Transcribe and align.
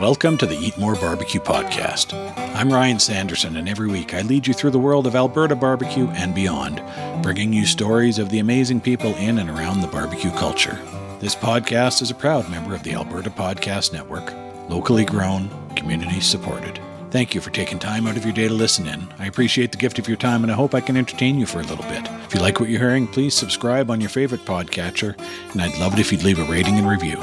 Welcome 0.00 0.38
to 0.38 0.46
the 0.46 0.56
Eat 0.56 0.78
More 0.78 0.94
Barbecue 0.94 1.40
Podcast. 1.40 2.14
I'm 2.54 2.72
Ryan 2.72 3.00
Sanderson, 3.00 3.56
and 3.56 3.68
every 3.68 3.88
week 3.88 4.14
I 4.14 4.22
lead 4.22 4.46
you 4.46 4.54
through 4.54 4.70
the 4.70 4.78
world 4.78 5.08
of 5.08 5.16
Alberta 5.16 5.56
barbecue 5.56 6.06
and 6.10 6.32
beyond, 6.36 6.80
bringing 7.20 7.52
you 7.52 7.66
stories 7.66 8.20
of 8.20 8.30
the 8.30 8.38
amazing 8.38 8.80
people 8.80 9.12
in 9.16 9.38
and 9.38 9.50
around 9.50 9.80
the 9.80 9.88
barbecue 9.88 10.30
culture. 10.30 10.78
This 11.18 11.34
podcast 11.34 12.00
is 12.00 12.12
a 12.12 12.14
proud 12.14 12.48
member 12.48 12.76
of 12.76 12.84
the 12.84 12.92
Alberta 12.92 13.28
Podcast 13.28 13.92
Network, 13.92 14.32
locally 14.70 15.04
grown, 15.04 15.50
community 15.74 16.20
supported. 16.20 16.78
Thank 17.10 17.34
you 17.34 17.40
for 17.40 17.50
taking 17.50 17.80
time 17.80 18.06
out 18.06 18.16
of 18.16 18.24
your 18.24 18.34
day 18.34 18.46
to 18.46 18.54
listen 18.54 18.86
in. 18.86 19.04
I 19.18 19.26
appreciate 19.26 19.72
the 19.72 19.78
gift 19.78 19.98
of 19.98 20.06
your 20.06 20.16
time 20.16 20.44
and 20.44 20.52
I 20.52 20.54
hope 20.54 20.76
I 20.76 20.80
can 20.80 20.96
entertain 20.96 21.40
you 21.40 21.46
for 21.46 21.58
a 21.58 21.64
little 21.64 21.84
bit. 21.86 22.08
If 22.24 22.34
you 22.34 22.40
like 22.40 22.60
what 22.60 22.68
you're 22.68 22.78
hearing, 22.78 23.08
please 23.08 23.34
subscribe 23.34 23.90
on 23.90 24.00
your 24.00 24.10
favorite 24.10 24.44
podcatcher, 24.44 25.18
and 25.50 25.60
I'd 25.60 25.76
love 25.80 25.94
it 25.94 25.98
if 25.98 26.12
you'd 26.12 26.22
leave 26.22 26.38
a 26.38 26.44
rating 26.44 26.78
and 26.78 26.88
review. 26.88 27.18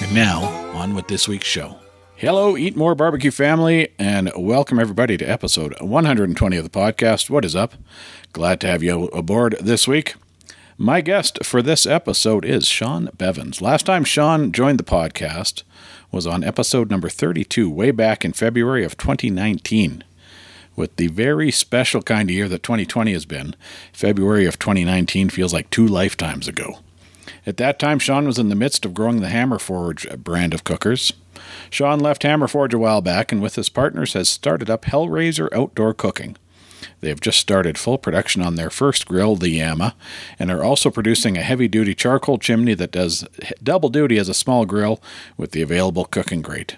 And 0.00 0.14
now, 0.14 0.44
on 0.72 0.94
with 0.94 1.06
this 1.06 1.28
week's 1.28 1.46
show. 1.46 1.78
Hello, 2.16 2.56
Eat 2.56 2.76
More 2.76 2.94
Barbecue 2.94 3.32
family, 3.32 3.88
and 3.98 4.30
welcome 4.36 4.78
everybody 4.78 5.16
to 5.16 5.24
episode 5.24 5.74
120 5.80 6.56
of 6.56 6.64
the 6.64 6.70
podcast. 6.70 7.28
What 7.28 7.44
is 7.44 7.56
up? 7.56 7.74
Glad 8.32 8.60
to 8.60 8.68
have 8.68 8.82
you 8.84 9.06
aboard 9.06 9.56
this 9.60 9.88
week. 9.88 10.14
My 10.78 11.00
guest 11.00 11.44
for 11.44 11.60
this 11.60 11.86
episode 11.86 12.44
is 12.44 12.66
Shawn 12.68 13.10
Bevins. 13.18 13.60
Last 13.60 13.86
time 13.86 14.04
Shawn 14.04 14.52
joined 14.52 14.78
the 14.78 14.84
podcast 14.84 15.64
was 16.12 16.26
on 16.26 16.44
episode 16.44 16.88
number 16.88 17.08
32, 17.08 17.68
way 17.68 17.90
back 17.90 18.24
in 18.24 18.32
February 18.32 18.84
of 18.84 18.96
2019. 18.96 20.04
With 20.76 20.94
the 20.96 21.08
very 21.08 21.50
special 21.50 22.00
kind 22.00 22.30
of 22.30 22.34
year 22.34 22.48
that 22.48 22.62
2020 22.62 23.12
has 23.12 23.26
been, 23.26 23.56
February 23.92 24.46
of 24.46 24.58
2019 24.60 25.30
feels 25.30 25.52
like 25.52 25.68
two 25.70 25.86
lifetimes 25.86 26.46
ago. 26.46 26.78
At 27.46 27.58
that 27.58 27.78
time, 27.78 27.98
Shawn 27.98 28.26
was 28.26 28.38
in 28.38 28.48
the 28.48 28.54
midst 28.54 28.84
of 28.84 28.94
growing 28.94 29.20
the 29.20 29.28
Hammerforge 29.28 30.18
brand 30.18 30.54
of 30.54 30.64
cookers. 30.64 31.12
Sean 31.68 32.00
left 32.00 32.22
Hammerforge 32.22 32.72
a 32.72 32.78
while 32.78 33.02
back 33.02 33.32
and 33.32 33.42
with 33.42 33.56
his 33.56 33.68
partners 33.68 34.14
has 34.14 34.28
started 34.28 34.70
up 34.70 34.84
Hellrazr 34.84 35.52
Outdoor 35.52 35.92
Cooking. 35.92 36.36
They 37.00 37.08
have 37.08 37.20
just 37.20 37.38
started 37.38 37.76
full 37.76 37.98
production 37.98 38.40
on 38.40 38.54
their 38.54 38.70
first 38.70 39.06
grill, 39.06 39.36
the 39.36 39.50
Yama, 39.50 39.94
and 40.38 40.50
are 40.50 40.64
also 40.64 40.90
producing 40.90 41.36
a 41.36 41.42
heavy 41.42 41.68
duty 41.68 41.94
charcoal 41.94 42.38
chimney 42.38 42.74
that 42.74 42.92
does 42.92 43.26
double 43.62 43.90
duty 43.90 44.18
as 44.18 44.28
a 44.28 44.34
small 44.34 44.64
grill 44.64 45.02
with 45.36 45.50
the 45.50 45.62
available 45.62 46.06
cooking 46.06 46.40
grate. 46.40 46.76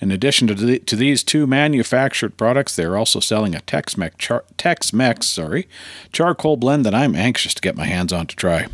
In 0.00 0.10
addition 0.10 0.46
to, 0.48 0.54
the, 0.54 0.78
to 0.80 0.96
these 0.96 1.22
two 1.22 1.46
manufactured 1.46 2.36
products, 2.36 2.76
they 2.76 2.84
are 2.84 2.96
also 2.96 3.20
selling 3.20 3.54
a 3.54 3.60
Tex-Mex, 3.60 4.16
char, 4.18 4.44
Tex-Mex 4.58 5.26
sorry, 5.26 5.68
charcoal 6.12 6.56
blend 6.56 6.84
that 6.84 6.94
I'm 6.94 7.14
anxious 7.14 7.54
to 7.54 7.62
get 7.62 7.76
my 7.76 7.86
hands 7.86 8.12
on 8.12 8.26
to 8.26 8.36
try. 8.36 8.68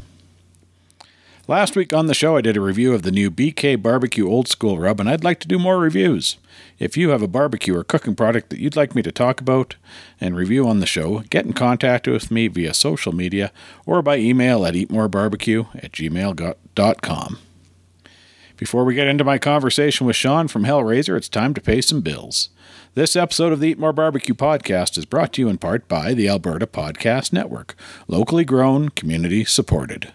Last 1.49 1.75
week 1.75 1.93
on 1.93 2.07
the 2.07 2.15
show, 2.15 2.37
I 2.37 2.41
did 2.41 2.57
a 2.57 2.61
review 2.61 2.95
of 2.95 3.03
the 3.03 3.11
new 3.11 3.29
BK 3.29 3.83
Barbecue 3.83 4.29
Old 4.29 4.47
School 4.47 4.79
Rub, 4.79 5.01
and 5.01 5.11
I'd 5.11 5.25
like 5.25 5.41
to 5.41 5.49
do 5.49 5.59
more 5.59 5.77
reviews. 5.77 6.37
If 6.79 6.97
you 6.97 7.09
have 7.09 7.21
a 7.21 7.27
barbecue 7.27 7.77
or 7.77 7.83
cooking 7.83 8.15
product 8.15 8.51
that 8.51 8.61
you'd 8.61 8.77
like 8.77 8.95
me 8.95 9.03
to 9.03 9.11
talk 9.11 9.41
about 9.41 9.75
and 10.21 10.37
review 10.37 10.69
on 10.69 10.79
the 10.79 10.87
show, 10.87 11.25
get 11.31 11.45
in 11.45 11.53
contact 11.53 12.07
with 12.07 12.31
me 12.31 12.47
via 12.47 12.73
social 12.73 13.13
media 13.13 13.51
or 13.85 14.03
by 14.03 14.19
email 14.19 14.65
at 14.65 14.75
eatmorebarbecue 14.75 15.67
at 15.83 15.91
gmail.com. 15.91 17.39
Before 18.57 18.85
we 18.85 18.95
get 18.95 19.09
into 19.09 19.25
my 19.25 19.39
conversation 19.39 20.07
with 20.07 20.15
Shawn 20.15 20.47
from 20.47 20.63
Hellrazr, 20.63 21.17
it's 21.17 21.29
time 21.29 21.55
to 21.55 21.61
pay 21.61 21.81
some 21.81 22.03
bills. 22.03 22.51
This 22.95 23.17
episode 23.17 23.53
of 23.53 23.59
the 23.59 23.71
Eat 23.71 23.81
More 23.81 23.93
Barbecue 23.93 24.37
podcast 24.37 24.97
is 24.97 25.07
brought 25.07 25.33
to 25.33 25.41
you 25.41 25.49
in 25.49 25.59
part 25.59 25.89
by 25.89 26.15
the 26.15 26.29
Alberta 26.29 26.69
Podcast 26.69 27.33
Network, 27.33 27.75
locally 28.07 28.45
grown, 28.45 28.91
community 28.91 29.45
supported. 29.45 30.13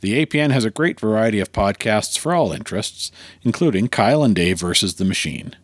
The 0.00 0.26
APN 0.26 0.50
has 0.50 0.64
a 0.64 0.70
great 0.70 1.00
variety 1.00 1.40
of 1.40 1.52
podcasts 1.52 2.18
for 2.18 2.34
all 2.34 2.52
interests, 2.52 3.10
including 3.42 3.88
Kyle 3.88 4.22
and 4.22 4.34
Dave 4.34 4.60
versus 4.60 4.94
the 4.94 5.04
Machine. 5.06 5.56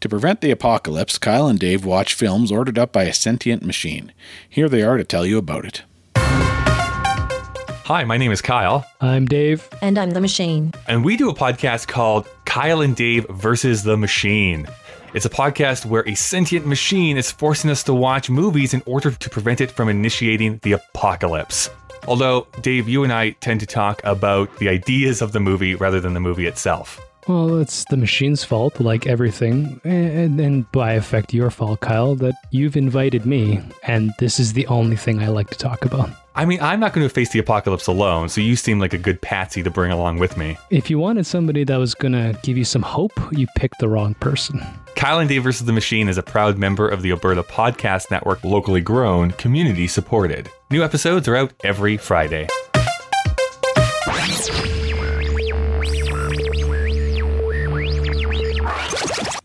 To 0.00 0.08
prevent 0.08 0.40
the 0.40 0.50
apocalypse, 0.50 1.16
Kyle 1.16 1.46
and 1.46 1.58
Dave 1.58 1.84
watch 1.84 2.14
films 2.14 2.50
ordered 2.50 2.78
up 2.78 2.92
by 2.92 3.04
a 3.04 3.12
sentient 3.12 3.64
machine. 3.64 4.12
Here 4.48 4.68
they 4.68 4.82
are 4.82 4.96
to 4.96 5.04
tell 5.04 5.24
you 5.24 5.38
about 5.38 5.64
it. 5.64 5.82
Hi, 6.16 8.04
my 8.04 8.16
name 8.16 8.32
is 8.32 8.42
Kyle. 8.42 8.84
I'm 9.00 9.26
Dave. 9.26 9.68
And 9.80 9.96
I'm 9.96 10.10
the 10.10 10.20
machine. 10.20 10.72
And 10.86 11.04
we 11.04 11.16
do 11.16 11.30
a 11.30 11.34
podcast 11.34 11.88
called 11.88 12.28
Kyle 12.44 12.80
and 12.80 12.94
Dave 12.94 13.26
versus 13.30 13.82
the 13.82 13.96
Machine. 13.96 14.66
It's 15.14 15.24
a 15.24 15.30
podcast 15.30 15.86
where 15.86 16.06
a 16.06 16.14
sentient 16.14 16.66
machine 16.66 17.16
is 17.16 17.30
forcing 17.30 17.70
us 17.70 17.82
to 17.84 17.94
watch 17.94 18.28
movies 18.28 18.74
in 18.74 18.82
order 18.86 19.10
to 19.10 19.30
prevent 19.30 19.60
it 19.60 19.70
from 19.70 19.88
initiating 19.88 20.60
the 20.62 20.72
apocalypse. 20.72 21.70
Although, 22.08 22.46
Dave, 22.62 22.88
you 22.88 23.04
and 23.04 23.12
I 23.12 23.30
tend 23.32 23.60
to 23.60 23.66
talk 23.66 24.00
about 24.02 24.56
the 24.56 24.70
ideas 24.70 25.20
of 25.20 25.32
the 25.32 25.40
movie 25.40 25.74
rather 25.74 26.00
than 26.00 26.14
the 26.14 26.20
movie 26.20 26.46
itself. 26.46 26.98
Well, 27.28 27.60
it's 27.60 27.84
the 27.90 27.98
machine's 27.98 28.42
fault, 28.42 28.80
like 28.80 29.06
everything, 29.06 29.78
and, 29.84 30.72
by 30.72 30.94
effect, 30.94 31.34
your 31.34 31.50
fault, 31.50 31.80
Kyle, 31.80 32.14
that 32.14 32.34
you've 32.50 32.78
invited 32.78 33.26
me, 33.26 33.60
and 33.82 34.10
this 34.18 34.40
is 34.40 34.54
the 34.54 34.66
only 34.68 34.96
thing 34.96 35.22
I 35.22 35.28
like 35.28 35.50
to 35.50 35.58
talk 35.58 35.84
about. 35.84 36.08
I 36.38 36.44
mean, 36.44 36.60
I'm 36.60 36.78
not 36.78 36.92
going 36.92 37.04
to 37.04 37.12
face 37.12 37.30
the 37.30 37.40
apocalypse 37.40 37.88
alone, 37.88 38.28
so 38.28 38.40
you 38.40 38.54
seem 38.54 38.78
like 38.78 38.94
a 38.94 38.98
good 38.98 39.20
patsy 39.20 39.60
to 39.64 39.72
bring 39.72 39.90
along 39.90 40.20
with 40.20 40.36
me. 40.36 40.56
If 40.70 40.88
you 40.88 40.96
wanted 40.96 41.26
somebody 41.26 41.64
that 41.64 41.76
was 41.78 41.96
going 41.96 42.12
to 42.12 42.38
give 42.44 42.56
you 42.56 42.64
some 42.64 42.82
hope, 42.82 43.10
you 43.32 43.48
picked 43.56 43.80
the 43.80 43.88
wrong 43.88 44.14
person. 44.14 44.64
Kyle 44.94 45.18
and 45.18 45.28
Dave 45.28 45.42
vs. 45.42 45.66
the 45.66 45.72
Machine 45.72 46.08
is 46.08 46.16
a 46.16 46.22
proud 46.22 46.56
member 46.56 46.88
of 46.88 47.02
the 47.02 47.10
Alberta 47.10 47.42
Podcast 47.42 48.12
Network, 48.12 48.44
locally 48.44 48.80
grown, 48.80 49.32
community 49.32 49.88
supported. 49.88 50.48
New 50.70 50.84
episodes 50.84 51.26
are 51.26 51.34
out 51.34 51.52
every 51.64 51.96
Friday. 51.96 52.46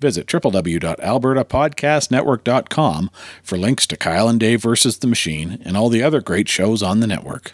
Visit 0.04 0.28
www.albertapodcastnetwork.com 0.28 3.10
for 3.42 3.58
links 3.58 3.88
to 3.88 3.96
Kyle 3.96 4.28
and 4.28 4.38
Dave 4.38 4.62
versus 4.62 4.98
the 4.98 5.08
Machine 5.08 5.62
and 5.64 5.78
all 5.78 5.88
the 5.88 6.04
other 6.04 6.20
great 6.20 6.50
shows 6.50 6.84
on 6.84 7.00
the 7.00 7.08
network. 7.08 7.54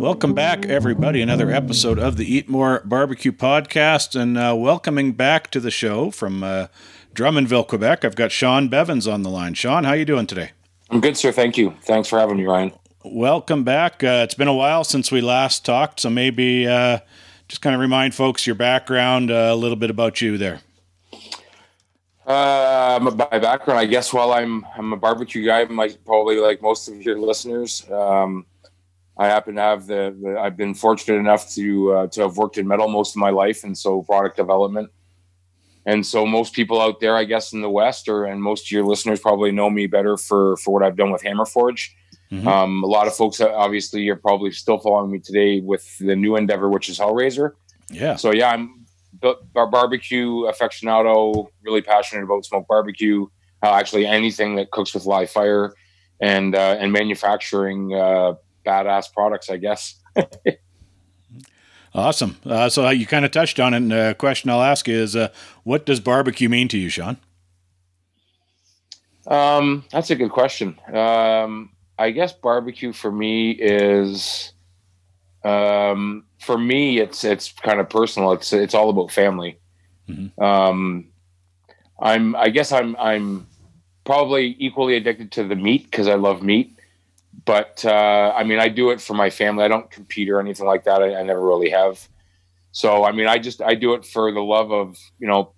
Welcome 0.00 0.34
back, 0.34 0.64
everybody. 0.66 1.20
Another 1.20 1.50
episode 1.50 1.98
of 1.98 2.16
the 2.16 2.32
Eat 2.32 2.48
More 2.48 2.80
Barbecue 2.84 3.32
Podcast, 3.32 4.14
and 4.14 4.38
uh, 4.38 4.54
welcoming 4.56 5.14
back 5.14 5.50
to 5.50 5.58
the 5.58 5.72
show 5.72 6.12
from 6.12 6.44
uh, 6.44 6.68
Drummondville, 7.12 7.66
Quebec. 7.66 8.04
I've 8.04 8.14
got 8.14 8.30
Shawn 8.30 8.68
Bevins 8.68 9.08
on 9.08 9.24
the 9.24 9.30
line. 9.30 9.54
Shawn, 9.54 9.82
how 9.82 9.94
you 9.94 10.04
doing 10.04 10.28
today? 10.28 10.52
I'm 10.90 11.00
good, 11.00 11.16
sir. 11.16 11.32
Thank 11.32 11.58
you. 11.58 11.74
Thanks 11.82 12.08
for 12.08 12.20
having 12.20 12.36
me, 12.36 12.46
Ryan. 12.46 12.70
Welcome 13.02 13.64
back. 13.64 14.04
Uh, 14.04 14.22
it's 14.22 14.34
been 14.34 14.46
a 14.46 14.54
while 14.54 14.84
since 14.84 15.10
we 15.10 15.20
last 15.20 15.64
talked, 15.64 15.98
so 15.98 16.08
maybe 16.08 16.68
uh, 16.68 17.00
just 17.48 17.62
kind 17.62 17.74
of 17.74 17.80
remind 17.80 18.14
folks 18.14 18.46
your 18.46 18.56
background, 18.56 19.30
uh, 19.30 19.50
a 19.52 19.56
little 19.56 19.76
bit 19.76 19.90
about 19.90 20.20
you 20.20 20.38
there. 20.38 20.60
Uh, 22.26 22.98
my 23.00 23.38
background, 23.38 23.78
I 23.78 23.86
guess, 23.86 24.12
while 24.12 24.32
I'm 24.32 24.66
I'm 24.76 24.92
a 24.92 24.96
barbecue 24.96 25.46
guy, 25.46 25.62
like 25.62 26.04
probably 26.04 26.38
like 26.38 26.60
most 26.60 26.88
of 26.88 27.00
your 27.00 27.18
listeners. 27.18 27.88
Um, 27.88 28.46
I 29.18 29.28
happen 29.28 29.54
to 29.54 29.62
have 29.62 29.86
the, 29.86 30.14
the, 30.20 30.38
I've 30.38 30.56
been 30.56 30.74
fortunate 30.74 31.18
enough 31.18 31.48
to 31.54 31.92
uh, 31.92 32.06
to 32.08 32.22
have 32.22 32.36
worked 32.36 32.58
in 32.58 32.66
metal 32.66 32.88
most 32.88 33.14
of 33.14 33.20
my 33.20 33.30
life, 33.30 33.62
and 33.62 33.78
so 33.78 34.02
product 34.02 34.36
development. 34.36 34.90
And 35.86 36.04
so 36.04 36.26
most 36.26 36.52
people 36.52 36.80
out 36.80 36.98
there, 36.98 37.14
I 37.16 37.22
guess, 37.22 37.52
in 37.52 37.62
the 37.62 37.70
West, 37.70 38.08
or 38.08 38.24
and 38.24 38.42
most 38.42 38.66
of 38.66 38.70
your 38.72 38.84
listeners 38.84 39.20
probably 39.20 39.52
know 39.52 39.70
me 39.70 39.86
better 39.86 40.16
for 40.16 40.56
for 40.56 40.74
what 40.74 40.82
I've 40.82 40.96
done 40.96 41.12
with 41.12 41.22
Hammerforge. 41.22 41.90
Mm-hmm. 42.30 42.48
Um, 42.48 42.82
a 42.82 42.86
lot 42.86 43.06
of 43.06 43.14
folks, 43.14 43.40
obviously, 43.40 44.08
are 44.08 44.16
probably 44.16 44.50
still 44.50 44.78
following 44.78 45.12
me 45.12 45.18
today 45.20 45.60
with 45.60 45.98
the 45.98 46.16
new 46.16 46.36
endeavor, 46.36 46.68
which 46.68 46.88
is 46.88 46.98
Hellrazr. 46.98 47.52
Yeah. 47.90 48.16
So 48.16 48.32
yeah, 48.32 48.50
I'm 48.50 48.84
bar- 49.20 49.66
barbecue 49.68 50.42
aficionado, 50.42 51.48
really 51.62 51.82
passionate 51.82 52.24
about 52.24 52.44
smoked 52.44 52.68
barbecue. 52.68 53.26
Uh, 53.62 53.72
actually, 53.74 54.06
anything 54.06 54.56
that 54.56 54.70
cooks 54.70 54.92
with 54.92 55.06
live 55.06 55.30
fire, 55.30 55.72
and 56.20 56.54
uh, 56.54 56.76
and 56.78 56.92
manufacturing 56.92 57.94
uh, 57.94 58.34
badass 58.64 59.12
products, 59.12 59.50
I 59.50 59.56
guess. 59.56 60.00
awesome. 61.94 62.36
Uh, 62.44 62.68
so 62.68 62.88
you 62.90 63.06
kind 63.06 63.24
of 63.24 63.30
touched 63.30 63.60
on 63.60 63.74
it. 63.74 63.78
And 63.78 63.90
the 63.90 64.16
question 64.18 64.50
I'll 64.50 64.62
ask 64.62 64.88
is, 64.88 65.16
uh, 65.16 65.28
what 65.64 65.86
does 65.86 66.00
barbecue 66.00 66.48
mean 66.48 66.68
to 66.68 66.78
you, 66.78 66.88
Shawn? 66.88 67.18
Um, 69.26 69.84
that's 69.90 70.10
a 70.10 70.14
good 70.14 70.30
question. 70.30 70.78
Um, 70.92 71.70
I 71.98 72.10
guess 72.10 72.32
barbecue 72.32 72.92
for 72.92 73.10
me 73.10 73.52
is, 73.52 74.52
um, 75.44 76.24
for 76.40 76.58
me, 76.58 76.98
it's 76.98 77.24
it's 77.24 77.52
kind 77.52 77.80
of 77.80 77.88
personal. 77.88 78.32
It's 78.32 78.52
it's 78.52 78.74
all 78.74 78.90
about 78.90 79.10
family. 79.10 79.58
Mm-hmm. 80.08 80.42
Um, 80.42 81.08
I'm 81.98 82.36
I 82.36 82.50
guess 82.50 82.72
I'm 82.72 82.96
I'm 82.96 83.46
probably 84.04 84.56
equally 84.58 84.96
addicted 84.96 85.32
to 85.32 85.44
the 85.44 85.56
meat 85.56 85.84
because 85.84 86.08
I 86.08 86.14
love 86.14 86.42
meat. 86.42 86.78
But 87.44 87.84
uh, 87.84 88.32
I 88.36 88.44
mean, 88.44 88.58
I 88.58 88.68
do 88.68 88.90
it 88.90 89.00
for 89.00 89.14
my 89.14 89.30
family. 89.30 89.64
I 89.64 89.68
don't 89.68 89.90
compete 89.90 90.28
or 90.30 90.40
anything 90.40 90.66
like 90.66 90.84
that. 90.84 91.02
I, 91.02 91.16
I 91.16 91.22
never 91.22 91.40
really 91.40 91.70
have. 91.70 92.06
So 92.72 93.04
I 93.04 93.12
mean, 93.12 93.26
I 93.26 93.38
just 93.38 93.62
I 93.62 93.74
do 93.74 93.94
it 93.94 94.04
for 94.04 94.32
the 94.32 94.40
love 94.40 94.72
of 94.72 94.98
you 95.18 95.26
know 95.26 95.52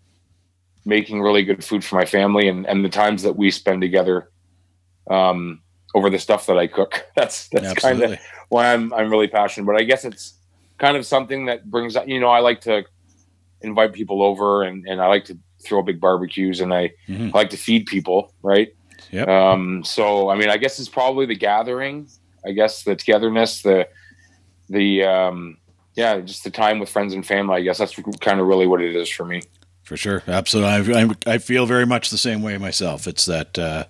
making 0.85 1.20
really 1.20 1.44
good 1.44 1.64
food 1.64 1.85
for 1.85 1.96
my 1.96 2.05
family 2.05 2.49
and 2.49 2.67
and 2.67 2.85
the 2.85 2.88
times 2.88 3.23
that 3.25 3.37
we 3.37 3.50
spend 3.50 3.81
together. 3.81 4.31
Um, 5.11 5.62
over 5.94 6.11
the 6.11 6.19
stuff 6.19 6.46
that 6.46 6.58
I 6.58 6.67
cook. 6.67 7.06
That's 7.17 7.49
that's 7.49 7.75
kind 7.81 8.02
of 8.02 8.19
why 8.49 8.73
I'm 8.73 8.93
I'm 8.93 9.11
really 9.11 9.29
passionate. 9.29 9.67
But 9.67 9.76
I 9.76 9.85
guess 9.85 10.05
it's 10.05 10.35
kind 10.79 10.96
of 10.96 11.05
something 11.06 11.46
that 11.46 11.70
brings 11.70 11.96
you 12.06 12.20
know 12.20 12.29
I 12.29 12.40
like 12.40 12.61
to 12.62 12.85
invite 13.62 13.93
people 13.93 14.23
over, 14.23 14.62
and 14.62 14.87
and 14.87 15.00
I 15.00 15.06
like 15.06 15.25
to 15.26 15.38
throw 15.64 15.82
big 15.82 16.00
barbecues, 16.00 16.61
and 16.61 16.73
I, 16.73 16.93
Mhm. 17.08 17.35
I 17.35 17.38
like 17.38 17.50
to 17.50 17.56
feed 17.56 17.87
people, 17.87 18.32
right? 18.43 18.69
Yep. 19.11 19.29
Um, 19.29 19.82
so 19.85 20.29
I 20.29 20.37
mean, 20.37 20.50
I 20.50 20.56
guess 20.56 20.79
it's 20.79 20.88
probably 20.88 21.26
the 21.26 21.37
gathering. 21.37 22.08
I 22.46 22.52
guess 22.52 22.85
the 22.85 22.94
togetherness, 22.94 23.62
the 23.62 23.88
the 24.69 25.02
um, 25.05 25.56
yeah, 25.94 26.20
just 26.20 26.44
the 26.44 26.50
time 26.50 26.79
with 26.79 26.88
friends 26.90 27.14
and 27.14 27.26
family. 27.26 27.56
I 27.56 27.61
guess 27.62 27.79
that's 27.79 27.99
kind 28.20 28.40
of 28.40 28.46
really 28.46 28.67
what 28.67 28.81
it 28.82 28.94
is 28.94 29.08
for 29.08 29.25
me. 29.25 29.43
For 29.82 29.96
sure, 29.96 30.23
absolutely. 30.29 30.94
I, 30.94 31.02
I, 31.05 31.35
I 31.35 31.38
feel 31.38 31.64
very 31.64 31.87
much 31.87 32.11
the 32.11 32.19
same 32.19 32.43
way 32.43 32.58
myself. 32.58 33.06
It's 33.06 33.25
that 33.25 33.58
uh, 33.58 33.87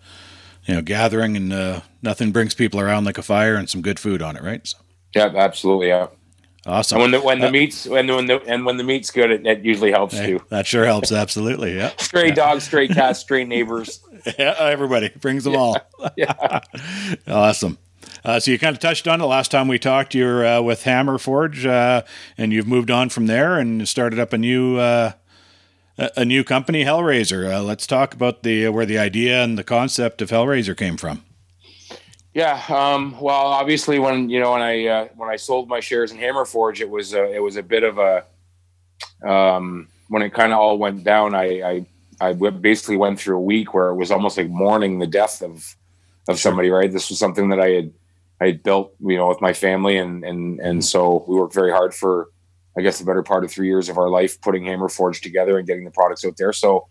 you 0.69 0.75
know 0.75 0.83
gathering 0.83 1.37
and 1.37 1.53
uh, 1.53 1.81
nothing 2.03 2.31
brings 2.31 2.55
people 2.55 2.79
around 2.79 3.05
like 3.05 3.19
a 3.19 3.23
fire 3.23 3.57
and 3.57 3.69
some 3.69 3.83
good 3.83 3.99
food 3.99 4.23
on 4.23 4.37
it, 4.37 4.43
right? 4.45 4.65
So, 4.67 4.79
Yeah, 5.17 5.33
absolutely. 5.35 5.89
Yeah. 5.89 6.09
awesome. 6.67 7.01
And 7.01 7.03
when 7.03 7.11
the 7.11 7.21
when 7.27 7.39
the 7.41 7.49
Uh, 7.49 7.51
meat's 7.51 7.87
when 7.87 8.07
the, 8.07 8.15
when 8.15 8.27
the 8.27 8.41
and 8.47 8.65
when 8.67 8.77
the 8.77 8.85
meat's 8.85 9.11
good, 9.11 9.31
it, 9.33 9.47
it 9.47 9.65
usually 9.65 9.91
helps 9.91 10.17
Hey, 10.19 10.27
too. 10.27 10.45
that 10.51 10.67
sure 10.67 10.85
helps. 10.85 11.11
Absolutely. 11.11 11.77
Yeah. 11.77 11.93
Stray 11.99 12.31
dogs, 12.31 12.65
stray 12.65 12.87
cats, 12.99 13.19
stray 13.21 13.45
neighbors. 13.45 14.01
yeah. 14.39 14.55
Everybody 14.59 15.09
brings 15.21 15.45
them 15.45 15.57
all. 15.57 15.77
Yeah. 16.17 16.61
awesome. 17.27 17.79
Uh, 18.25 18.41
so 18.41 18.51
you 18.51 18.59
kind 18.59 18.75
of 18.75 18.81
touched 18.81 19.07
on 19.09 19.21
it 19.21 19.25
last 19.25 19.51
time 19.51 19.69
we 19.69 19.79
talked. 19.79 20.15
You're 20.15 20.45
uh, 20.45 20.61
with 20.61 20.83
Hammerforge, 20.85 21.65
uh, 21.67 22.03
and 22.37 22.53
you've 22.53 22.67
moved 22.67 22.91
on 22.91 23.09
from 23.09 23.27
there 23.27 23.59
and 23.59 23.87
started 23.89 24.19
up 24.19 24.33
a 24.33 24.39
new 24.39 24.77
uh, 24.77 25.13
a 25.99 26.11
a 26.17 26.25
new 26.25 26.45
company, 26.45 26.85
Hellrazr. 26.85 27.53
Uh, 27.53 27.63
let's 27.63 27.87
talk 27.87 28.15
about 28.15 28.43
the 28.43 28.69
where 28.69 28.87
the 28.87 28.99
idea 28.99 29.43
and 29.43 29.59
the 29.59 29.65
concept 29.65 30.23
of 30.23 30.31
Hellrazr 30.31 30.77
came 30.77 30.97
from. 30.97 31.25
Yeah. 32.35 32.63
Um, 32.69 33.19
well, 33.21 33.47
obviously, 33.47 33.99
when 33.99 34.31
you 34.31 34.41
know 34.41 34.53
when 34.53 34.63
I 34.63 34.87
uh, 34.87 35.09
when 35.17 35.29
I 35.29 35.37
sold 35.37 35.69
my 35.69 35.81
shares 35.81 36.13
in 36.13 36.19
Hammerforge, 36.19 36.81
it 36.81 36.89
was 36.89 37.13
a, 37.13 37.35
it 37.35 37.43
was 37.43 37.57
a 37.57 37.63
bit 37.63 37.83
of 37.83 37.99
a 37.99 38.25
um, 39.29 39.89
when 40.09 40.23
it 40.23 40.33
kind 40.33 40.53
of 40.53 40.59
all 40.59 40.79
went 40.79 41.05
down. 41.05 41.35
I 41.35 41.85
I 42.21 42.33
basically 42.33 42.97
went 42.97 43.19
through 43.19 43.37
a 43.37 43.41
week 43.41 43.75
where 43.75 43.89
it 43.89 43.97
was 43.97 44.11
almost 44.11 44.37
like 44.37 44.49
mourning 44.49 44.99
the 44.99 45.07
death 45.07 45.43
of 45.43 45.77
of 46.29 46.39
somebody. 46.39 46.71
Right. 46.71 46.91
This 46.91 47.09
was 47.09 47.19
something 47.19 47.49
that 47.49 47.61
I 47.61 47.71
had 47.71 47.93
I 48.41 48.47
had 48.47 48.63
built, 48.63 48.95
you 49.01 49.17
know, 49.17 49.29
with 49.29 49.41
my 49.41 49.53
family, 49.53 49.97
and 49.97 50.25
and 50.25 50.61
and 50.61 50.85
so 50.85 51.25
we 51.27 51.35
worked 51.35 51.55
very 51.55 51.73
hard 51.73 51.95
for, 51.95 52.29
I 52.79 52.83
guess, 52.83 52.99
the 52.99 53.05
better 53.05 53.23
part 53.23 53.45
of 53.45 53.51
three 53.51 53.67
years 53.67 53.89
of 53.89 53.99
our 53.99 54.09
life 54.09 54.41
putting 54.41 54.63
Hammerforge 54.63 55.21
together 55.21 55.59
and 55.59 55.67
getting 55.67 55.85
the 55.85 55.91
products 55.91 56.25
out 56.25 56.37
there. 56.39 56.53
So, 56.53 56.87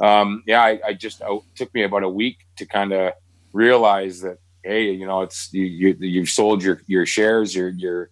um, 0.00 0.42
yeah, 0.46 0.62
I, 0.62 0.78
I 0.86 0.92
just 0.94 1.20
it 1.20 1.42
took 1.56 1.74
me 1.74 1.82
about 1.82 2.04
a 2.04 2.08
week 2.08 2.38
to 2.58 2.66
kind 2.66 2.92
of 2.92 3.12
realize 3.52 4.20
that 4.20 4.38
hey, 4.62 4.90
you 4.90 5.06
know, 5.06 5.22
it's 5.22 5.52
you, 5.52 5.64
you 5.64 5.96
you've 6.00 6.28
sold 6.28 6.62
your 6.62 6.80
your 6.86 7.06
shares, 7.06 7.54
your 7.54 7.70
your 7.70 8.10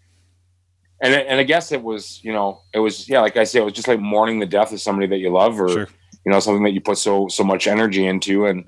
and 1.00 1.14
and 1.14 1.40
I 1.40 1.42
guess 1.42 1.72
it 1.72 1.82
was 1.82 2.22
you 2.22 2.32
know 2.32 2.62
it 2.72 2.78
was 2.78 3.08
yeah 3.08 3.20
like 3.20 3.36
I 3.36 3.44
say 3.44 3.60
it 3.60 3.64
was 3.64 3.74
just 3.74 3.88
like 3.88 4.00
mourning 4.00 4.38
the 4.40 4.46
death 4.46 4.72
of 4.72 4.80
somebody 4.80 5.06
that 5.08 5.18
you 5.18 5.30
love 5.30 5.60
or 5.60 5.68
Sure. 5.68 5.88
you 6.24 6.32
know 6.32 6.40
something 6.40 6.64
that 6.64 6.72
you 6.72 6.80
put 6.80 6.98
so 6.98 7.28
so 7.28 7.44
much 7.44 7.66
energy 7.66 8.06
into 8.06 8.46
and 8.46 8.64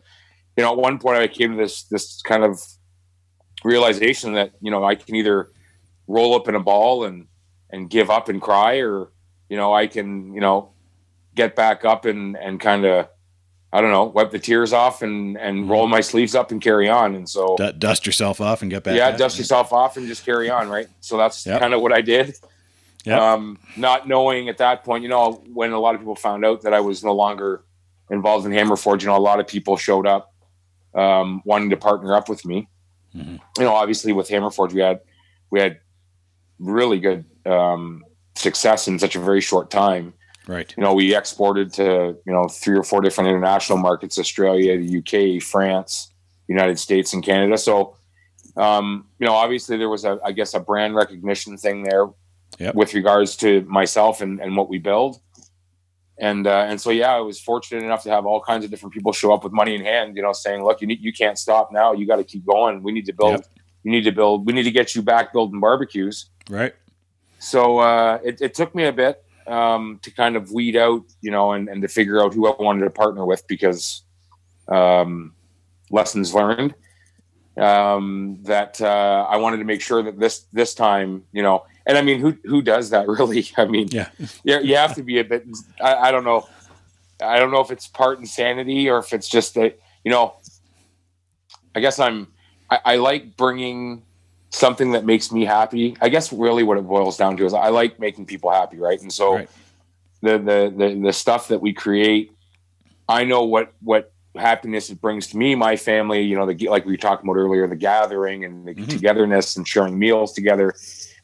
you 0.57 0.63
know 0.63 0.73
at 0.73 0.79
one 0.79 0.99
point 0.99 1.19
I 1.19 1.29
came 1.29 1.53
to 1.53 1.57
this 1.57 1.85
this 1.85 2.21
kind 2.23 2.45
of 2.45 2.61
realization 3.65 4.35
that 4.35 4.53
you 4.61 4.71
know 4.71 4.85
I 4.85 4.97
can 4.97 5.15
either 5.15 5.51
roll 6.09 6.35
up 6.35 6.49
in 6.49 6.55
a 6.55 6.61
ball 6.61 7.05
and 7.05 7.27
and 7.71 7.91
give 7.91 8.11
up 8.11 8.29
and 8.29 8.41
cry 8.41 8.77
or 8.77 9.09
you 9.49 9.57
know 9.57 9.73
I 9.75 9.87
can 9.87 10.33
you 10.35 10.41
know 10.41 10.71
get 11.35 11.55
back 11.57 11.85
up 11.85 12.05
and 12.05 12.37
and 12.37 12.61
kind 12.61 12.85
of 12.85 13.09
I 13.73 13.81
don't 13.81 13.91
know 13.93 14.05
wipe 14.05 14.31
the 14.31 14.39
tears 14.39 14.73
off 14.73 15.03
and 15.03 15.37
and 15.39 15.65
Mhm. 15.67 15.71
roll 15.71 15.87
my 15.87 16.01
sleeves 16.01 16.35
up 16.35 16.51
and 16.51 16.61
carry 16.63 16.89
on 16.89 17.15
and 17.15 17.29
so 17.29 17.57
D- 17.57 17.73
dust 17.79 18.07
yourself 18.07 18.41
off 18.41 18.63
and 18.63 18.71
get 18.71 18.85
back. 18.85 18.97
yeah 18.97 19.09
it. 19.11 19.19
dust 19.19 19.39
yourself 19.39 19.73
off 19.73 19.97
and 19.97 20.07
just 20.07 20.25
carry 20.25 20.49
on 20.51 20.69
right 20.69 20.87
so 21.01 21.17
that's 21.17 21.45
Yep. 21.47 21.61
kind 21.61 21.75
of 21.75 21.81
what 21.83 21.93
I 21.93 22.01
did 22.01 22.35
Yep. 23.05 23.21
um, 23.21 23.59
not 23.77 24.09
knowing 24.09 24.49
at 24.49 24.59
that 24.59 24.83
point, 24.83 25.05
you 25.05 25.09
know, 25.09 25.41
when 25.55 25.71
a 25.71 25.79
lot 25.79 25.95
of 25.95 26.01
people 26.01 26.17
found 26.17 26.45
out 26.45 26.63
that 26.63 26.75
I 26.75 26.81
was 26.81 27.05
no 27.05 27.13
longer 27.15 27.63
involved 28.11 28.47
in 28.47 28.51
Hammerforge, 28.53 29.03
you 29.03 29.07
know, 29.07 29.17
a 29.17 29.19
lot 29.19 29.39
of 29.39 29.47
people 29.47 29.77
showed 29.77 30.09
up 30.09 30.35
um, 30.93 31.41
wanting 31.45 31.71
to 31.71 31.77
partner 31.77 32.17
up 32.17 32.29
with 32.29 32.45
me. 32.45 32.69
Mhm. 33.15 33.39
You 33.59 33.65
know, 33.65 33.75
obviously 33.77 34.13
with 34.13 34.29
Hammerforge, 34.29 34.73
we 34.73 34.81
had 34.81 35.01
we 35.51 35.61
had 35.61 35.79
really 36.59 36.99
good 36.99 37.25
um, 37.45 38.05
success 38.35 38.89
in 38.89 38.99
such 38.99 39.17
a 39.17 39.21
very 39.21 39.41
short 39.41 39.71
time. 39.71 40.13
Right. 40.47 40.73
You 40.77 40.83
know, 40.83 40.95
we 40.95 41.15
exported 41.17 41.73
to 41.75 42.17
you 42.25 42.33
know 42.33 42.47
three 42.49 42.79
or 42.79 42.85
four 42.85 43.01
different 43.01 43.29
international 43.31 43.79
markets: 43.79 44.19
Australia, 44.19 44.79
the 44.79 44.99
UK, 44.99 45.43
France, 45.43 46.13
United 46.49 46.79
States, 46.79 47.13
and 47.13 47.25
Canada. 47.25 47.59
So, 47.59 47.97
um, 48.57 49.07
you 49.19 49.27
know, 49.27 49.35
obviously 49.35 49.77
there 49.77 49.89
was 49.89 50.05
a, 50.05 50.19
I 50.25 50.33
guess, 50.33 50.55
a 50.55 50.61
brand 50.61 50.95
recognition 50.95 51.57
thing 51.57 51.83
there 51.83 52.07
Yep. 52.59 52.75
with 52.75 52.95
regards 52.95 53.37
to 53.37 53.63
myself 53.63 54.23
and, 54.23 54.41
and 54.41 54.57
what 54.57 54.71
we 54.71 54.79
build. 54.79 55.21
And 56.19 56.47
uh, 56.47 56.65
and 56.67 56.81
so 56.81 56.89
yeah, 56.91 57.15
I 57.15 57.21
was 57.21 57.39
fortunate 57.39 57.85
enough 57.85 58.03
to 58.05 58.11
have 58.11 58.25
all 58.25 58.41
kinds 58.41 58.65
of 58.65 58.71
different 58.71 58.95
people 58.95 59.13
show 59.13 59.35
up 59.35 59.45
with 59.45 59.53
money 59.53 59.75
in 59.75 59.85
hand, 59.85 60.17
you 60.17 60.23
know, 60.23 60.33
saying, 60.33 60.65
"Look, 60.65 60.81
you 60.81 60.87
need, 60.87 61.03
you 61.03 61.13
can't 61.13 61.39
stop 61.39 61.71
now. 61.71 61.93
You 61.93 62.07
got 62.07 62.17
to 62.17 62.25
keep 62.25 62.47
going. 62.47 62.83
We 62.83 62.93
need 62.93 63.05
to 63.07 63.13
build. 63.13 63.33
Yep. 63.33 63.47
You 63.87 63.93
need 63.93 64.03
to 64.05 64.11
build. 64.11 64.47
We 64.47 64.53
need 64.53 64.65
to 64.65 64.73
get 64.73 64.97
you 64.97 65.03
back 65.03 65.33
building 65.33 65.61
barbecues." 65.61 66.27
Right. 66.51 66.75
So 67.39 67.79
uh, 67.79 68.19
it, 68.25 68.41
it 68.41 68.55
took 68.55 68.75
me 68.75 68.85
a 68.85 68.93
bit 68.93 69.23
um, 69.47 70.01
to 70.03 70.11
kind 70.11 70.35
of 70.35 70.51
weed 70.51 70.75
out, 70.75 71.05
you 71.21 71.31
know, 71.31 71.53
and, 71.53 71.69
and 71.69 71.81
to 71.83 71.89
figure 71.89 72.21
out 72.21 72.35
who 72.35 72.49
I 72.49 72.61
wanted 72.61 72.83
to 72.83 72.91
partner 72.91 73.25
with 73.25 73.47
because 73.47 74.03
um, 74.67 75.35
lessons 75.91 76.35
learned. 76.35 76.75
Um, 77.57 78.39
that 78.43 78.81
uh, 78.83 79.27
I 79.31 79.37
wanted 79.37 79.59
to 79.59 79.65
make 79.65 79.81
sure 79.81 80.03
that 80.03 80.19
this 80.19 80.47
this 80.53 80.75
time, 80.75 81.23
you 81.33 81.43
know, 81.43 81.65
and 81.87 81.97
I 81.97 82.03
mean, 82.03 82.19
who 82.19 82.37
who 82.45 82.61
does 82.63 82.91
that 82.91 83.07
really? 83.15 83.47
I 83.57 83.67
mean, 83.67 83.87
Yeah. 83.93 84.09
you, 84.43 84.59
you 84.61 84.77
have 84.77 84.95
to 84.97 85.03
be 85.05 85.21
a 85.21 85.25
bit. 85.25 85.47
I, 85.81 85.95
I 85.95 86.11
don't 86.11 86.25
know. 86.25 86.49
I 87.23 87.39
don't 87.39 87.53
know 87.53 87.61
if 87.61 87.71
it's 87.71 87.87
part 87.87 88.19
insanity 88.19 88.91
or 88.91 88.99
if 88.99 89.13
it's 89.13 89.29
just 89.29 89.55
that 89.55 89.79
you 90.05 90.11
know. 90.11 90.35
I 91.77 91.81
guess 91.81 91.99
I'm. 92.01 92.29
I, 92.71 92.79
I 92.85 92.97
like 92.97 93.37
bringing 93.37 94.03
something 94.51 94.93
that 94.93 95.05
makes 95.05 95.31
me 95.33 95.45
happy. 95.45 95.97
I 96.01 96.09
guess 96.09 96.33
really 96.33 96.63
what 96.63 96.79
it 96.79 96.87
boils 96.87 97.17
down 97.17 97.37
to 97.37 97.45
is 97.45 97.55
I 97.55 97.69
like 97.69 97.99
making 98.01 98.27
people 98.27 98.51
happy, 98.51 98.79
right? 98.79 99.01
And 99.01 99.13
so 99.13 99.35
Right. 99.35 99.51
the, 100.23 100.39
the 100.39 100.75
the 100.77 101.01
the 101.05 101.13
stuff 101.13 101.49
that 101.49 101.61
we 101.61 101.73
create, 101.73 102.31
I 103.09 103.25
know 103.25 103.45
what 103.45 103.73
what 103.81 104.13
happiness 104.37 104.91
it 104.91 105.01
brings 105.01 105.29
to 105.29 105.37
me, 105.37 105.55
my 105.55 105.77
family. 105.77 106.23
You 106.23 106.37
know, 106.37 106.47
the 106.47 106.69
like 106.69 106.85
we 106.85 106.97
talked 106.97 107.23
about 107.23 107.37
earlier, 107.37 107.67
the 107.67 107.77
gathering 107.77 108.45
and 108.45 108.67
the 108.67 108.75
Mhm. 108.75 108.89
togetherness 108.89 109.57
and 109.57 109.67
sharing 109.67 109.99
meals 109.99 110.33
together, 110.33 110.75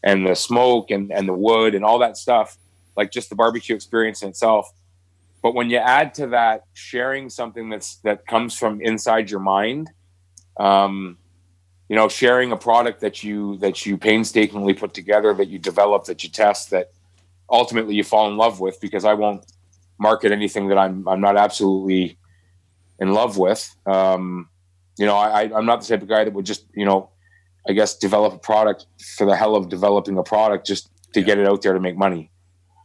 and 0.03 0.27
the 0.27 0.35
smoke 0.35 0.91
and 0.91 1.11
and 1.13 1.29
the 1.29 1.35
wood 1.35 1.75
and 1.75 1.85
all 1.85 1.99
that 2.01 2.17
stuff. 2.17 2.57
Like 2.97 3.11
just 3.11 3.31
the 3.31 3.37
barbecue 3.37 3.75
experience 3.75 4.23
in 4.23 4.29
itself. 4.29 4.71
But 5.43 5.55
when 5.55 5.71
you 5.71 5.79
add 5.79 6.15
to 6.15 6.29
that 6.29 6.63
sharing 6.75 7.31
something 7.31 7.69
that's 7.71 7.97
that 8.05 8.27
comes 8.27 8.57
from 8.57 8.81
inside 8.81 9.31
your 9.31 9.41
mind, 9.41 9.91
um, 10.61 11.19
you 11.93 11.97
know, 11.97 12.09
sharing 12.09 12.53
a 12.53 12.57
product 12.57 13.03
that 13.03 13.23
you 13.23 13.59
that 13.59 13.85
you 13.85 13.99
painstakingly 13.99 14.73
put 14.73 14.95
together, 14.95 15.35
that 15.35 15.49
you 15.49 15.59
develop, 15.59 16.07
that 16.07 16.25
you 16.25 16.31
test, 16.31 16.71
that 16.71 16.91
ultimately 17.51 17.95
you 17.95 18.03
fall 18.03 18.31
in 18.31 18.39
love 18.39 18.61
with. 18.61 18.81
Because 18.81 19.05
I 19.05 19.13
won't 19.13 19.45
market 19.99 20.33
anything 20.33 20.69
that 20.69 20.79
I'm 20.79 21.07
I'm 21.07 21.21
not 21.21 21.37
absolutely 21.37 22.17
in 22.99 23.13
love 23.13 23.37
with. 23.37 23.77
Um, 23.85 24.49
you 24.97 25.05
know, 25.05 25.17
I, 25.17 25.43
I'm 25.55 25.67
not 25.67 25.83
the 25.83 25.87
type 25.87 26.01
of 26.01 26.09
guy 26.09 26.25
that 26.25 26.33
would 26.33 26.47
just 26.47 26.65
you 26.75 26.87
know, 26.87 27.11
I 27.69 27.75
guess 27.75 27.99
develop 27.99 28.33
a 28.33 28.39
product 28.39 28.87
for 29.19 29.27
the 29.27 29.37
hell 29.37 29.55
of 29.55 29.69
developing 29.69 30.17
a 30.17 30.23
product 30.23 30.67
just 30.67 30.89
to 31.13 31.21
Yeah. 31.21 31.27
get 31.27 31.39
it 31.41 31.47
out 31.47 31.61
there 31.61 31.75
to 31.75 31.81
make 31.81 31.99
money. 31.99 32.31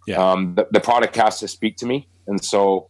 Yeah. 0.06 0.18
Um, 0.18 0.56
the, 0.56 0.68
the 0.70 0.82
product 0.82 1.16
has 1.16 1.40
to 1.40 1.48
speak 1.48 1.78
to 1.78 1.86
me, 1.86 2.10
and 2.28 2.44
so 2.44 2.90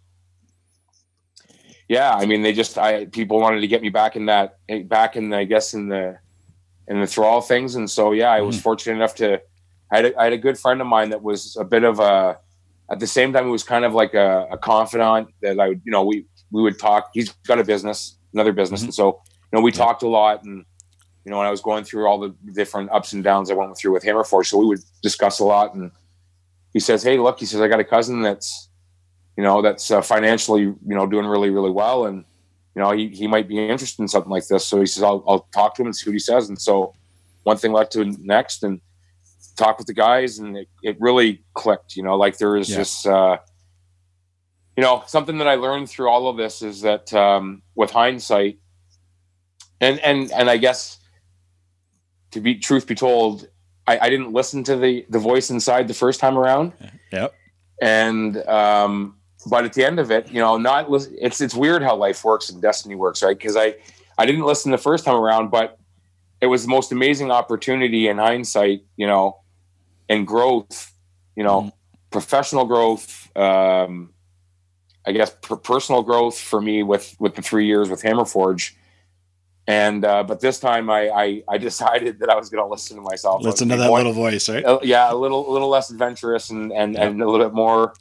yeah, 1.88 2.14
I 2.14 2.26
mean, 2.26 2.42
they 2.42 2.54
just 2.54 2.78
I 2.78 3.06
people 3.06 3.40
wanted 3.40 3.62
to 3.62 3.68
get 3.68 3.82
me 3.82 3.90
back 3.90 4.16
in 4.16 4.26
that 4.26 4.58
back 4.88 5.16
in 5.16 5.30
the, 5.30 5.38
I 5.38 5.44
guess 5.46 5.74
in 5.74 5.88
the 5.90 6.18
in 6.88 7.00
the 7.02 7.08
thrall 7.08 7.42
things, 7.42 7.76
and 7.76 7.90
so 7.90 8.12
yeah, 8.12 8.32
I 8.32 8.42
was 8.42 8.58
Mhm. 8.58 8.62
fortunate 8.62 8.96
enough 8.96 9.16
to 9.16 9.42
I 9.92 9.96
had 9.98 10.06
a, 10.06 10.20
I 10.20 10.24
had 10.26 10.34
a 10.34 10.38
good 10.38 10.58
friend 10.58 10.82
of 10.82 10.88
mine 10.88 11.10
that 11.12 11.22
was 11.22 11.56
a 11.60 11.64
bit 11.64 11.84
of 11.84 12.00
a 12.00 12.38
at 12.90 13.00
the 13.00 13.08
same 13.08 13.34
time 13.34 13.48
it 13.48 13.52
was 13.52 13.64
kind 13.64 13.84
of 13.86 13.94
like 13.94 14.14
a, 14.14 14.48
a 14.52 14.58
confidant 14.58 15.30
that 15.42 15.60
I 15.60 15.70
would 15.70 15.82
you 15.86 15.92
know 15.92 16.04
we 16.06 16.26
we 16.52 16.62
would 16.62 16.80
talk. 16.80 17.10
He's 17.14 17.32
got 17.46 17.60
a 17.60 17.64
business, 17.64 18.18
another 18.34 18.54
business, 18.54 18.82
Mhm. 18.82 18.86
and 18.86 18.94
so 18.94 19.22
you 19.52 19.54
know 19.58 19.62
we 19.62 19.72
Yeah. 19.72 19.78
talked 19.78 20.04
a 20.04 20.08
lot 20.08 20.44
and. 20.44 20.66
You 21.26 21.32
know, 21.32 21.40
when 21.40 21.48
I 21.48 21.52
was 21.52 21.60
going 21.60 21.84
through 21.84 22.08
all 22.08 22.20
the 22.20 22.34
different 22.54 22.90
ups 22.90 23.12
and 23.12 23.22
downs 23.22 23.52
I 23.52 23.54
went 23.54 23.76
through 23.78 23.92
with 23.92 24.02
Hammerforge, 24.02 24.46
so 24.46 24.58
we 24.60 24.66
would 24.66 24.80
discuss 25.04 25.40
a 25.42 25.44
lot. 25.44 25.76
And 25.76 25.92
he 26.72 26.80
says, 26.80 27.04
"Hey, 27.04 27.18
look," 27.18 27.38
he 27.38 27.46
says, 27.46 27.60
"I 27.60 27.68
got 27.68 27.82
a 27.82 27.84
cousin 27.84 28.22
that's 28.22 28.67
you 29.38 29.44
know, 29.44 29.62
that's 29.62 29.92
uh, 29.92 30.02
financially, 30.02 30.62
you 30.64 30.78
know, 30.86 31.06
doing 31.06 31.26
really, 31.28 31.52
really 31.52 31.70
well. 31.70 32.06
And, 32.08 32.26
you 32.76 32.82
know, 32.82 32.92
he, 32.92 33.10
he 33.10 33.28
might 33.28 33.48
be 33.48 33.58
interested 33.60 34.02
in 34.02 34.08
something 34.08 34.32
like 34.32 34.48
this. 34.48 34.66
So 34.66 34.80
he 34.80 34.86
says, 34.88 35.04
I'll, 35.04 35.24
I'll 35.28 35.48
talk 35.54 35.76
to 35.76 35.82
him 35.84 35.88
and 35.88 35.96
see 35.96 36.10
what 36.10 36.14
he 36.14 36.20
says. 36.20 36.50
And 36.50 36.60
so 36.60 36.94
one 37.44 37.58
thing 37.58 37.72
led 37.72 37.92
to 37.92 38.04
next 38.20 38.64
and 38.64 38.82
talk 39.56 39.78
with 39.78 39.88
the 39.88 39.94
guys 39.94 40.40
and 40.40 40.58
it, 40.58 40.68
it 40.84 40.98
really 41.00 41.44
clicked, 41.54 41.96
you 41.96 42.04
know, 42.04 42.16
like 42.18 42.38
there 42.38 42.58
is 42.58 42.70
Yeah. 42.70 42.78
this, 42.78 43.06
uh, 43.06 43.38
you 44.76 44.84
know, 44.84 45.04
something 45.08 45.38
that 45.40 45.48
I 45.48 45.56
learned 45.56 45.90
through 45.90 46.10
all 46.10 46.28
of 46.28 46.38
this 46.38 46.62
is 46.62 46.82
that, 46.82 47.14
um, 47.14 47.62
with 47.76 47.92
hindsight 47.92 48.60
and, 49.82 50.00
and, 50.00 50.32
and 50.32 50.50
I 50.50 50.58
guess 50.58 50.98
to 52.32 52.42
be 52.42 52.56
truth 52.56 52.86
be 52.88 52.96
told, 52.96 53.48
I, 53.88 54.00
I 54.00 54.10
didn't 54.10 54.34
listen 54.34 54.64
to 54.66 54.76
the, 54.76 55.06
the 55.10 55.20
voice 55.20 55.50
inside 55.50 55.88
the 55.88 55.94
first 55.94 56.20
time 56.20 56.38
around 56.38 56.74
Yep. 57.12 57.34
and 57.82 58.38
um, 58.48 59.17
but 59.50 59.66
at 59.66 59.74
the 59.74 59.86
end 59.86 60.00
of 60.00 60.12
it, 60.12 60.30
you 60.30 60.40
know, 60.40 60.58
not 60.58 60.88
it's 60.90 61.42
it's 61.42 61.56
weird 61.56 61.82
how 61.82 61.96
life 61.96 62.24
works 62.24 62.50
and 62.50 62.62
destiny 62.62 62.96
works, 62.96 63.24
right? 63.24 63.38
Because 63.38 63.56
I 63.56 63.76
I 64.18 64.26
didn't 64.26 64.44
listen 64.44 64.72
the 64.72 64.78
first 64.78 65.06
time 65.06 65.16
around, 65.16 65.50
but 65.50 65.80
it 66.42 66.48
was 66.48 66.64
the 66.64 66.70
most 66.70 66.92
amazing 66.92 67.32
opportunity 67.32 68.08
in 68.08 68.18
hindsight, 68.18 68.84
you 68.96 69.08
know, 69.08 69.40
and 70.10 70.28
growth, 70.28 70.94
you 71.36 71.44
know, 71.44 71.62
mm-hmm. 71.62 71.70
professional 72.12 72.66
growth, 72.66 73.30
um, 73.36 74.14
I 75.06 75.12
guess 75.12 75.32
per- 75.42 75.56
personal 75.56 76.04
growth 76.04 76.38
for 76.38 76.62
me 76.62 76.84
with 76.84 77.16
with 77.20 77.36
the 77.36 77.42
three 77.42 77.66
years 77.66 77.90
with 77.90 78.02
Hammerforge. 78.02 78.74
And 79.70 80.06
uh, 80.06 80.24
but 80.24 80.40
this 80.40 80.60
time 80.60 80.90
I, 80.90 81.10
I, 81.10 81.44
I 81.48 81.58
decided 81.70 82.20
that 82.20 82.30
I 82.30 82.36
was 82.36 82.50
going 82.50 82.64
to 82.64 82.70
listen 82.70 82.98
to 82.98 83.04
myself. 83.04 83.44
Listen 83.44 83.70
to 83.70 83.78
that 83.78 83.88
more, 83.88 83.98
little 83.98 84.14
voice, 84.14 84.48
right? 84.50 84.64
Uh, 84.64 84.80
yeah, 84.82 85.12
a 85.12 85.16
little 85.16 85.50
a 85.50 85.52
little 85.52 85.70
less 85.70 85.90
adventurous 85.90 86.50
and 86.50 86.72
and, 86.72 86.94
yeah. 86.94 87.04
and 87.04 87.22
a 87.22 87.30
little 87.30 87.46
bit 87.46 87.54
more 87.54 87.94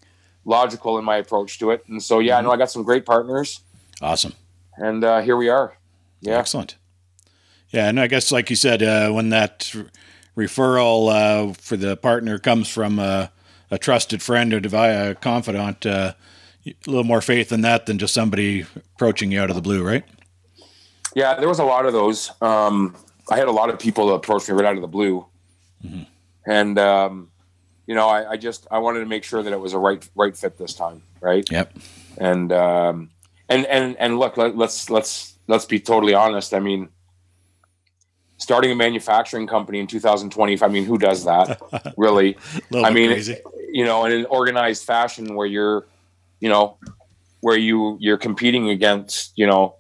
logical 0.47 0.99
in 0.99 1.05
my 1.05 1.17
approach 1.17 1.59
to 1.59 1.71
it. 1.73 1.85
And 1.89 2.03
so 2.03 2.21
yeah, 2.21 2.33
mm-hmm. 2.33 2.39
I 2.39 2.43
know 2.43 2.53
I 2.53 2.57
got 2.57 2.71
some 2.71 2.85
great 2.85 3.05
partners. 3.05 3.61
Awesome. 4.01 4.33
And 4.77 5.05
uh, 5.05 5.21
here 5.21 5.37
we 5.37 5.51
are. 5.51 5.77
Yeah, 6.21 6.39
excellent. 6.39 6.77
Yeah, 7.71 7.89
and 7.89 8.01
I 8.01 8.07
guess 8.07 8.33
like 8.33 8.49
you 8.49 8.57
said, 8.57 8.83
uh, 8.83 9.11
when 9.11 9.29
that 9.31 9.75
referral 10.37 11.11
uh, 11.11 11.53
for 11.55 11.77
the 11.77 11.97
partner 11.97 12.39
comes 12.39 12.69
from 12.69 12.99
a, 12.99 13.31
a 13.71 13.79
trusted 13.79 14.23
friend 14.23 14.55
or 14.55 14.59
a 14.59 15.15
confidant, 15.15 15.85
uh, 15.85 16.15
a 16.67 16.75
little 16.87 17.05
more 17.05 17.21
faith 17.21 17.53
in 17.53 17.61
that 17.63 17.87
than 17.87 17.99
just 17.99 18.15
somebody 18.15 18.67
approaching 18.95 19.31
you 19.33 19.41
out 19.41 19.51
of 19.51 19.57
the 19.57 19.63
blue, 19.63 19.85
right? 19.85 20.05
Yeah, 21.15 21.35
there 21.39 21.49
was 21.49 21.59
a 21.59 21.65
lot 21.65 21.87
of 21.87 21.93
those. 21.93 22.31
Um, 22.43 22.95
I 23.31 23.37
had 23.37 23.49
a 23.49 23.53
lot 23.53 23.71
of 23.71 23.79
people 23.79 24.15
approach 24.15 24.49
me 24.49 24.55
right 24.55 24.67
out 24.67 24.77
of 24.77 24.83
the 24.83 24.89
blue, 24.89 25.27
mm-hmm. 25.85 26.03
and 26.47 26.79
um, 26.79 27.31
you 27.87 27.95
know, 27.95 28.09
I, 28.09 28.33
I, 28.33 28.37
just 28.37 28.67
I 28.71 28.79
wanted 28.79 29.01
to 29.01 29.07
make 29.07 29.25
sure 29.25 29.43
that 29.43 29.53
it 29.53 29.61
was 29.61 29.73
a 29.73 29.79
right 29.79 30.07
right 30.15 30.37
fit 30.37 30.59
this 30.59 30.75
time, 30.75 31.03
right? 31.21 31.49
Yep. 31.51 31.79
And 32.19 32.53
um, 32.53 33.11
and 33.49 33.65
and 33.67 33.97
and 33.99 34.19
look, 34.19 34.37
let, 34.37 34.57
let's 34.57 34.91
let's 34.91 35.39
let's 35.47 35.65
be 35.65 35.79
totally 35.79 36.15
honest. 36.15 36.53
I 36.53 36.61
mean, 36.61 36.89
starting 38.39 38.71
a 38.71 38.75
manufacturing 38.75 39.47
company 39.47 39.81
in 39.81 39.87
2020 39.87 40.63
i 40.63 40.69
mean 40.69 40.85
who 40.85 40.99
does 40.99 41.25
that 41.25 41.61
really 41.97 42.37
i 42.75 42.91
mean 42.91 43.11
crazy. 43.11 43.37
you 43.73 43.85
know 43.85 44.05
in 44.05 44.13
an 44.13 44.27
organized 44.27 44.85
fashion 44.85 45.35
where 45.35 45.47
you're 45.47 45.87
you 46.41 46.49
know 46.49 46.79
where 47.41 47.57
you 47.57 47.97
you're 48.01 48.19
competing 48.19 48.71
against 48.71 49.33
you 49.37 49.47
know 49.47 49.77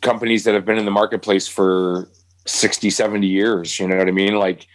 companies 0.00 0.44
that 0.44 0.54
have 0.54 0.64
been 0.64 0.78
in 0.78 0.84
the 0.84 0.90
marketplace 0.90 1.46
for 1.46 2.08
60 2.46 2.90
70 2.90 3.26
years 3.26 3.78
you 3.78 3.86
know 3.86 3.96
what 3.96 4.08
i 4.08 4.12
mean 4.12 4.34
like 4.34 4.66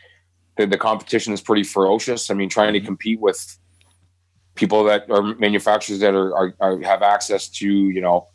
the, 0.58 0.66
the 0.66 0.78
competition 0.78 1.34
is 1.34 1.42
pretty 1.42 1.64
ferocious 1.64 2.30
i 2.30 2.34
mean 2.34 2.50
trying 2.50 2.74
to 2.74 2.80
mm-hmm. 2.80 2.88
compete 2.88 3.20
with 3.20 3.58
people 4.56 4.84
that 4.84 5.10
are 5.10 5.22
manufacturers 5.22 6.00
that 6.00 6.14
are, 6.14 6.36
are, 6.36 6.56
are 6.60 6.82
have 6.82 7.02
access 7.02 7.48
to 7.48 7.68
you 7.68 8.02
know 8.02 8.28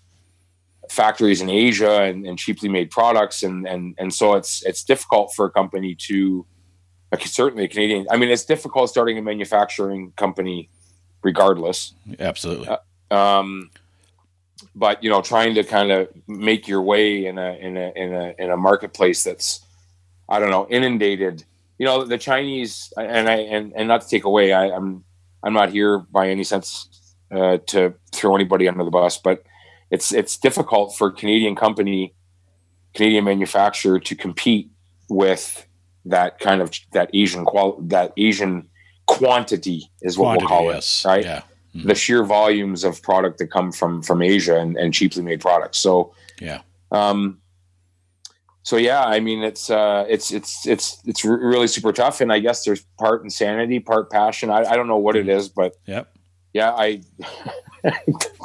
factories 0.91 1.41
in 1.41 1.49
Asia 1.49 2.03
and, 2.03 2.27
and, 2.27 2.39
cheaply 2.39 2.69
made 2.69 2.91
products, 2.91 3.43
and 3.43 3.67
and 3.67 3.95
and 3.99 4.15
so 4.15 4.35
it's 4.35 4.63
it's 4.65 4.83
difficult 4.85 5.33
for 5.35 5.47
a 5.47 5.51
company 5.51 5.95
to 5.95 6.47
like 7.11 7.27
certainly 7.27 7.65
a 7.65 7.69
Canadian. 7.69 8.07
I 8.11 8.17
mean, 8.17 8.31
it's 8.31 8.45
difficult 8.45 8.89
starting 8.89 9.19
a 9.19 9.23
manufacturing 9.23 10.13
company, 10.17 10.71
regardless. 11.23 11.95
Absolutely. 12.19 12.69
Uh, 12.69 13.15
um, 13.15 13.71
but 14.75 15.03
you 15.03 15.11
know, 15.11 15.21
trying 15.21 15.55
to 15.55 15.65
kind 15.65 15.93
of 15.93 16.09
make 16.27 16.67
your 16.69 16.83
way 16.83 17.27
in 17.27 17.39
a 17.39 17.53
in 17.55 17.77
a 17.77 17.93
in 17.95 18.15
a 18.15 18.35
in 18.39 18.51
a 18.51 18.57
marketplace 18.57 19.25
that's 19.25 19.61
I 20.29 20.39
don't 20.39 20.51
know 20.51 20.67
inundated. 20.71 21.45
You 21.83 21.89
know, 21.89 22.05
the 22.05 22.17
Chinese 22.17 22.93
and 22.97 23.29
I 23.29 23.39
and 23.39 23.73
and 23.75 23.89
not 23.89 24.03
to 24.03 24.09
take 24.09 24.23
away, 24.23 24.53
I, 24.53 24.67
I'm 24.67 25.03
I'm 25.43 25.53
not 25.53 25.71
here 25.71 25.99
by 25.99 26.29
any 26.29 26.45
sense 26.45 27.17
uh, 27.33 27.59
to 27.67 27.95
throw 28.13 28.37
anybody 28.37 28.69
under 28.69 28.85
the 28.85 28.91
bus, 28.93 29.19
but 29.19 29.43
it's 29.91 30.15
it's 30.15 30.37
difficult 30.37 30.95
for 30.97 31.11
Canadian 31.11 31.57
company, 31.57 32.15
Canadian 32.95 33.25
manufacturer 33.25 33.99
to 33.99 34.15
compete 34.15 34.71
with 35.09 35.67
that 36.05 36.39
kind 36.39 36.63
of 36.63 36.71
that 36.93 37.11
Asian 37.15 37.45
qual 37.45 37.81
that 37.89 38.13
Asian 38.17 38.69
quantity 39.07 39.91
is 40.03 40.17
what 40.17 40.39
quantity, 40.39 40.45
we'll 40.45 40.49
call 40.49 40.73
yes. 40.73 41.05
it, 41.05 41.09
right? 41.09 41.25
Yeah. 41.25 41.43
Mm-hmm. 41.75 41.89
The 41.89 41.97
sheer 41.97 42.23
volumes 42.23 42.85
of 42.85 43.03
product 43.03 43.39
that 43.39 43.49
come 43.49 43.73
from 43.73 44.03
from 44.03 44.23
Asia 44.23 44.57
and, 44.57 44.77
and 44.77 44.95
cheaply 44.95 45.25
made 45.25 45.41
products. 45.41 45.79
So 45.79 46.15
yeah. 46.41 46.61
Um, 46.93 47.42
so 48.63 48.77
yeah, 48.77 49.05
I 49.05 49.21
mean 49.21 49.43
it's 49.43 49.71
uh, 49.71 50.07
it's 50.09 50.31
it's 50.33 50.67
it's 50.67 51.03
it's 51.05 51.25
really 51.25 51.67
super 51.67 51.93
tough, 51.93 52.21
and 52.21 52.33
I 52.33 52.39
guess 52.39 52.65
there's 52.65 52.83
part 52.99 53.25
insanity, 53.25 53.81
part 53.81 54.11
passion. 54.11 54.51
I, 54.51 54.65
I 54.65 54.77
don't 54.77 54.87
know 54.87 54.99
what 54.99 55.17
it 55.17 55.27
mm-hmm. 55.27 55.53
but 55.57 55.75
yep. 55.87 56.15
yeah, 56.53 56.71
I 56.71 57.03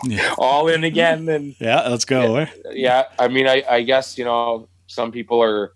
yeah. 0.05 0.33
all 0.37 0.67
in 0.67 0.83
again. 0.83 1.29
And 1.29 1.55
yeah, 1.59 1.87
let's 1.87 2.05
go. 2.05 2.39
Yeah, 2.39 2.49
yeah, 2.71 3.03
I 3.19 3.27
mean, 3.27 3.47
I, 3.47 3.63
I 3.69 3.83
guess 3.83 4.17
you 4.17 4.25
know 4.25 4.67
some 4.87 5.11
people 5.11 5.41
are, 5.43 5.73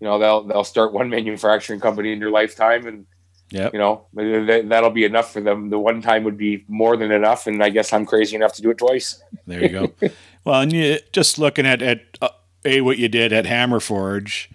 you 0.00 0.06
know, 0.08 0.18
they'll 0.18 0.42
they'll 0.42 0.64
start 0.64 0.92
one 0.92 1.08
manufacturing 1.18 1.78
company 1.78 2.12
in 2.12 2.18
their 2.18 2.30
lifetime, 2.32 2.86
and 2.88 3.06
yeah, 3.50 3.70
you 3.72 3.78
know 3.78 4.06
that'll 4.12 4.90
be 4.90 5.04
enough 5.04 5.32
for 5.32 5.40
them. 5.40 5.70
The 5.70 5.78
one 5.78 6.02
time 6.02 6.24
would 6.24 6.36
be 6.36 6.64
more 6.66 6.96
than 6.96 7.12
enough, 7.12 7.46
and 7.46 7.62
I 7.62 7.70
guess 7.70 7.92
I'm 7.92 8.06
crazy 8.06 8.34
enough 8.34 8.54
to 8.54 8.62
do 8.62 8.70
it 8.70 8.78
twice. 8.78 9.22
There 9.46 9.62
you 9.62 9.68
go. 9.68 9.92
well, 10.44 10.62
and 10.62 10.72
you 10.72 10.98
just 11.12 11.38
looking 11.38 11.64
at 11.64 11.80
at 11.80 12.18
uh, 12.20 12.30
a 12.64 12.80
what 12.80 12.98
you 12.98 13.08
did 13.08 13.32
at 13.32 13.44
Hammerforge, 13.44 14.48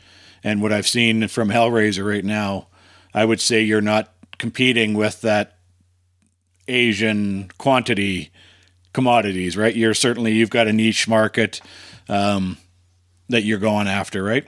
and 0.44 0.62
what 0.62 0.72
I've 0.72 0.88
seen 0.88 1.28
from 1.28 1.50
Hellrazr 1.50 2.08
right 2.08 2.26
now, 2.26 2.68
I 3.14 3.26
would 3.26 3.42
say 3.42 3.62
you're 3.62 3.82
not 3.82 4.14
competing 4.38 4.94
with 4.94 5.22
that 5.22 5.58
Asian 6.68 7.50
quantity 7.58 8.32
commodities, 8.94 9.58
right? 9.58 9.76
You're 9.76 9.94
certainly 9.94 10.34
you've 10.34 10.50
got 10.50 10.68
a 10.68 10.74
niche 10.74 11.08
market 11.08 11.62
um, 12.10 12.58
that 13.30 13.44
you're 13.44 13.60
going 13.60 13.88
after, 13.88 14.24
right? 14.24 14.48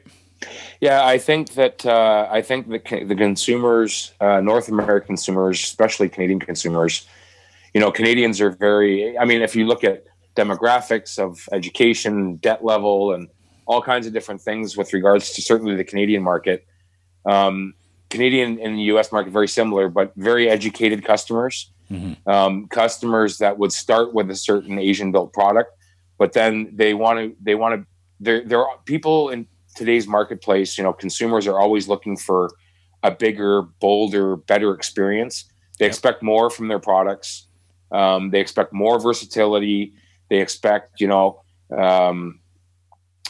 Yeah, 0.79 1.05
I 1.05 1.17
think 1.17 1.51
that 1.51 1.85
uh, 1.85 2.27
I 2.31 2.41
think 2.41 2.69
the 2.69 2.79
the 3.05 3.15
consumers, 3.15 4.13
uh, 4.21 4.39
North 4.39 4.69
American 4.69 5.07
consumers, 5.07 5.59
especially 5.59 6.07
Canadian 6.07 6.39
consumers, 6.39 7.05
you 7.73 7.81
know, 7.81 7.91
Canadians 7.91 8.39
are 8.39 8.51
very. 8.51 9.17
I 9.17 9.25
mean, 9.25 9.41
if 9.41 9.55
you 9.55 9.65
look 9.65 9.83
at 9.83 10.05
demographics 10.35 11.19
of 11.19 11.47
education, 11.51 12.37
debt 12.37 12.63
level, 12.63 13.13
and 13.13 13.27
all 13.69 13.81
kinds 13.81 14.05
of 14.07 14.13
different 14.13 14.41
things 14.41 14.75
with 14.75 14.91
regards 14.93 15.31
to 15.33 15.41
certainly 15.41 15.75
the 15.75 15.83
Canadian 15.83 16.23
market. 16.23 16.65
Um, 17.25 17.73
Canadian 18.09 18.59
and 18.59 18.77
the 18.77 18.83
U.S. 18.93 19.11
market 19.11 19.31
very 19.31 19.47
similar, 19.47 19.87
but 19.87 20.11
very 20.15 20.49
educated 20.49 21.05
customers 21.05 21.71
mm-hmm. 21.91 22.29
um, 22.29 22.67
customers 22.67 23.37
that 23.39 23.57
would 23.57 23.71
start 23.71 24.13
with 24.13 24.29
a 24.29 24.35
certain 24.35 24.79
Asian 24.79 25.11
built 25.11 25.33
product, 25.33 25.71
but 26.17 26.33
then 26.33 26.69
they 26.73 26.93
want 26.93 27.19
to 27.19 27.35
they 27.41 27.55
want 27.55 27.81
to 27.81 27.87
there 28.19 28.43
there 28.43 28.59
are 28.59 28.77
people 28.85 29.29
in 29.29 29.47
today's 29.75 30.07
marketplace. 30.07 30.77
You 30.77 30.83
know, 30.83 30.93
consumers 30.93 31.47
are 31.47 31.59
always 31.59 31.87
looking 31.87 32.17
for 32.17 32.51
a 33.03 33.11
bigger, 33.11 33.63
bolder, 33.79 34.35
better 34.35 34.73
experience. 34.73 35.45
They 35.79 35.85
yep. 35.85 35.91
expect 35.91 36.21
more 36.21 36.49
from 36.49 36.67
their 36.67 36.79
products. 36.79 37.47
Um, 37.91 38.29
they 38.29 38.41
expect 38.41 38.73
more 38.73 38.99
versatility. 38.99 39.93
They 40.29 40.41
expect, 40.41 40.99
you 40.99 41.07
know, 41.07 41.41
um, 41.75 42.38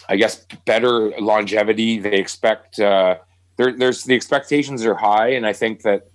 I 0.09 0.15
guess 0.15 0.43
better 0.65 1.11
longevity. 1.19 1.99
They 1.99 2.17
expect 2.17 2.79
uh, 2.79 3.17
there's 3.57 4.03
the 4.05 4.15
expectations 4.15 4.83
are 4.83 4.95
high, 4.95 5.29
and 5.29 5.45
I 5.45 5.53
think 5.53 5.83
that 5.83 6.07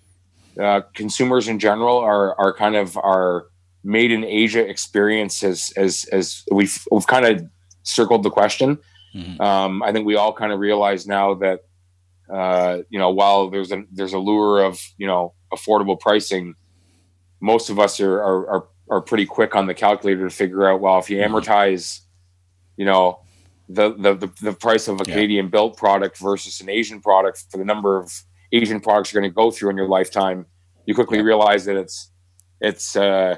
uh, 0.61 0.83
consumers 0.95 1.47
in 1.47 1.59
general 1.59 1.99
are 1.99 2.39
are 2.39 2.53
kind 2.53 2.75
of 2.75 2.97
our 2.99 3.47
made 3.85 4.11
in 4.11 4.25
Asia 4.25 4.69
experience 4.69 5.45
as 5.45 5.73
as 5.77 6.07
as 6.11 6.43
we've 6.51 6.85
we've 6.91 7.07
kind 7.07 7.25
of 7.25 7.49
circled 7.85 8.25
the 8.25 8.31
question. 8.31 8.79
Mm-hmm. 9.15 9.41
Um, 9.41 9.83
I 9.83 9.93
think 9.93 10.07
we 10.07 10.17
all 10.17 10.33
kind 10.33 10.53
of 10.53 10.59
realize 10.59 11.07
now 11.07 11.35
that 11.35 11.61
uh, 12.29 12.79
you 12.91 12.99
know 12.99 13.11
while 13.11 13.49
there's 13.49 13.71
a 13.71 13.85
there's 13.93 14.13
a 14.13 14.19
lure 14.19 14.65
of 14.65 14.81
you 14.99 15.07
know 15.07 15.35
affordable 15.53 16.01
pricing, 16.01 16.55
most 17.41 17.71
of 17.71 17.79
us 17.79 18.01
are 18.01 18.21
are 18.21 18.49
are, 18.49 18.69
are 18.91 19.01
pretty 19.03 19.27
quick 19.27 19.55
on 19.55 19.67
the 19.67 19.75
calculator 19.75 20.29
to 20.29 20.35
figure 20.35 20.69
out 20.69 20.81
well 20.81 20.99
if 20.99 21.09
you 21.11 21.19
mm-hmm. 21.19 21.33
amortize, 21.33 22.01
you 22.77 22.85
know. 22.85 23.21
The, 23.68 23.94
the, 23.94 24.14
the, 24.14 24.30
the 24.42 24.52
price 24.52 24.88
of 24.88 25.00
a 25.00 25.04
yeah. 25.06 25.14
Canadian 25.14 25.49
built 25.49 25.78
product 25.78 26.18
versus 26.18 26.61
an 26.61 26.68
Asian 26.68 27.00
product 27.00 27.47
for 27.50 27.56
the 27.56 27.64
number 27.64 27.99
of 27.99 28.12
Asian 28.52 28.80
products 28.80 29.12
you're 29.12 29.23
going 29.23 29.30
to 29.30 29.35
go 29.35 29.50
through 29.50 29.71
in 29.71 29.76
your 29.76 29.88
lifetime, 29.88 30.47
you 30.87 30.94
quickly 30.94 31.18
yeah. 31.18 31.25
realize 31.25 31.64
that 31.64 31.76
it's 31.76 32.11
it's 32.61 32.97
uh, 32.97 33.37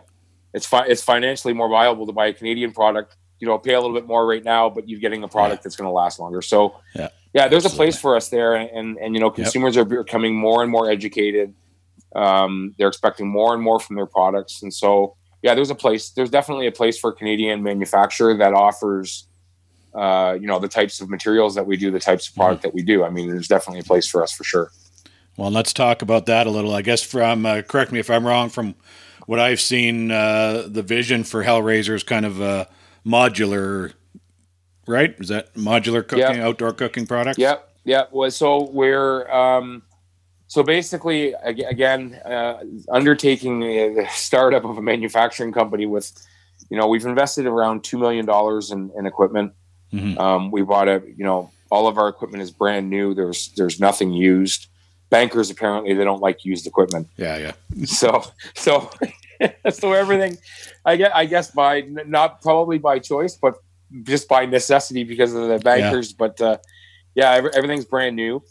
it's 0.52 0.66
fi- 0.66 0.87
it's 0.87 1.02
financially 1.02 1.54
more 1.54 1.68
viable 1.68 2.06
to 2.06 2.12
buy 2.12 2.26
a 2.26 2.33
Canadian 2.33 2.73
product. 2.73 3.16
You 3.38 3.47
know, 3.47 3.59
pay 3.59 3.75
a 3.75 3.80
little 3.80 3.95
bit 3.95 4.06
more 4.06 4.26
right 4.26 4.42
now, 4.42 4.71
but 4.71 4.88
you're 4.88 5.00
getting 5.00 5.23
a 5.23 5.28
product 5.28 5.61
yeah. 5.61 5.62
that's 5.64 5.76
going 5.76 5.88
to 5.88 5.92
last 5.92 6.18
longer. 6.18 6.40
So, 6.40 6.80
yeah, 6.95 7.09
yeah, 7.35 7.49
there's 7.49 7.66
Absolutely. 7.66 7.68
a 7.68 7.76
place 7.76 8.00
for 8.00 8.16
us 8.16 8.28
there, 8.28 8.54
and 8.54 8.71
and, 8.71 8.99
and 8.99 9.14
you 9.14 9.21
know, 9.21 9.30
consumers 9.30 9.76
yep. 9.76 9.87
are 9.87 10.02
becoming 10.02 10.35
more 10.35 10.62
and 10.62 10.71
more 10.71 10.90
educated. 10.90 11.54
Um, 12.14 12.75
they're 12.78 12.88
expecting 12.88 13.28
more 13.28 13.52
and 13.52 13.62
more 13.62 13.78
from 13.78 13.97
their 13.97 14.06
products, 14.06 14.62
and 14.62 14.73
so 14.73 15.16
yeah, 15.42 15.54
there's 15.54 15.71
a 15.71 15.75
place. 15.75 16.11
There's 16.11 16.30
definitely 16.30 16.66
a 16.66 16.73
place 16.73 16.99
for 16.99 17.11
a 17.11 17.14
Canadian 17.14 17.62
manufacturer 17.62 18.37
that 18.38 18.52
offers. 18.52 19.28
Uh, 19.97 20.37
you 20.38 20.47
know 20.47 20.59
the 20.59 20.69
types 20.69 21.00
of 21.00 21.09
materials 21.09 21.55
that 21.55 21.67
we 21.67 21.76
do, 21.76 21.91
the 21.91 21.99
types 21.99 22.29
of 22.29 22.35
product 22.35 22.61
mm-hmm. 22.61 22.69
that 22.69 22.75
we 22.75 22.83
do. 22.83 23.03
I 23.03 23.11
mean, 23.11 23.31
there's 23.31 23.49
definitely 23.49 23.81
a 23.81 23.85
place 23.85 24.07
for 24.07 24.23
us 24.23 24.33
for 24.33 24.45
sure. 24.45 24.71
Well, 25.37 25.50
let's 25.50 25.73
talk 25.73 26.03
about 26.03 26.26
that 26.26 26.47
a 26.47 26.50
little. 26.50 26.75
I 26.75 26.83
guess 26.83 27.03
from 27.03 27.47
uh, 27.47 27.62
correct 27.62 27.93
me 27.93 27.99
if 27.99 28.11
I'm 28.11 28.26
wrong. 28.26 28.49
From 28.50 28.75
what 29.26 29.41
I've 29.41 29.61
seen, 29.61 30.11
uh, 30.11 30.67
the 30.67 30.83
vision 30.83 31.25
for 31.25 31.45
Hellrazr 31.45 31.95
is 31.95 32.03
kind 32.03 32.25
of 32.26 32.41
a 32.41 32.69
modular, 33.07 33.93
right? 34.87 35.15
Is 35.19 35.29
that 35.29 35.55
modular 35.55 36.07
cooking, 36.07 36.37
Yeah. 36.37 36.47
outdoor 36.47 36.73
cooking 36.73 37.07
products? 37.07 37.38
Yep, 37.38 37.69
yep. 37.85 38.09
Well, 38.12 38.31
so 38.31 38.71
we're 38.71 39.31
um, 39.31 39.83
so 40.49 40.62
basically 40.62 41.35
again 41.43 42.21
uh, 42.25 42.59
undertaking 42.91 43.61
the 43.61 44.07
startup 44.11 44.65
of 44.65 44.79
a 44.79 44.83
manufacturing 44.83 45.53
company 45.53 45.87
with, 45.87 46.12
you 46.71 46.79
know, 46.79 46.87
we've 46.87 47.05
invested 47.05 47.47
around 47.47 47.85
two 47.85 47.99
million 47.99 48.26
dollars 48.26 48.71
in, 48.71 48.91
in 48.97 49.07
equipment. 49.07 49.53
Mhm. 49.97 50.19
Um, 50.19 50.50
we 50.50 50.62
bought 50.62 50.88
a, 50.88 51.03
you 51.17 51.25
know, 51.25 51.50
all 51.71 51.88
of 51.88 51.99
our 51.99 52.09
equipment 52.09 52.43
is 52.43 52.50
brand 52.50 52.91
new. 52.91 53.15
There's 53.15 53.49
there's 53.57 53.81
nothing 53.81 54.12
used. 54.12 54.69
Bankers 55.11 55.50
apparently 55.50 55.95
they 55.95 56.05
don't 56.05 56.21
like 56.21 56.45
used 56.45 56.67
equipment. 56.67 57.09
Yeah, 57.17 57.37
yeah. 57.38 57.53
so 57.87 58.25
so 58.55 58.91
so 59.71 59.93
everything 59.93 60.37
i 60.85 60.97
guess 60.97 61.12
i 61.15 61.25
guess 61.26 61.50
by 61.50 61.81
not 62.07 62.41
probably 62.41 62.79
by 62.79 62.99
choice 62.99 63.37
but 63.37 63.62
just 64.03 64.29
by 64.29 64.47
necessity 64.47 65.05
because 65.05 65.35
of 65.35 65.49
the 65.49 65.59
bankers 65.59 66.12
but 66.12 66.41
uh 66.41 66.57
yeah 67.15 67.33
every, 67.33 67.50
everything's 67.55 67.85
brand 67.85 68.17
new 68.17 68.43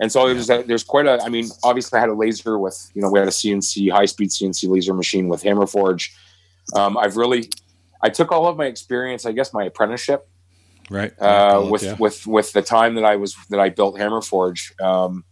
and 0.00 0.10
so 0.10 0.26
there's 0.26 0.50
a, 0.50 0.62
there's 0.62 0.84
quite 0.84 1.06
a 1.06 1.22
i 1.22 1.28
mean 1.28 1.46
obviously 1.62 1.96
i 1.96 2.00
had 2.00 2.08
a 2.08 2.14
laser 2.14 2.58
with 2.58 2.90
you 2.94 3.00
know 3.02 3.10
we 3.10 3.18
had 3.18 3.28
a 3.28 3.32
cnc 3.32 3.90
high 3.92 4.04
speed 4.04 4.30
cnc 4.30 4.68
laser 4.68 4.94
machine 4.94 5.28
with 5.28 5.42
hammerforge 5.42 6.10
um 6.74 6.98
i've 6.98 7.16
really 7.16 7.48
i 8.02 8.08
took 8.08 8.32
all 8.32 8.46
of 8.46 8.56
my 8.56 8.66
experience 8.66 9.24
i 9.24 9.32
guess 9.32 9.52
my 9.52 9.64
apprenticeship 9.64 10.28
Right. 10.90 11.12
uh, 11.20 11.66
with 11.70 11.82
yeah. 11.82 11.96
with 11.98 12.26
with 12.26 12.52
the 12.52 12.62
time 12.62 12.94
that 12.96 13.04
I 13.04 13.16
was 13.16 13.36
that 13.50 13.60
I 13.60 13.68
built 13.68 13.96
Hammerforge. 13.96 14.78
Um, 14.80 15.24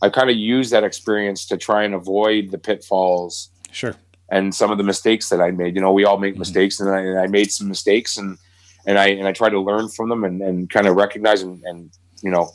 I 0.00 0.08
kind 0.10 0.30
of 0.30 0.36
used 0.36 0.70
that 0.72 0.84
experience 0.84 1.46
to 1.46 1.56
try 1.56 1.82
and 1.82 1.94
avoid 1.94 2.50
the 2.52 2.58
pitfalls 2.58 3.50
Sure. 3.72 3.96
and 4.30 4.54
some 4.54 4.70
of 4.70 4.78
the 4.78 4.84
mistakes 4.84 5.28
that 5.30 5.40
I 5.40 5.50
made. 5.50 5.74
You 5.74 5.80
know, 5.80 5.92
we 5.92 6.04
all 6.04 6.18
make 6.18 6.34
Mhm. 6.36 6.38
mistakes, 6.38 6.78
and 6.78 6.88
I, 6.88 7.00
and 7.00 7.18
I 7.18 7.26
made 7.26 7.50
some 7.50 7.68
mistakes, 7.68 8.16
and 8.16 8.38
and 8.86 8.98
I 8.98 9.08
and 9.08 9.26
I 9.26 9.32
try 9.32 9.48
to 9.48 9.60
learn 9.60 9.88
from 9.88 10.08
them 10.08 10.24
and, 10.24 10.40
and 10.40 10.70
kind 10.70 10.86
of 10.86 10.94
recognize 10.96 11.42
and, 11.42 11.60
and 11.64 11.90
you 12.22 12.30
know 12.30 12.50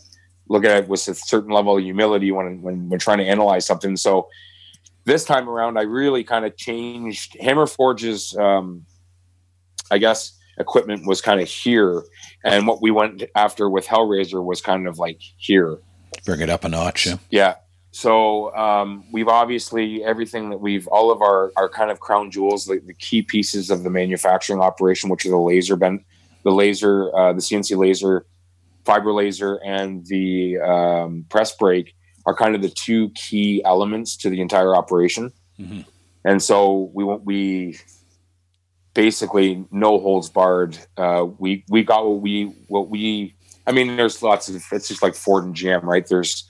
look 0.50 0.66
at 0.66 0.84
it 0.84 0.88
with 0.90 1.08
a 1.08 1.16
certain 1.16 1.52
level 1.52 1.78
of 1.78 1.84
humility 1.84 2.32
when 2.32 2.62
when 2.62 2.90
we're 2.90 2.98
trying 2.98 3.18
to 3.20 3.26
analyze 3.26 3.66
something. 3.66 3.96
So 3.98 4.30
this 5.06 5.26
time 5.26 5.50
around, 5.50 5.78
I 5.78 5.82
really 5.82 6.24
kind 6.24 6.46
of 6.46 6.56
changed 6.56 7.36
Hammerforge's, 7.42 8.38
um, 8.38 8.86
I 9.92 9.98
guess, 9.98 10.38
equipment 10.58 11.06
was 11.08 11.22
kind 11.22 11.42
of 11.42 11.48
here, 11.48 12.04
and 12.44 12.68
what 12.68 12.82
we 12.82 12.92
went 12.92 13.24
after 13.36 13.70
with 13.70 13.88
Hellrazr 13.88 14.44
was 14.44 14.62
kind 14.62 14.88
of 14.88 15.00
like 15.00 15.20
here. 15.38 15.78
Bring 16.26 16.42
it 16.42 16.50
up 16.50 16.64
a 16.64 16.70
notch. 16.70 17.06
Yeah. 17.08 17.18
Yeah. 17.30 17.56
So 17.92 18.54
um, 18.56 19.04
we've 19.12 19.28
obviously 19.28 20.04
everything 20.04 20.50
that 20.50 20.58
we've 20.58 20.88
all 20.88 21.12
of 21.12 21.22
our 21.22 21.52
our 21.56 21.70
kind 21.70 21.92
of 21.92 22.00
crown 22.00 22.32
jewels, 22.32 22.66
the, 22.66 22.80
the 22.80 22.94
key 22.94 23.22
pieces 23.22 23.70
of 23.70 23.84
the 23.84 23.90
manufacturing 23.90 24.60
operation, 24.60 25.10
which 25.10 25.26
are 25.26 25.30
the 25.30 25.38
laser 25.38 25.76
bend, 25.76 26.04
the 26.44 26.52
laser, 26.52 27.16
uh, 27.16 27.34
the 27.34 27.40
CNC 27.40 27.78
laser, 27.78 28.26
fiber 28.84 29.14
laser, 29.14 29.60
and 29.64 30.06
the 30.08 30.60
um, 30.60 31.26
press 31.30 31.56
brake 31.56 31.96
are 32.26 32.36
kind 32.36 32.56
of 32.56 32.62
the 32.62 32.70
two 32.70 33.10
key 33.12 33.62
elements 33.64 34.18
to 34.18 34.30
the 34.30 34.42
entire 34.42 34.76
operation. 34.76 35.32
Mhm. 35.60 35.86
And 36.26 36.42
so 36.42 36.90
we 36.94 37.04
won't 37.04 37.26
we 37.26 37.78
basically 38.94 39.66
no 39.72 40.00
holds 40.00 40.30
barred. 40.30 40.78
Uh, 40.98 41.26
we 41.38 41.64
we 41.70 41.84
got 41.84 42.06
what 42.06 42.22
we 42.22 42.46
what 42.68 42.90
we. 42.90 43.36
I 43.66 43.72
mean, 43.72 43.96
there's 43.96 44.22
lots 44.22 44.50
of. 44.50 44.64
It's 44.72 44.88
just 44.88 45.02
like 45.04 45.16
Ford 45.16 45.46
and 45.46 45.56
GM, 45.56 45.84
right? 45.84 46.06
There's 46.06 46.50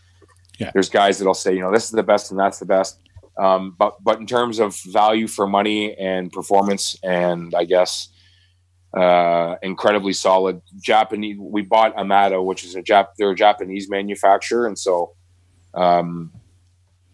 Yeah. 0.59 0.71
there's 0.73 0.89
guys 0.89 1.17
that'll 1.17 1.33
say, 1.33 1.53
you 1.53 1.61
know, 1.61 1.71
this 1.71 1.85
is 1.85 1.91
the 1.91 2.03
best 2.03 2.31
and 2.31 2.39
that's 2.39 2.59
the 2.59 2.65
best. 2.65 2.99
Um, 3.37 3.75
but 3.77 4.03
but 4.03 4.19
in 4.19 4.27
terms 4.27 4.59
of 4.59 4.75
value 4.87 5.27
for 5.27 5.47
money 5.47 5.95
and 5.97 6.31
performance, 6.31 6.97
and 7.03 7.53
I 7.55 7.65
guess 7.65 8.09
uh, 8.95 9.55
incredibly 9.63 10.13
solid 10.13 10.61
Japanese. 10.79 11.37
We 11.39 11.63
bought 11.63 11.95
Amada, 11.97 12.41
which 12.41 12.63
is 12.63 12.75
a 12.75 12.81
Jap. 12.83 13.07
They're 13.17 13.31
a 13.31 13.35
Japanese 13.35 13.89
manufacturer, 13.89 14.67
and 14.67 14.77
so 14.77 15.15
um, 15.73 16.31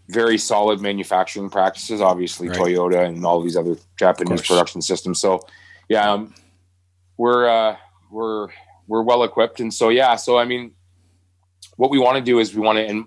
very 0.09 0.37
solid 0.39 0.81
manufacturing 0.81 1.49
practices. 1.49 2.01
Obviously, 2.01 2.49
Right. 2.49 2.59
Toyota 2.59 3.05
and 3.05 3.25
all 3.25 3.41
these 3.41 3.55
other 3.55 3.77
Japanese 3.97 4.41
production 4.41 4.81
systems. 4.81 5.21
So 5.21 5.39
yeah, 5.87 6.11
um, 6.11 6.33
we're 7.17 7.47
uh, 7.47 7.77
we're 8.11 8.49
we're 8.87 9.03
well 9.03 9.23
equipped, 9.23 9.59
and 9.59 9.73
so 9.73 9.89
yeah. 9.89 10.15
So 10.15 10.37
I 10.37 10.45
mean, 10.45 10.71
what 11.77 11.91
we 11.91 11.99
want 11.99 12.17
to 12.17 12.23
do 12.23 12.39
is 12.39 12.53
we 12.53 12.61
want 12.61 12.77
to, 12.77 12.85
and 12.85 13.05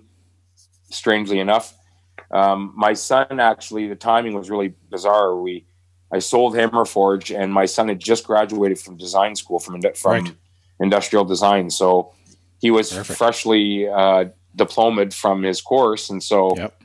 strangely 0.89 1.39
enough, 1.39 1.73
um, 2.31 2.73
my 2.75 2.93
son 2.93 3.39
actually 3.39 3.87
the 3.87 3.95
timing 3.95 4.33
was 4.33 4.49
really 4.49 4.73
bizarre. 4.89 5.35
We 5.35 5.65
I 6.11 6.19
sold 6.19 6.53
Hammerforge, 6.55 7.37
and 7.37 7.51
my 7.51 7.65
son 7.65 7.89
had 7.89 7.99
just 7.99 8.25
graduated 8.25 8.79
from 8.79 8.97
design 8.97 9.35
school 9.35 9.59
from 9.59 9.81
from 9.95 10.11
Right. 10.11 10.31
industrial 10.79 11.25
design, 11.25 11.69
so 11.69 12.13
he 12.59 12.71
was 12.71 12.93
Perfect. 12.93 13.17
freshly 13.17 13.89
uh, 13.89 14.25
diplomaed 14.55 15.13
from 15.13 15.43
his 15.43 15.59
course, 15.61 16.09
and 16.09 16.23
so 16.23 16.55
Yep. 16.55 16.79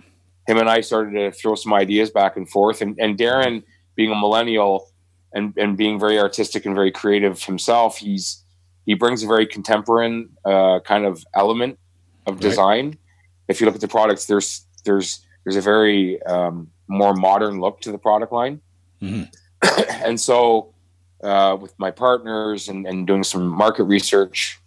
Him 0.49 0.57
and 0.57 0.69
I 0.69 0.81
started 0.81 1.13
to 1.13 1.31
throw 1.31 1.55
some 1.55 1.75
ideas 1.75 2.11
back 2.11 2.37
and 2.39 2.49
forth. 2.49 2.81
And, 2.81 2.99
and 2.99 3.19
Darren, 3.19 3.63
being 3.95 4.11
a 4.11 4.17
millennial 4.17 4.91
and, 5.35 5.53
and 5.59 5.77
being 5.77 6.01
very 6.01 6.19
artistic 6.19 6.65
and 6.65 6.75
very 6.75 6.91
creative 6.91 7.43
himself, 7.45 7.99
he's 7.99 8.43
he 8.87 8.95
brings 8.95 9.23
a 9.23 9.27
very 9.27 9.47
contemporary 9.47 10.27
uh, 10.47 10.81
kind 10.81 11.05
of 11.05 11.23
element 11.35 11.79
of 12.27 12.35
Right. 12.37 12.43
design. 12.43 12.99
If 13.47 13.61
you 13.61 13.67
look 13.67 13.75
at 13.75 13.83
the 13.83 13.89
products, 13.89 14.25
there's 14.25 14.65
there's 14.87 15.21
there's 15.45 15.57
a 15.57 15.61
very 15.61 16.23
um, 16.23 16.71
more 16.89 17.15
modern 17.15 17.61
look 17.61 17.83
to 17.83 17.93
the 17.93 17.99
product 17.99 18.33
line. 18.33 18.63
Mhm. 19.03 19.29
and 20.07 20.19
so, 20.19 20.73
uh, 21.23 21.59
with 21.61 21.75
my 21.79 21.91
partners 21.91 22.69
and, 22.71 22.87
and 22.87 23.07
doing 23.07 23.23
some 23.23 23.47
market 23.47 23.85
research, 23.85 24.59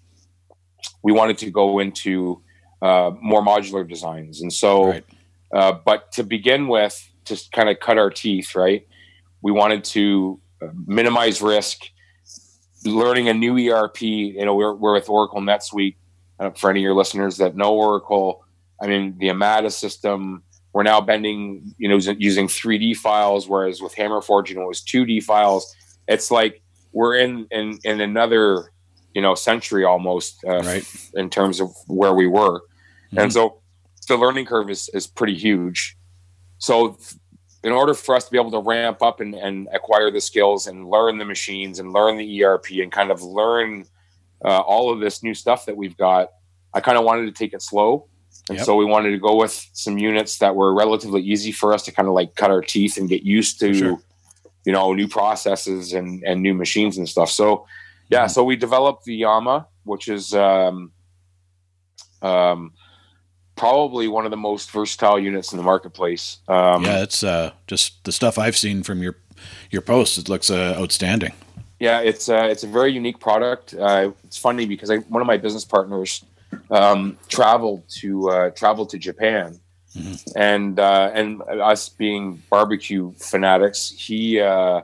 we 1.02 1.12
wanted 1.12 1.40
to 1.40 1.50
go 1.50 1.80
into 1.80 2.44
uh, 2.84 3.12
more 3.20 3.42
modular 3.42 3.88
designs. 3.88 4.42
And 4.44 4.54
so, 4.54 4.86
Right. 4.90 5.06
Uh, 5.54 5.74
but 5.86 6.12
to 6.14 6.24
begin 6.24 6.68
with, 6.68 7.10
to 7.26 7.40
kind 7.52 7.70
of 7.70 7.80
cut 7.80 7.98
our 7.98 8.10
teeth, 8.10 8.56
right? 8.56 8.88
We 9.42 9.52
wanted 9.52 9.84
to 9.86 10.40
uh, 10.62 10.68
minimize 10.88 11.42
risk. 11.42 11.84
Learning 12.84 13.28
a 13.30 13.34
new 13.34 13.56
ERP, 13.72 14.02
you 14.02 14.44
know, 14.44 14.56
we're, 14.56 14.74
we're 14.74 14.94
with 14.94 15.08
Oracle 15.10 15.40
NetSuite. 15.42 15.96
Uh, 16.40 16.50
for 16.52 16.72
any 16.72 16.80
of 16.80 16.84
your 16.84 16.96
listeners 16.96 17.38
that 17.38 17.56
know 17.56 17.76
Oracle, 17.76 18.44
I 18.82 18.88
mean, 18.88 19.16
the 19.20 19.30
Amada 19.30 19.70
system, 19.70 20.42
we're 20.74 20.82
now 20.82 21.00
bending, 21.00 21.76
you 21.78 21.88
know, 21.88 21.98
using 22.18 22.48
3D 22.48 22.96
files, 22.98 23.48
whereas 23.48 23.80
with 23.80 23.94
Hammerforge, 23.94 24.50
you 24.50 24.56
know, 24.56 24.64
it 24.64 24.68
was 24.68 24.82
2D 24.82 25.22
files. 25.24 25.72
It's 26.08 26.32
like 26.32 26.64
we're 26.94 27.16
in 27.20 27.46
in, 27.52 27.78
in 27.84 28.02
another, 28.02 28.72
you 29.14 29.22
know, 29.22 29.36
century 29.36 29.84
almost 29.86 30.44
uh, 30.44 30.62
Right. 30.64 30.84
in 31.14 31.30
terms 31.30 31.60
of 31.60 31.70
where 31.86 32.16
we 32.16 32.26
were. 32.26 32.62
Mhm. 33.14 33.22
And 33.24 33.34
so 33.34 33.61
the 34.08 34.18
learning 34.18 34.46
curve 34.46 34.70
is, 34.70 34.90
is 34.94 35.08
pretty 35.08 35.36
huge. 35.36 35.98
So 36.58 36.98
in 37.64 37.72
order 37.72 37.94
for 37.94 38.16
us 38.16 38.26
to 38.26 38.32
be 38.32 38.38
able 38.38 38.52
to 38.52 38.60
ramp 38.60 39.02
up 39.02 39.20
and, 39.20 39.36
and 39.36 39.68
acquire 39.74 40.10
the 40.12 40.22
skills 40.22 40.68
and 40.68 40.90
learn 40.90 41.18
the 41.18 41.26
machines 41.26 41.80
and 41.80 41.94
learn 41.94 42.18
the 42.18 42.44
ERP 42.44 42.72
and 42.82 42.92
kind 42.92 43.12
of 43.12 43.22
learn 43.22 43.86
uh, 44.44 44.60
all 44.60 44.92
of 44.92 45.00
this 45.00 45.22
new 45.22 45.34
stuff 45.34 45.66
that 45.68 45.78
we've 45.78 45.96
got, 45.98 46.32
I 46.74 46.82
kind 46.82 46.98
of 46.98 47.04
wanted 47.04 47.26
to 47.28 47.32
take 47.32 47.54
it 47.54 47.62
slow. 47.62 48.08
And 48.50 48.58
Yep. 48.58 48.66
so 48.66 48.76
we 48.76 48.86
wanted 48.86 49.12
to 49.12 49.20
go 49.20 49.36
with 49.36 49.70
some 49.74 49.98
units 50.00 50.40
that 50.40 50.56
were 50.56 50.74
relatively 50.74 51.22
easy 51.22 51.52
for 51.52 51.74
us 51.74 51.84
to 51.84 51.92
kind 51.92 52.08
of 52.08 52.16
like 52.16 52.36
cut 52.36 52.50
our 52.50 52.62
teeth 52.62 52.98
and 52.98 53.08
get 53.08 53.22
used 53.24 53.60
to, 53.60 53.74
Sure. 53.74 54.02
you 54.66 54.72
know, 54.74 54.94
new 54.94 55.08
processes 55.08 55.94
and, 55.94 56.24
and 56.24 56.42
new 56.42 56.56
machines 56.56 56.98
and 56.98 57.08
stuff. 57.08 57.30
So, 57.30 57.68
yeah, 58.10 58.26
Mhm. 58.26 58.32
so 58.32 58.44
we 58.44 58.56
developed 58.56 59.04
the 59.06 59.16
Yama, 59.16 59.68
which 59.84 60.08
is 60.08 60.34
um, 60.34 60.92
um, 62.24 62.74
probably 63.56 64.08
one 64.08 64.26
of 64.26 64.32
the 64.32 64.38
most 64.38 64.72
versatile 64.72 65.20
units 65.20 65.52
in 65.54 65.58
the 65.58 65.64
marketplace. 65.64 66.38
Um, 66.48 66.84
yeah, 66.84 67.02
it's 67.04 67.24
uh, 67.24 67.52
just 67.68 68.04
the 68.04 68.12
stuff 68.12 68.38
I've 68.38 68.58
seen 68.58 68.84
from 68.84 69.02
your 69.04 69.16
your 69.72 69.82
posts. 69.82 70.18
It 70.18 70.30
looks 70.30 70.50
uh, 70.50 70.76
outstanding. 70.78 71.34
yeah, 71.80 72.00
it's 72.02 72.30
uh, 72.30 72.48
it's 72.52 72.64
a 72.64 72.68
very 72.68 72.92
unique 72.92 73.20
product. 73.20 73.74
Uh, 73.74 74.12
it's 74.24 74.38
funny 74.38 74.66
because 74.66 74.90
I, 74.92 74.98
one 75.10 75.22
of 75.22 75.28
my 75.28 75.38
business 75.38 75.66
partners 75.66 76.24
um, 76.70 77.18
traveled 77.28 77.84
to 78.02 78.30
uh, 78.30 78.50
traveled 78.52 78.90
to 78.92 78.98
Japan, 78.98 79.60
Mhm. 79.96 80.34
and 80.36 80.80
uh, 80.80 81.12
and 81.14 81.42
us 81.42 81.90
being 81.90 82.42
barbecue 82.50 83.12
fanatics, 83.20 83.90
he 83.98 84.40
uh, 84.40 84.82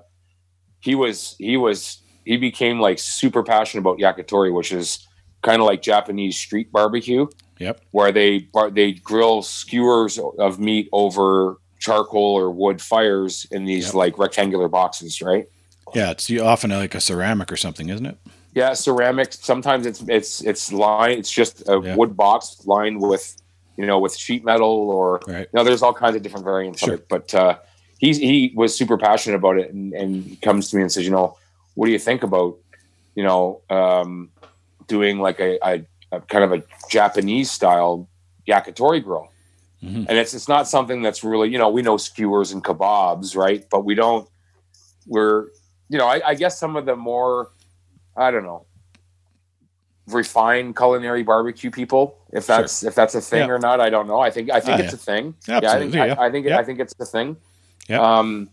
he 0.79 0.95
was 0.95 1.35
he 1.39 1.55
was 1.57 1.99
he 2.25 2.35
became 2.37 2.79
like 2.81 2.99
super 2.99 3.41
passionate 3.43 3.81
about 3.81 3.99
yakitori, 3.99 4.51
which 4.53 4.71
is 4.73 5.07
kind 5.43 5.61
of 5.61 5.65
like 5.67 5.81
Japanese 5.81 6.37
street 6.37 6.71
barbecue, 6.73 7.25
Yep. 7.59 7.81
where 7.91 8.11
they 8.11 8.47
they 8.71 8.93
grill 8.93 9.41
skewers 9.41 10.19
of 10.39 10.59
meat 10.59 10.89
over 10.91 11.57
charcoal 11.79 12.35
or 12.35 12.49
wood 12.51 12.81
fires 12.81 13.45
in 13.51 13.65
these 13.65 13.85
Yep. 13.87 13.93
like 13.93 14.17
rectangular 14.17 14.67
boxes, 14.67 15.21
right? 15.21 15.45
Yeah, 15.93 16.11
it's 16.11 16.29
often 16.31 16.71
like 16.71 16.95
a 16.95 17.01
ceramic 17.01 17.51
or 17.51 17.57
something, 17.57 17.89
isn't 17.89 18.05
it? 18.05 18.17
Yeah, 18.53 18.73
ceramic. 18.73 19.33
Sometimes 19.33 19.85
it's 19.85 20.01
it's 20.07 20.41
it's 20.43 20.71
lined. 20.73 21.19
It's 21.19 21.31
just 21.31 21.61
a 21.69 21.79
Yeah. 21.83 21.95
wood 21.95 22.17
box 22.17 22.61
lined 22.65 22.99
with 23.01 23.35
you 23.77 23.85
know, 23.85 23.99
with 23.99 24.17
sheet 24.17 24.43
metal 24.43 24.89
or 24.89 25.21
Right. 25.27 25.41
you 25.41 25.47
know, 25.53 25.63
there's 25.63 25.83
all 25.83 25.93
kinds 25.93 26.15
of 26.15 26.23
different 26.23 26.43
variants 26.45 26.79
Sure. 26.79 26.95
of 26.95 26.99
it. 27.01 27.07
But 27.07 27.33
uh, 27.35 27.57
he's 27.99 28.17
he 28.17 28.51
was 28.55 28.75
super 28.75 28.97
passionate 28.97 29.35
about 29.37 29.59
it, 29.59 29.71
and, 29.71 29.93
and 29.93 30.23
he 30.23 30.35
comes 30.37 30.71
to 30.71 30.77
me 30.77 30.81
and 30.81 30.91
says, 30.91 31.05
you 31.05 31.11
know, 31.11 31.37
what 31.75 31.85
do 31.85 31.91
you 31.91 31.99
think 31.99 32.23
about, 32.23 32.57
you 33.13 33.23
know, 33.23 33.61
um, 33.69 34.31
doing 34.87 35.19
like 35.19 35.39
a, 35.39 35.59
a, 35.63 35.85
a 36.11 36.21
kind 36.21 36.43
of 36.43 36.53
a 36.53 36.63
Japanese 36.89 37.51
style 37.51 38.07
yakitori 38.47 39.03
grill? 39.03 39.29
Mhm. 39.83 40.05
And 40.09 40.17
it's 40.17 40.33
it's 40.33 40.47
not 40.47 40.67
something 40.67 41.01
that's 41.01 41.23
really, 41.23 41.49
you 41.49 41.57
know, 41.57 41.69
we 41.69 41.81
know 41.81 41.97
skewers 41.97 42.51
and 42.51 42.63
kebabs, 42.63 43.35
right? 43.35 43.65
But 43.69 43.85
we 43.85 43.93
don't. 43.95 44.27
We're, 45.05 45.45
you 45.89 45.97
know, 45.97 46.07
I, 46.07 46.21
I 46.29 46.33
guess 46.35 46.59
some 46.59 46.75
of 46.75 46.85
the 46.85 46.95
more, 46.95 47.51
I 48.17 48.31
don't 48.31 48.43
know, 48.43 48.65
refined 50.07 50.75
culinary 50.75 51.23
barbecue 51.23 51.69
people. 51.69 52.17
If 52.33 52.47
that's 52.47 52.83
if 52.83 52.95
that's 52.95 53.15
a 53.15 53.21
thing 53.21 53.47
Yeah. 53.47 53.53
or 53.53 53.59
not, 53.59 53.79
I 53.79 53.89
don't 53.89 54.07
know. 54.07 54.19
I 54.19 54.31
think 54.31 54.49
I 54.51 54.59
think 54.59 54.79
Oh, 54.79 54.83
it's 54.83 54.93
yeah. 54.93 54.95
a 54.95 54.97
thing. 54.97 55.35
Absolutely, 55.47 55.97
yeah, 55.97 56.03
I 56.03 56.07
yeah. 56.07 56.09
think, 56.09 56.19
I, 56.19 56.25
I 56.25 56.31
think 56.31 56.45
Yeah. 56.47 56.57
I 56.59 56.63
think 56.63 56.79
it's 56.79 56.95
a 56.99 57.05
thing. 57.05 57.37
Yeah. 57.87 58.01
Um, 58.01 58.49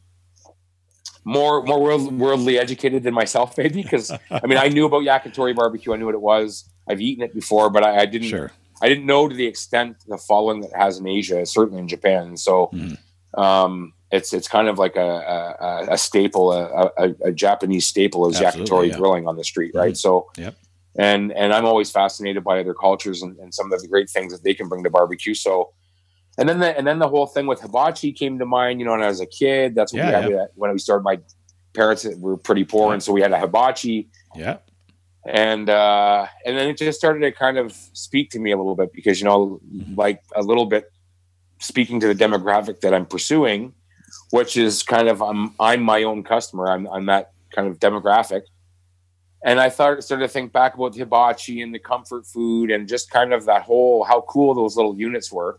more 1.25 1.63
more 1.63 1.81
world, 1.81 2.13
worldly 2.19 2.59
educated 2.59 3.03
than 3.03 3.15
myself, 3.15 3.57
maybe 3.59 3.83
because 3.83 4.11
I 4.11 4.47
mean 4.47 4.59
I 4.59 4.69
knew 4.69 4.85
about 4.87 5.03
yakitori 5.03 5.55
barbecue. 5.57 5.93
I 5.93 5.97
knew 5.97 6.07
what 6.07 6.15
it 6.15 6.21
was. 6.21 6.69
I've 6.89 7.01
eaten 7.01 7.25
it 7.25 7.35
before, 7.35 7.71
but 7.71 7.83
I, 7.85 8.01
I 8.03 8.07
didn't. 8.07 8.29
Sure. 8.29 8.51
I 8.83 8.89
didn't 8.89 9.07
know 9.07 9.29
to 9.29 9.35
the 9.35 9.47
extent 9.47 9.97
the 10.07 10.19
following 10.19 10.61
that 10.63 10.71
it 10.71 10.77
has 10.77 10.99
in 10.99 11.07
Asia, 11.07 11.47
certainly 11.47 11.81
in 11.81 11.89
Japan. 11.89 12.37
So 12.37 12.71
Mhm. 12.75 12.99
um, 13.39 13.93
it's 14.11 14.33
it's 14.33 14.49
kind 14.49 14.69
of 14.69 14.79
like 14.79 14.97
a 14.97 15.01
a, 15.01 15.87
a 15.95 15.99
staple, 15.99 16.53
a, 16.53 16.91
a, 16.99 17.15
a 17.27 17.33
Japanese 17.33 17.87
staple 17.87 18.29
is 18.29 18.41
Absolutely, 18.41 18.69
yakitori 18.71 18.87
yeah. 18.89 18.93
Mm-hmm. 18.93 19.01
grilling 19.01 19.29
on 19.29 19.37
the 19.37 19.45
street, 19.45 19.73
right? 19.75 19.97
So 19.97 20.29
Yep. 20.37 20.55
and 20.99 21.33
and 21.33 21.53
I'm 21.55 21.65
always 21.65 21.91
fascinated 21.91 22.45
by 22.45 22.61
other 22.61 22.75
cultures 22.75 23.23
and, 23.23 23.39
and 23.39 23.53
some 23.55 23.73
of 23.73 23.81
the 23.81 23.89
great 23.89 24.11
things 24.11 24.33
that 24.33 24.43
they 24.45 24.55
can 24.55 24.69
bring 24.69 24.85
to 24.85 24.91
barbecue. 24.91 25.35
So 25.35 25.73
and 26.39 26.49
then 26.49 26.59
the 26.59 26.77
and 26.77 26.87
then 26.87 26.99
the 26.99 27.09
whole 27.09 27.27
thing 27.27 27.47
with 27.47 27.61
hibachi 27.61 28.13
came 28.13 28.39
to 28.41 28.47
mind. 28.47 28.81
You 28.81 28.87
know, 28.87 28.93
when 28.93 29.03
I 29.03 29.09
was 29.09 29.21
a 29.21 29.27
kid, 29.27 29.75
that's 29.75 29.93
what 29.93 30.01
Yeah, 30.01 30.27
we 30.29 30.33
had 30.35 30.49
when 30.55 30.73
we 30.73 30.79
started. 30.79 31.03
My 31.05 31.21
parents 31.75 32.07
were 32.19 32.37
pretty 32.37 32.65
poor, 32.65 32.93
and 32.93 33.03
so 33.03 33.13
we 33.13 33.21
had 33.23 33.33
a 33.33 33.39
hibachi 33.39 34.11
Yeah. 34.37 34.59
And 35.27 35.71
uh, 35.71 36.27
and 36.45 36.57
then 36.57 36.69
it 36.69 36.77
just 36.79 36.99
started 36.99 37.21
to 37.21 37.33
kind 37.33 37.59
of 37.59 37.73
speak 37.93 38.31
to 38.31 38.39
me 38.39 38.53
a 38.53 38.57
little 38.57 38.77
bit 38.77 38.93
because 38.93 39.21
you 39.21 39.25
know, 39.25 39.61
Mhm. 39.75 39.97
like 39.97 40.23
a 40.37 40.43
little 40.43 40.67
bit 40.67 40.91
speaking 41.61 42.01
to 42.01 42.07
the 42.13 42.15
demographic 42.15 42.81
that 42.81 42.93
I'm 42.93 43.07
pursuing, 43.07 43.73
which 44.31 44.57
is 44.57 44.83
kind 44.83 45.09
of 45.09 45.23
I'm 45.23 45.55
I'm 45.59 45.83
my 45.83 46.03
own 46.03 46.23
customer. 46.25 46.69
I'm 46.69 46.87
I'm 46.89 47.07
that 47.07 47.33
kind 47.55 47.69
of 47.69 47.79
demographic, 47.79 48.43
and 49.45 49.61
I 49.61 49.71
thought 49.71 50.03
started 50.05 50.27
to 50.27 50.33
think 50.33 50.53
back 50.53 50.75
about 50.75 50.93
the 50.93 50.99
hibachi 51.01 51.63
and 51.63 51.75
the 51.75 51.79
comfort 51.79 52.27
food 52.27 52.71
and 52.71 52.89
just 52.89 53.11
kind 53.11 53.33
of 53.33 53.47
that 53.47 53.63
whole 53.63 54.05
how 54.05 54.23
cool 54.23 54.55
those 54.55 54.77
little 54.77 54.99
units 54.99 55.33
were. 55.33 55.59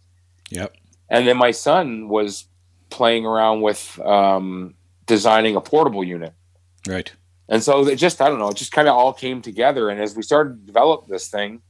Yep. 0.52 0.76
And 1.10 1.28
then 1.28 1.38
my 1.38 1.52
son 1.52 2.08
was 2.10 2.46
playing 2.90 3.26
around 3.26 3.62
with 3.62 4.00
um, 4.02 4.76
designing 5.08 5.56
a 5.56 5.62
portable 5.62 6.04
unit. 6.04 6.34
Right. 6.88 7.12
And 7.48 7.62
so 7.62 7.88
it 7.88 7.98
just, 7.98 8.22
I 8.22 8.30
don't 8.30 8.40
know, 8.40 8.50
it 8.50 8.58
just 8.58 8.72
kind 8.72 8.88
of 8.88 8.96
all 8.96 9.14
came 9.14 9.42
together. 9.42 9.90
And 9.90 10.02
as 10.02 10.16
we 10.16 10.24
started 10.24 10.60
to 10.60 10.66
develop 10.66 11.08
this 11.08 11.28
thing, 11.28 11.62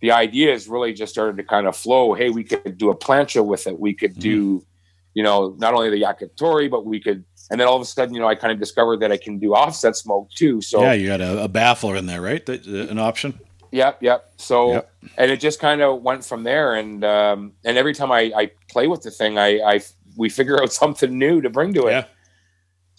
the 0.00 0.12
ideas 0.12 0.66
really 0.66 0.94
just 0.94 1.12
started 1.12 1.36
to 1.36 1.44
kind 1.44 1.66
of 1.66 1.76
flow. 1.76 2.14
Hey, 2.14 2.30
we 2.30 2.42
could 2.44 2.78
do 2.78 2.90
a 2.90 2.96
plancha 2.96 3.44
with 3.44 3.66
it. 3.66 3.78
We 3.78 3.92
could 3.92 4.18
do, 4.18 4.64
you 5.12 5.22
know, 5.22 5.54
not 5.58 5.74
only 5.74 5.90
the 5.90 6.00
yakitori, 6.00 6.70
but 6.70 6.86
we 6.86 7.00
could, 7.00 7.24
and 7.50 7.60
then 7.60 7.68
all 7.68 7.76
of 7.76 7.82
a 7.82 7.84
sudden, 7.84 8.14
you 8.14 8.20
know, 8.20 8.28
I 8.28 8.34
kind 8.34 8.52
of 8.52 8.58
discovered 8.58 9.00
that 9.00 9.12
I 9.12 9.18
can 9.18 9.38
do 9.38 9.54
offset 9.54 9.96
smoke 9.96 10.30
too. 10.34 10.62
So, 10.62 10.82
yeah, 10.82 10.92
you 10.94 11.08
got 11.08 11.20
a, 11.20 11.44
a 11.44 11.48
baffler 11.48 11.96
in 11.96 12.06
there, 12.06 12.22
right? 12.22 12.44
That, 12.46 12.66
uh, 12.66 12.90
an 12.90 12.98
option. 12.98 13.38
Yep, 13.72 14.02
yep. 14.02 14.32
So, 14.36 14.72
Yep. 14.72 14.92
and 15.18 15.30
it 15.30 15.38
just 15.38 15.60
kind 15.60 15.82
of 15.82 16.02
went 16.02 16.24
from 16.24 16.44
there. 16.44 16.74
And 16.74 17.04
um, 17.04 17.52
and 17.64 17.76
every 17.76 17.94
time 17.94 18.10
I, 18.10 18.32
I 18.34 18.50
play 18.70 18.86
with 18.86 19.02
the 19.02 19.10
thing, 19.10 19.38
I, 19.38 19.60
I 19.60 19.80
we 20.16 20.28
figure 20.28 20.62
out 20.62 20.72
something 20.82 21.18
new 21.18 21.40
to 21.42 21.50
bring 21.50 21.74
to 21.74 21.86
it. 21.88 21.90
Yeah. 21.90 22.04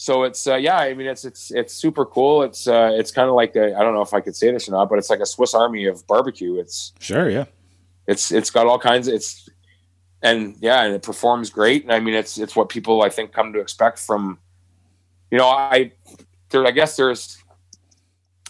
So 0.01 0.23
it's 0.23 0.47
uh, 0.47 0.55
yeah, 0.55 0.77
I 0.77 0.95
mean 0.95 1.05
it's 1.05 1.25
it's 1.25 1.51
it's 1.51 1.75
super 1.75 2.07
cool. 2.07 2.41
It's 2.41 2.67
uh, 2.67 2.89
it's 2.95 3.11
kind 3.11 3.29
of 3.29 3.35
like 3.35 3.55
I 3.55 3.67
I 3.67 3.83
don't 3.83 3.93
know 3.93 4.01
if 4.01 4.15
I 4.15 4.19
could 4.19 4.35
say 4.35 4.51
this 4.51 4.67
or 4.67 4.71
not, 4.71 4.89
but 4.89 4.97
it's 4.97 5.11
like 5.11 5.19
a 5.19 5.27
Swiss 5.27 5.53
Army 5.53 5.85
of 5.85 6.07
barbecue. 6.07 6.57
It's 6.59 6.91
Sure. 6.99 7.29
Yeah. 7.29 7.45
it's 8.07 8.31
it's 8.31 8.49
got 8.49 8.65
all 8.65 8.79
kinds. 8.79 9.07
Of, 9.07 9.13
it's 9.13 9.47
and 10.23 10.55
yeah, 10.59 10.81
and 10.81 10.95
it 10.95 11.03
performs 11.03 11.51
great. 11.51 11.83
And 11.83 11.91
I 11.91 11.99
mean 11.99 12.15
it's 12.15 12.39
it's 12.39 12.55
what 12.55 12.69
people 12.69 13.03
I 13.03 13.09
think 13.09 13.31
come 13.31 13.53
to 13.53 13.59
expect 13.59 13.99
from. 13.99 14.39
You 15.29 15.37
know, 15.37 15.45
I 15.47 15.91
there 16.49 16.65
I 16.65 16.71
guess 16.71 16.95
there's 16.95 17.37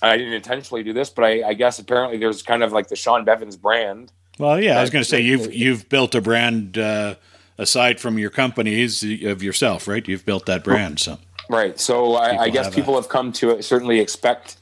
I 0.02 0.16
didn't 0.16 0.32
intentionally 0.32 0.84
do 0.84 0.94
this, 0.94 1.10
but 1.10 1.26
I, 1.26 1.50
I 1.50 1.54
guess 1.54 1.80
apparently 1.80 2.18
there's 2.18 2.44
kind 2.44 2.64
of 2.64 2.72
like 2.72 2.88
the 2.88 2.96
Shawn 2.96 3.26
Bevins 3.26 3.58
brand. 3.58 4.14
Well, 4.40 4.64
yeah, 4.64 4.78
I 4.78 4.82
was 4.82 4.90
going 4.90 5.04
to 5.04 5.10
say 5.10 5.20
you've 5.20 5.54
you've 5.64 5.90
built 5.90 6.16
a 6.16 6.22
brand 6.22 6.78
uh, 6.78 7.16
aside 7.58 8.00
from 8.00 8.18
your 8.18 8.30
companies 8.30 9.04
of 9.04 9.44
yourself, 9.44 9.86
right? 9.86 10.08
You've 10.08 10.26
built 10.26 10.46
that 10.46 10.64
brand, 10.64 11.02
so 11.02 11.20
Right. 11.50 11.80
So 11.80 12.16
I, 12.16 12.44
I 12.44 12.50
guess 12.50 12.66
have 12.66 12.76
people 12.76 12.96
have 12.96 13.10
come 13.10 13.32
to 13.34 13.62
certainly 13.62 14.00
expect, 14.00 14.58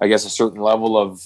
I 0.00 0.08
guess, 0.08 0.24
a 0.24 0.30
certain 0.30 0.60
level 0.60 0.96
of 0.96 1.22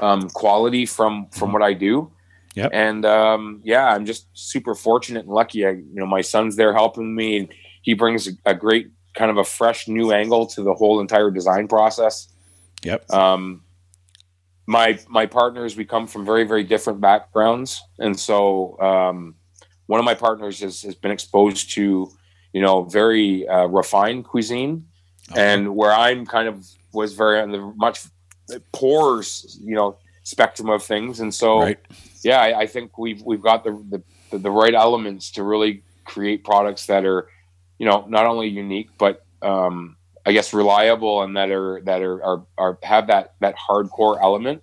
um, 0.00 0.28
quality 0.30 0.86
from 0.86 1.28
from 1.30 1.52
what 1.52 1.62
I 1.62 1.72
do. 1.72 2.12
Yep. 2.54 2.70
And 2.72 3.04
um, 3.06 3.60
yeah, 3.64 3.86
I'm 3.86 4.04
just 4.04 4.26
super 4.34 4.74
fortunate 4.74 5.24
and 5.24 5.34
lucky. 5.34 5.66
I, 5.66 5.70
you 5.70 5.94
know, 5.94 6.06
my 6.06 6.20
son's 6.20 6.56
there 6.56 6.72
helping 6.74 7.14
me, 7.14 7.38
and 7.38 7.48
he 7.82 7.94
brings 7.94 8.28
a, 8.28 8.32
a 8.44 8.54
great 8.54 8.90
kind 9.14 9.30
of 9.30 9.36
a 9.36 9.44
fresh 9.44 9.88
new 9.88 10.12
angle 10.12 10.46
to 10.46 10.62
the 10.62 10.74
whole 10.74 11.00
entire 11.00 11.30
design 11.30 11.68
process. 11.68 12.28
yep, 12.82 13.10
Um, 13.10 13.62
my 14.66 14.98
my 15.08 15.26
partners, 15.26 15.76
we 15.76 15.84
come 15.84 16.06
from 16.06 16.24
very 16.24 16.44
very 16.44 16.62
different 16.62 17.00
backgrounds, 17.00 17.82
and 17.98 18.18
so 18.18 18.78
um, 18.80 19.34
one 19.86 19.98
of 19.98 20.04
my 20.04 20.14
partners 20.14 20.60
has, 20.60 20.82
has 20.82 20.94
been 20.94 21.10
exposed 21.10 21.72
to, 21.72 22.10
you 22.52 22.60
know, 22.60 22.82
very 22.82 23.46
uh, 23.48 23.66
refined 23.66 24.24
cuisine, 24.24 24.86
and 25.34 25.74
where 25.74 25.92
I'm 25.92 26.26
kind 26.26 26.48
of 26.48 26.66
was 26.92 27.14
very 27.14 27.40
on 27.40 27.50
the 27.50 27.60
much 27.76 28.04
poorer, 28.72 29.22
you 29.60 29.74
know, 29.74 29.96
spectrum 30.24 30.68
of 30.68 30.82
things, 30.82 31.20
and 31.20 31.34
so 31.34 31.60
right, 31.60 31.78
yeah, 32.22 32.40
I, 32.40 32.60
I 32.60 32.66
think 32.66 32.98
we've 32.98 33.22
we've 33.22 33.42
got 33.42 33.64
the, 33.64 34.02
the 34.30 34.38
the 34.38 34.50
right 34.50 34.74
elements 34.74 35.30
to 35.32 35.42
really 35.42 35.82
create 36.04 36.44
products 36.44 36.86
that 36.86 37.04
are, 37.04 37.28
you 37.78 37.86
know, 37.86 38.04
not 38.08 38.26
only 38.26 38.48
unique 38.48 38.90
but 38.98 39.24
um, 39.42 39.96
I 40.24 40.32
guess 40.32 40.52
reliable 40.52 41.22
and 41.22 41.36
that 41.36 41.50
are 41.50 41.80
that 41.84 42.02
are, 42.02 42.22
are 42.22 42.46
are 42.58 42.78
have 42.82 43.08
that 43.08 43.34
that 43.40 43.56
hardcore 43.56 44.20
element, 44.22 44.62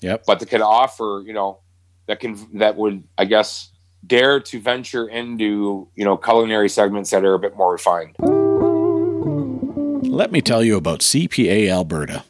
yep, 0.00 0.24
but 0.26 0.40
that 0.40 0.48
can 0.48 0.62
offer, 0.62 1.22
you 1.24 1.32
know, 1.32 1.60
that 2.06 2.20
can 2.20 2.58
that 2.58 2.76
would 2.76 3.04
I 3.16 3.24
guess 3.24 3.70
dare 4.06 4.40
to 4.40 4.60
venture 4.60 5.08
into 5.08 5.88
you 5.94 6.04
know 6.04 6.16
culinary 6.16 6.68
segments 6.68 7.10
that 7.10 7.24
are 7.24 7.34
a 7.34 7.38
bit 7.38 7.56
more 7.56 7.72
refined. 7.72 8.16
Let 10.08 10.32
me 10.32 10.40
tell 10.40 10.64
you 10.64 10.76
about 10.76 11.00
CPA 11.00 11.70
Alberta. 11.70 12.24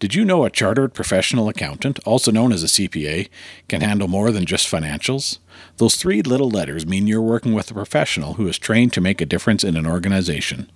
Did 0.00 0.14
you 0.14 0.24
know 0.24 0.44
a 0.44 0.50
chartered 0.50 0.94
professional 0.94 1.50
accountant, 1.50 1.98
also 2.06 2.30
known 2.30 2.52
as 2.52 2.62
a 2.62 2.68
CPA, 2.68 3.28
can 3.68 3.82
handle 3.82 4.08
more 4.08 4.30
than 4.30 4.46
just 4.46 4.66
financials? 4.66 5.40
Those 5.76 5.96
three 5.96 6.22
little 6.22 6.48
letters 6.48 6.86
mean 6.86 7.06
you're 7.06 7.20
working 7.20 7.52
with 7.52 7.70
a 7.70 7.74
professional 7.74 8.34
who 8.34 8.48
is 8.48 8.58
trained 8.58 8.94
to 8.94 9.02
make 9.02 9.20
a 9.20 9.26
difference 9.26 9.62
in 9.62 9.76
an 9.76 9.86
organization. 9.86 10.70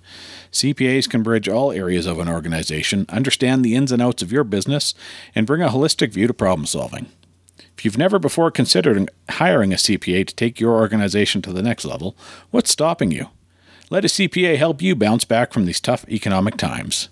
CPAs 0.51 1.09
can 1.09 1.23
bridge 1.23 1.49
all 1.49 1.71
areas 1.71 2.05
of 2.05 2.19
an 2.19 2.29
organization, 2.29 3.07
understand 3.09 3.65
the 3.65 3.73
ins 3.75 3.91
and 3.91 3.99
outs 3.99 4.21
of 4.21 4.31
your 4.31 4.43
business, 4.43 4.93
and 5.33 5.47
bring 5.47 5.63
a 5.63 5.69
holistic 5.69 6.13
view 6.13 6.27
to 6.27 6.33
problem 6.33 6.67
solving. 6.67 7.07
If 7.77 7.85
you've 7.85 7.97
never 7.97 8.19
before 8.19 8.51
considered 8.51 9.09
hiring 9.29 9.73
a 9.73 9.77
CPA 9.77 10.27
to 10.27 10.35
take 10.35 10.59
your 10.59 10.73
organization 10.73 11.41
to 11.43 11.53
the 11.53 11.61
next 11.61 11.85
level, 11.85 12.15
what's 12.51 12.71
stopping 12.71 13.11
you? 13.11 13.29
Let 13.89 14.05
a 14.05 14.07
CPA 14.07 14.57
help 14.57 14.81
you 14.81 14.95
bounce 14.95 15.25
back 15.25 15.53
from 15.53 15.65
these 15.65 15.79
tough 15.79 16.07
economic 16.09 16.57
times. 16.57 17.09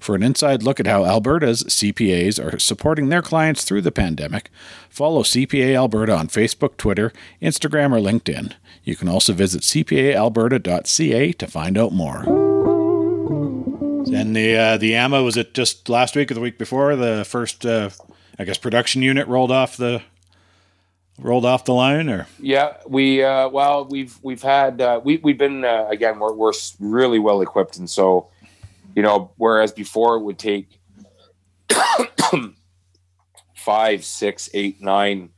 For 0.00 0.14
an 0.14 0.22
inside 0.22 0.62
look 0.62 0.80
at 0.80 0.86
how 0.86 1.04
Alberta's 1.04 1.64
CPAs 1.64 2.42
are 2.42 2.58
supporting 2.58 3.08
their 3.08 3.22
clients 3.22 3.64
through 3.64 3.82
the 3.82 3.92
pandemic, 3.92 4.50
follow 4.88 5.22
CPA 5.22 5.74
Alberta 5.74 6.16
on 6.16 6.28
Facebook, 6.28 6.76
Twitter, 6.76 7.12
Instagram, 7.42 7.92
or 7.92 8.00
LinkedIn. 8.00 8.54
You 8.84 8.96
can 8.96 9.08
also 9.08 9.32
visit 9.32 9.62
cpaalberta.ca 9.62 11.32
to 11.32 11.46
find 11.46 11.78
out 11.78 11.92
more. 11.92 12.22
And 14.10 14.34
the 14.34 14.56
uh, 14.56 14.76
the 14.78 14.88
Yama 14.88 15.22
was 15.22 15.36
it 15.36 15.52
just 15.52 15.88
last 15.88 16.16
week 16.16 16.30
or 16.30 16.34
the 16.34 16.40
week 16.40 16.56
before 16.56 16.96
the 16.96 17.26
first 17.28 17.66
uh, 17.66 17.90
I 18.38 18.44
guess 18.44 18.58
production 18.58 19.02
unit 19.02 19.26
rolled 19.28 19.50
off 19.50 19.76
the 19.76 20.02
rolled 21.18 21.44
off 21.44 21.64
the 21.64 21.74
line 21.74 22.08
or 22.08 22.26
Yeah, 22.40 22.76
we 22.86 23.22
uh, 23.24 23.48
well 23.48 23.84
we've 23.86 24.16
we've 24.22 24.42
had 24.42 24.80
uh, 24.80 25.00
we 25.02 25.16
we've 25.18 25.38
been 25.38 25.64
uh, 25.64 25.88
again 25.90 26.18
we're 26.18 26.32
we're 26.32 26.52
really 26.78 27.18
well 27.18 27.40
equipped, 27.40 27.76
and 27.78 27.88
so 27.90 28.28
you 28.94 29.02
know 29.02 29.32
whereas 29.36 29.72
before 29.72 30.16
it 30.16 30.22
would 30.22 30.38
take 30.38 30.78
five, 33.54 34.04
six, 34.04 34.48
eight, 34.54 34.80
nine, 34.80 35.30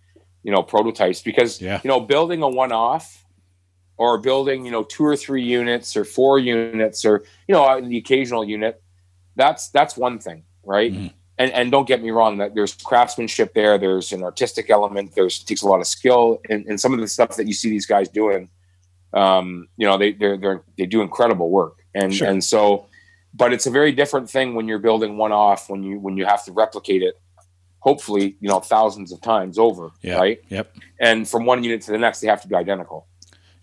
you 0.43 0.53
know 0.53 0.63
prototypes 0.63 1.23
because 1.23 1.61
Yeah. 1.61 1.81
you 1.83 1.89
know 1.89 2.01
building 2.01 2.43
a 2.43 2.49
one 2.49 2.73
off 2.73 3.25
or 3.97 4.19
building 4.19 4.65
you 4.65 4.71
know 4.71 4.83
two 4.83 5.05
or 5.05 5.17
three 5.17 5.43
units 5.43 5.97
or 5.97 6.05
four 6.05 6.39
units 6.39 7.05
or 7.05 7.25
you 7.49 7.55
know 7.55 7.81
the 7.81 7.99
occasional 7.99 8.45
unit 8.45 8.83
that's 9.37 9.69
that's 9.71 9.97
one 9.97 10.19
thing 10.19 10.45
right 10.65 10.93
Mhm. 10.93 11.13
And, 11.41 11.51
and 11.53 11.71
don't 11.73 11.89
get 11.89 12.03
me 12.03 12.11
wrong 12.11 12.39
that 12.39 12.55
there's 12.55 12.75
craftsmanship 12.75 13.55
there 13.55 13.79
there's 13.79 14.13
an 14.13 14.23
artistic 14.23 14.69
element 14.71 15.07
there's 15.17 15.39
takes 15.51 15.63
a 15.63 15.67
lot 15.73 15.81
of 15.81 15.87
skill 15.87 16.41
and, 16.51 16.61
and 16.69 16.79
some 16.81 16.93
of 16.95 17.01
the 17.01 17.09
stuff 17.09 17.37
that 17.37 17.47
you 17.47 17.55
see 17.61 17.71
these 17.71 17.87
guys 17.87 18.09
doing 18.09 18.49
um, 19.15 19.69
you 19.77 19.87
know 19.87 19.97
they 19.99 20.13
they're, 20.13 20.37
they're 20.37 20.63
they 20.79 20.87
do 20.87 21.01
incredible 21.03 21.51
work 21.51 21.77
and 21.95 22.15
Sure. 22.15 22.29
and 22.29 22.45
so 22.45 22.87
but 23.35 23.53
it's 23.53 23.67
a 23.67 23.71
very 23.71 23.93
different 23.93 24.29
thing 24.31 24.55
when 24.55 24.69
you're 24.69 24.79
building 24.89 25.17
one 25.17 25.33
off 25.33 25.69
when 25.71 25.83
you 25.83 25.99
when 25.99 26.17
you 26.17 26.27
have 26.27 26.45
to 26.45 26.53
replicate 26.53 27.03
it 27.03 27.15
hopefully 27.81 28.37
you 28.41 28.49
know 28.49 28.61
thousands 28.61 29.11
of 29.13 29.21
times 29.23 29.59
over 29.59 29.91
Yeah. 30.03 30.19
right 30.19 30.39
Yep. 30.49 30.67
and 31.01 31.29
from 31.29 31.47
one 31.47 31.65
unit 31.65 31.81
to 31.83 31.93
the 31.93 31.99
next 31.99 32.21
they 32.21 32.29
have 32.29 32.43
to 32.43 32.49
be 32.49 32.55
identical 32.55 33.07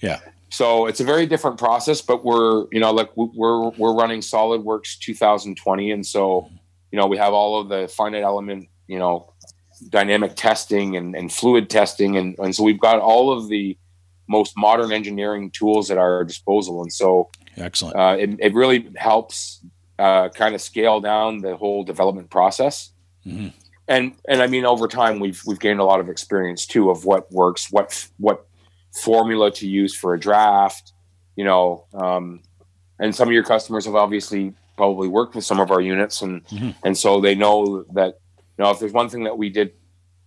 Yeah. 0.02 0.20
so 0.50 0.88
it's 0.88 1.00
a 1.00 1.04
very 1.06 1.26
different 1.28 1.58
process 1.60 2.02
but 2.02 2.26
we're 2.26 2.66
you 2.72 2.80
know 2.80 2.92
like 2.92 3.16
we- 3.16 3.32
we're 3.36 3.70
we're 3.82 3.94
running 3.94 4.22
solidworks 4.22 4.98
2020 5.00 5.92
and 5.92 6.06
so 6.06 6.50
you 6.92 6.98
know 6.98 7.08
we 7.08 7.18
have 7.18 7.34
all 7.34 7.60
of 7.60 7.70
the 7.70 7.88
finite 7.88 8.24
element 8.24 8.68
you 8.88 9.00
know 9.00 9.34
dynamic 9.90 10.36
testing 10.36 10.96
and, 10.96 11.16
and 11.16 11.32
fluid 11.32 11.70
testing 11.70 12.18
and, 12.18 12.38
and 12.40 12.56
so 12.56 12.64
we've 12.64 12.80
got 12.80 13.00
all 13.00 13.32
of 13.32 13.48
the 13.48 13.78
most 14.28 14.54
modern 14.58 14.92
engineering 14.92 15.52
tools 15.52 15.92
at 15.92 15.98
our 15.98 16.24
disposal 16.24 16.82
and 16.82 16.92
so 16.92 17.30
Excellent. 17.58 17.96
uh, 17.96 18.16
it, 18.20 18.36
it 18.40 18.54
really 18.54 18.90
helps 18.96 19.64
uh, 20.00 20.30
kind 20.30 20.54
of 20.56 20.62
scale 20.62 21.00
down 21.00 21.40
the 21.40 21.56
whole 21.56 21.84
development 21.84 22.30
process. 22.30 22.92
Mhm. 23.26 23.54
And 23.88 24.14
and 24.28 24.42
I 24.42 24.48
mean, 24.48 24.66
over 24.66 24.88
time, 24.88 25.20
we've 25.20 25.42
we've 25.46 25.60
gained 25.60 25.80
a 25.80 25.84
lot 25.86 26.00
of 26.00 26.10
experience 26.10 26.66
too 26.66 26.90
of 26.90 27.06
what 27.06 27.32
works, 27.32 27.72
what 27.72 28.10
what 28.18 28.46
formula 29.02 29.50
to 29.52 29.68
use 29.68 29.96
for 29.96 30.14
a 30.14 30.20
draft, 30.20 30.92
you 31.38 31.46
know. 31.46 31.86
Um, 31.94 32.42
and 33.00 33.16
some 33.16 33.30
of 33.30 33.34
your 33.34 33.44
customers 33.44 33.86
have 33.86 33.96
obviously 33.96 34.54
probably 34.78 35.08
worked 35.10 35.36
with 35.36 35.44
some 35.44 35.60
of 35.60 35.72
our 35.72 35.82
units, 35.82 36.22
and 36.22 36.46
Mhm. 36.48 36.76
and 36.86 36.98
so 36.98 37.20
they 37.20 37.36
know 37.36 37.84
that 37.94 38.20
you 38.58 38.64
know 38.64 38.70
if 38.72 38.80
there's 38.80 38.94
one 38.94 39.10
thing 39.10 39.24
that 39.26 39.38
we 39.38 39.50
did 39.50 39.74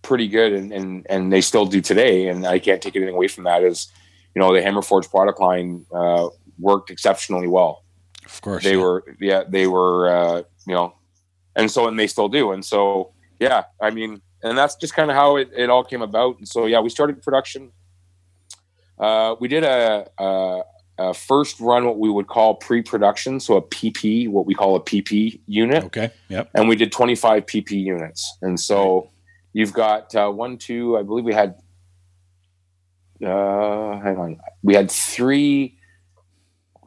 pretty 0.03 0.27
good, 0.27 0.53
and 0.53 0.71
and 0.71 1.07
and 1.09 1.31
they 1.33 1.41
still 1.41 1.65
do 1.65 1.81
today, 1.81 2.27
and 2.27 2.45
I 2.45 2.59
can't 2.59 2.81
take 2.81 2.95
anything 2.95 3.15
away 3.15 3.27
from 3.27 3.45
that 3.45 3.63
is, 3.63 3.87
you 4.35 4.39
know, 4.41 4.53
the 4.53 4.61
Hammerforge 4.61 5.09
product 5.09 5.39
line 5.39 5.85
uh, 5.93 6.27
worked 6.59 6.91
exceptionally 6.91 7.47
well 7.47 7.83
of 8.25 8.39
course. 8.41 8.63
they 8.63 8.75
yeah. 8.75 8.83
were 8.83 9.03
yeah 9.19 9.43
they 9.49 9.65
were 9.65 10.07
uh 10.15 10.37
you 10.67 10.75
know 10.75 10.93
and 11.55 11.71
so 11.71 11.87
and 11.87 11.97
they 11.97 12.05
still 12.05 12.29
do 12.29 12.51
and 12.51 12.63
so 12.63 13.11
yeah 13.39 13.63
i 13.81 13.89
mean 13.89 14.21
and 14.43 14.55
that's 14.55 14.75
just 14.75 14.93
kind 14.93 15.09
of 15.09 15.15
how 15.17 15.37
it, 15.37 15.49
it 15.55 15.69
all 15.71 15.83
came 15.83 16.03
about 16.03 16.37
and 16.37 16.47
so 16.47 16.67
yeah 16.67 16.79
we 16.79 16.87
started 16.89 17.19
production 17.23 17.71
uh 18.99 19.35
we 19.39 19.47
did 19.47 19.63
a, 19.63 20.07
a 20.19 20.61
a 21.09 21.13
first 21.13 21.59
run 21.59 21.85
what 21.85 21.97
we 21.97 22.09
would 22.09 22.27
call 22.27 22.55
pre-production 22.55 23.39
so 23.39 23.55
a 23.57 23.61
pp 23.61 24.29
what 24.29 24.45
we 24.45 24.53
call 24.53 24.75
a 24.75 24.79
pp 24.81 25.39
unit 25.47 25.83
Okay. 25.85 26.09
Yep. 26.29 26.49
and 26.55 26.69
we 26.69 26.75
did 26.75 26.91
25 26.91 27.45
pp 27.45 27.71
units 27.71 28.37
and 28.41 28.59
so 28.59 29.09
you've 29.53 29.73
got 29.73 30.13
uh, 30.15 30.29
one 30.29 30.57
two 30.57 30.97
i 30.97 31.01
believe 31.03 31.25
we 31.25 31.33
had 31.33 31.55
uh 33.25 33.99
hang 34.01 34.17
on 34.17 34.39
we 34.63 34.73
had 34.75 34.89
three 34.89 35.77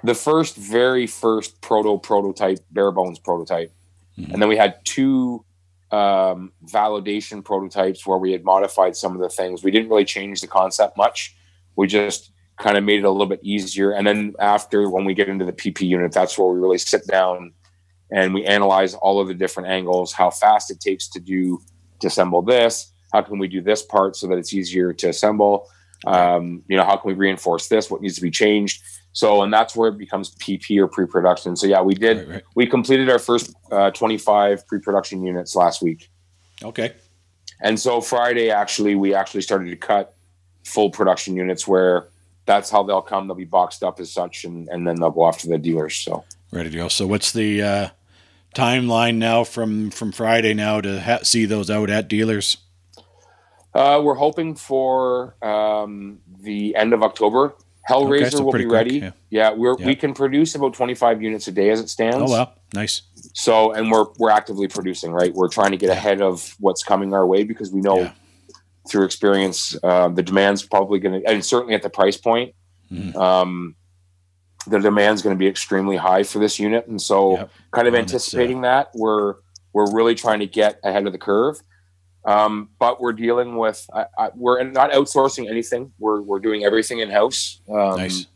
the 0.02 0.14
first 0.14 0.56
very 0.56 1.06
first 1.06 1.60
proto 1.60 1.98
prototype 1.98 2.58
bare 2.70 2.90
bones 2.92 3.18
prototype 3.18 3.72
Mhm. 4.18 4.32
and 4.32 4.42
then 4.42 4.48
we 4.48 4.56
had 4.56 4.76
two 4.84 5.44
um, 5.90 6.52
validation 6.66 7.44
prototypes 7.44 8.04
where 8.06 8.18
we 8.18 8.30
had 8.32 8.42
modified 8.44 8.94
some 8.96 9.14
of 9.16 9.20
the 9.20 9.28
things 9.28 9.62
we 9.64 9.70
didn't 9.72 9.88
really 9.88 10.04
change 10.04 10.40
the 10.40 10.46
concept 10.46 10.96
much 10.96 11.36
we 11.76 11.86
just 11.86 12.30
kind 12.58 12.76
of 12.76 12.84
made 12.84 13.00
it 13.00 13.04
a 13.04 13.10
little 13.10 13.26
bit 13.26 13.40
easier 13.42 13.92
and 13.92 14.06
then 14.06 14.34
after 14.38 14.88
when 14.88 15.04
we 15.04 15.12
get 15.14 15.28
into 15.28 15.44
the 15.44 15.52
pp 15.52 15.80
unit 15.82 16.12
that's 16.12 16.38
where 16.38 16.48
we 16.48 16.58
really 16.60 16.78
sit 16.78 17.06
down 17.06 17.52
and 18.12 18.32
we 18.32 18.44
analyze 18.44 18.94
all 18.94 19.20
of 19.20 19.26
the 19.28 19.34
different 19.34 19.68
angles 19.68 20.12
how 20.12 20.30
fast 20.30 20.70
it 20.70 20.78
takes 20.80 21.08
to 21.08 21.18
do 21.20 21.60
to 22.00 22.06
assemble 22.06 22.42
this 22.42 22.92
how 23.12 23.22
can 23.22 23.38
we 23.38 23.48
do 23.48 23.60
this 23.60 23.82
part 23.82 24.14
so 24.16 24.26
that 24.28 24.38
it's 24.38 24.52
easier 24.54 24.92
to 24.92 25.08
assemble 25.08 25.68
um, 26.06 26.62
you 26.68 26.76
know 26.76 26.84
how 26.84 26.96
can 26.96 27.08
we 27.08 27.14
reinforce 27.14 27.68
this 27.68 27.90
what 27.90 28.00
needs 28.02 28.14
to 28.16 28.20
be 28.22 28.30
changed 28.30 28.82
so 29.12 29.42
and 29.42 29.52
that's 29.52 29.74
where 29.74 29.88
it 29.88 29.98
becomes 29.98 30.34
pp 30.36 30.78
or 30.78 30.86
pre-production 30.86 31.56
so 31.56 31.66
yeah 31.66 31.80
we 31.80 31.94
did 31.94 32.18
Right, 32.18 32.28
right. 32.28 32.42
we 32.54 32.66
completed 32.66 33.08
our 33.10 33.18
first 33.18 33.54
uh, 33.72 33.90
25 33.90 34.66
pre-production 34.68 35.24
units 35.24 35.56
last 35.56 35.82
week 35.82 36.08
Okay. 36.62 36.92
and 37.62 37.80
so 37.80 38.00
friday 38.00 38.50
actually 38.50 38.94
we 38.94 39.12
actually 39.14 39.42
started 39.42 39.70
to 39.70 39.76
cut 39.76 40.14
full 40.64 40.90
production 40.90 41.34
units 41.36 41.66
where 41.66 42.08
that's 42.46 42.70
how 42.70 42.82
they'll 42.82 43.02
come 43.02 43.26
they'll 43.26 43.34
be 43.36 43.44
boxed 43.44 43.82
up 43.82 44.00
as 44.00 44.10
such 44.12 44.44
and, 44.44 44.68
and 44.68 44.86
then 44.86 44.96
they'll 44.96 45.10
go 45.10 45.22
off 45.22 45.38
to 45.38 45.48
the 45.48 45.58
dealers 45.58 45.96
so 45.96 46.24
Ready 46.52 46.70
to 46.70 46.76
go. 46.76 46.86
So 46.88 47.06
what's 47.08 47.32
the 47.32 47.62
uh, 47.62 47.88
timeline 48.54 49.16
now 49.16 49.42
from 49.42 49.90
from 49.90 50.12
Friday 50.12 50.54
now 50.54 50.80
to 50.80 51.00
ha- 51.00 51.24
see 51.24 51.46
those 51.46 51.68
out 51.68 51.90
at 51.90 52.06
dealers? 52.08 52.58
Uh, 53.74 54.00
we're 54.04 54.14
hoping 54.14 54.54
for 54.54 55.34
um, 55.44 56.20
the 56.42 56.76
end 56.76 56.92
of 56.92 57.02
October. 57.02 57.54
Hellrazr 57.90 58.26
Okay, 58.34 58.42
will 58.44 58.52
be 58.52 58.58
quick, 58.64 58.70
ready. 58.72 58.98
yeah. 58.98 59.10
Yeah, 59.30 59.50
we're, 59.52 59.74
Yeah. 59.78 59.86
we 59.86 59.94
can 59.96 60.14
produce 60.14 60.54
about 60.54 60.72
25 60.74 61.20
units 61.22 61.48
a 61.48 61.52
day 61.52 61.70
as 61.70 61.80
it 61.80 61.90
stands. 61.90 62.16
Oh 62.18 62.26
wow, 62.32 62.52
nice. 62.72 63.02
So, 63.34 63.72
and 63.72 63.90
we're 63.90 64.06
we're 64.18 64.30
actively 64.30 64.68
producing, 64.68 65.10
right? 65.12 65.34
We're 65.34 65.48
trying 65.48 65.72
to 65.72 65.76
get 65.76 65.90
ahead 65.90 66.22
of 66.22 66.54
what's 66.60 66.84
coming 66.84 67.12
our 67.12 67.26
way 67.26 67.42
because 67.42 67.72
we 67.72 67.80
know 67.80 67.98
Yeah. 67.98 68.12
Through 68.88 69.04
experience 69.04 69.76
uh, 69.82 70.08
the 70.08 70.22
demand's 70.22 70.62
probably 70.62 70.98
going 70.98 71.20
to, 71.22 71.28
and 71.30 71.44
certainly 71.44 71.74
at 71.74 71.82
the 71.82 71.90
price 71.90 72.16
point, 72.16 72.54
Mhm. 72.92 73.16
um, 73.16 73.74
the 74.66 74.78
demand's 74.78 75.22
going 75.22 75.34
to 75.34 75.38
be 75.38 75.46
extremely 75.46 75.96
high 75.96 76.22
for 76.22 76.38
this 76.38 76.58
unit, 76.58 76.86
and 76.86 77.00
so 77.00 77.36
Yep. 77.38 77.50
kind 77.72 77.88
of 77.88 77.92
Well, 77.94 78.02
it's, 78.02 78.12
uh, 78.12 78.16
anticipating 78.16 78.60
that 78.62 78.90
we're 78.94 79.36
we're 79.72 79.92
really 79.92 80.14
trying 80.14 80.38
to 80.40 80.46
get 80.46 80.78
ahead 80.84 81.06
of 81.06 81.12
the 81.12 81.18
curve. 81.18 81.60
Um, 82.26 82.70
but 82.78 83.00
we're 83.00 83.12
dealing 83.12 83.56
with 83.56 83.86
I, 83.92 84.06
I, 84.16 84.30
we're 84.34 84.62
not 84.64 84.92
outsourcing 84.92 85.50
anything. 85.50 85.92
We're 85.98 86.20
we're 86.22 86.38
doing 86.40 86.64
everything 86.64 87.00
in 87.00 87.10
house. 87.10 87.60
Um, 87.68 87.96
Nice. 87.96 88.26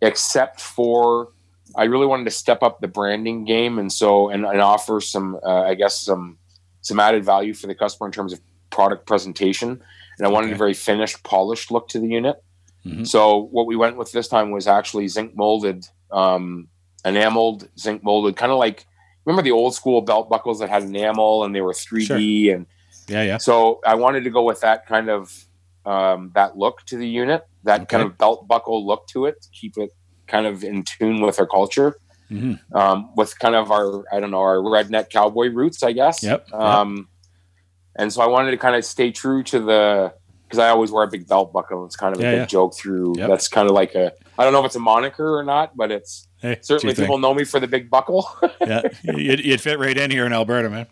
Except 0.00 0.60
for 0.60 1.28
I 1.76 1.84
really 1.84 2.06
wanted 2.06 2.24
to 2.24 2.30
step 2.30 2.62
up 2.62 2.80
the 2.80 2.88
branding 2.88 3.44
game, 3.44 3.78
and 3.78 3.90
so 3.92 4.28
and, 4.30 4.44
and 4.44 4.60
offer 4.60 5.00
some 5.00 5.38
uh, 5.44 5.62
I 5.62 5.74
guess 5.74 6.00
some 6.00 6.38
some 6.82 6.98
added 7.00 7.24
value 7.24 7.54
for 7.54 7.66
the 7.68 7.74
customer 7.74 8.06
in 8.06 8.12
terms 8.12 8.32
of 8.32 8.40
product 8.72 9.06
presentation. 9.06 9.80
And 10.18 10.26
I 10.26 10.30
wanted 10.30 10.46
Okay. 10.48 10.54
a 10.54 10.58
very 10.58 10.74
finished, 10.74 11.22
polished 11.22 11.70
look 11.70 11.88
to 11.88 12.00
the 12.00 12.08
unit. 12.08 12.42
Mhm. 12.86 13.06
So 13.06 13.48
what 13.52 13.66
we 13.66 13.76
went 13.76 13.96
with 13.96 14.10
this 14.12 14.26
time 14.28 14.50
was 14.50 14.66
actually 14.66 15.06
zinc 15.08 15.36
molded, 15.36 15.86
um, 16.10 16.68
enameled, 17.04 17.68
zinc 17.78 18.02
molded, 18.02 18.36
kind 18.36 18.50
of 18.52 18.58
like 18.58 18.86
remember 19.24 19.42
the 19.42 19.52
old 19.52 19.72
school 19.74 20.00
belt 20.02 20.28
buckles 20.28 20.58
that 20.58 20.68
had 20.68 20.82
enamel 20.82 21.44
and 21.44 21.54
they 21.54 21.60
were 21.60 21.72
3D 21.72 22.50
and 22.52 22.66
Yeah, 23.08 23.22
yeah. 23.22 23.38
so 23.38 23.80
I 23.86 23.94
wanted 23.94 24.24
to 24.24 24.30
go 24.30 24.42
with 24.42 24.60
that 24.62 24.86
kind 24.86 25.08
of 25.08 25.32
um, 25.84 26.30
that 26.34 26.56
look 26.56 26.82
to 26.86 26.96
the 26.96 27.06
unit, 27.08 27.42
that 27.64 27.88
kind 27.88 28.02
of 28.04 28.16
belt 28.18 28.46
buckle 28.46 28.86
look 28.86 29.06
to 29.08 29.26
it, 29.26 29.42
to 29.42 29.48
keep 29.50 29.76
it 29.76 29.90
kind 30.28 30.46
of 30.46 30.62
in 30.62 30.84
tune 30.84 31.20
with 31.20 31.38
our 31.40 31.46
culture, 31.46 31.96
hmm 32.28 32.54
um, 32.72 33.10
with 33.16 33.36
kind 33.38 33.54
of 33.56 33.70
our 33.72 34.04
I 34.12 34.20
don't 34.20 34.30
know 34.30 34.40
our 34.40 34.58
redneck 34.58 35.10
cowboy 35.10 35.48
roots, 35.50 35.82
I 35.82 35.92
guess. 35.92 36.22
Yep, 36.22 36.46
yep. 36.52 36.60
Um, 36.60 37.08
and 37.96 38.12
so 38.12 38.22
I 38.22 38.26
wanted 38.26 38.50
to 38.52 38.56
kind 38.56 38.76
of 38.76 38.84
stay 38.84 39.10
true 39.12 39.42
to 39.44 39.60
the 39.60 40.14
because 40.44 40.58
I 40.58 40.68
always 40.68 40.90
wear 40.90 41.04
a 41.04 41.08
big 41.08 41.26
belt 41.26 41.52
buckle. 41.52 41.86
It's 41.86 41.96
kind 41.96 42.14
of 42.14 42.20
a 42.20 42.24
Yeah, 42.24 42.30
big 42.32 42.38
yeah. 42.40 42.46
joke 42.46 42.74
through. 42.74 43.14
Yep. 43.16 43.28
That's 43.28 43.48
kind 43.48 43.68
of 43.68 43.74
like 43.74 43.94
a 43.94 44.12
I 44.38 44.44
don't 44.44 44.52
know 44.52 44.60
if 44.60 44.66
it's 44.66 44.76
a 44.76 44.80
moniker 44.80 45.38
or 45.38 45.42
not, 45.44 45.76
but 45.76 45.90
it's 45.90 46.28
Hey, 46.38 46.58
certainly 46.60 46.94
people 46.94 47.18
know 47.18 47.32
me 47.32 47.44
for 47.44 47.60
the 47.60 47.68
big 47.68 47.88
buckle. 47.88 48.28
yeah, 48.60 48.82
you'd, 49.04 49.44
you'd 49.44 49.60
fit 49.60 49.78
right 49.78 49.96
in 49.96 50.10
here 50.10 50.26
in 50.26 50.32
Alberta, 50.32 50.68
man. 50.68 50.86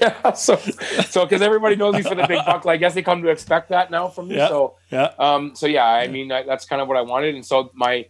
yeah. 0.00 0.32
So 0.32 0.56
so 0.56 1.24
because 1.26 1.42
everybody 1.42 1.76
knows 1.76 1.94
me 1.94 2.02
for 2.02 2.14
the 2.14 2.26
big 2.26 2.44
buckle, 2.46 2.70
I 2.70 2.78
guess 2.78 2.94
they 2.94 3.02
come 3.02 3.22
to 3.22 3.28
expect 3.28 3.68
that 3.68 3.90
now 3.90 4.08
from 4.08 4.28
me. 4.28 4.36
Yeah. 4.36 4.48
So 4.48 4.76
Yeah, 4.90 5.12
um, 5.18 5.54
so 5.54 5.66
yeah, 5.66 5.84
I 5.84 6.08
mean 6.08 6.32
I, 6.32 6.42
that's 6.44 6.64
kind 6.64 6.80
of 6.80 6.88
what 6.88 6.96
I 6.96 7.02
wanted, 7.02 7.34
and 7.34 7.44
so 7.44 7.70
my 7.74 8.06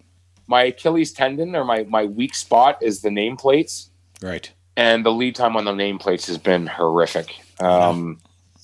my 0.47 0.63
Achilles 0.65 1.13
tendon 1.13 1.57
or 1.57 1.65
my 1.65 1.83
my 1.85 2.05
weak 2.05 2.35
spot 2.37 2.79
is 2.83 3.03
the 3.03 3.09
nameplates, 3.09 3.89
right. 4.23 4.49
and 4.77 5.05
the 5.05 5.11
lead 5.11 5.35
time 5.35 5.57
on 5.57 5.65
the 5.65 5.73
nameplates 5.73 6.27
has 6.29 6.39
been 6.39 6.69
horrific. 6.69 7.35
Um, 7.59 8.19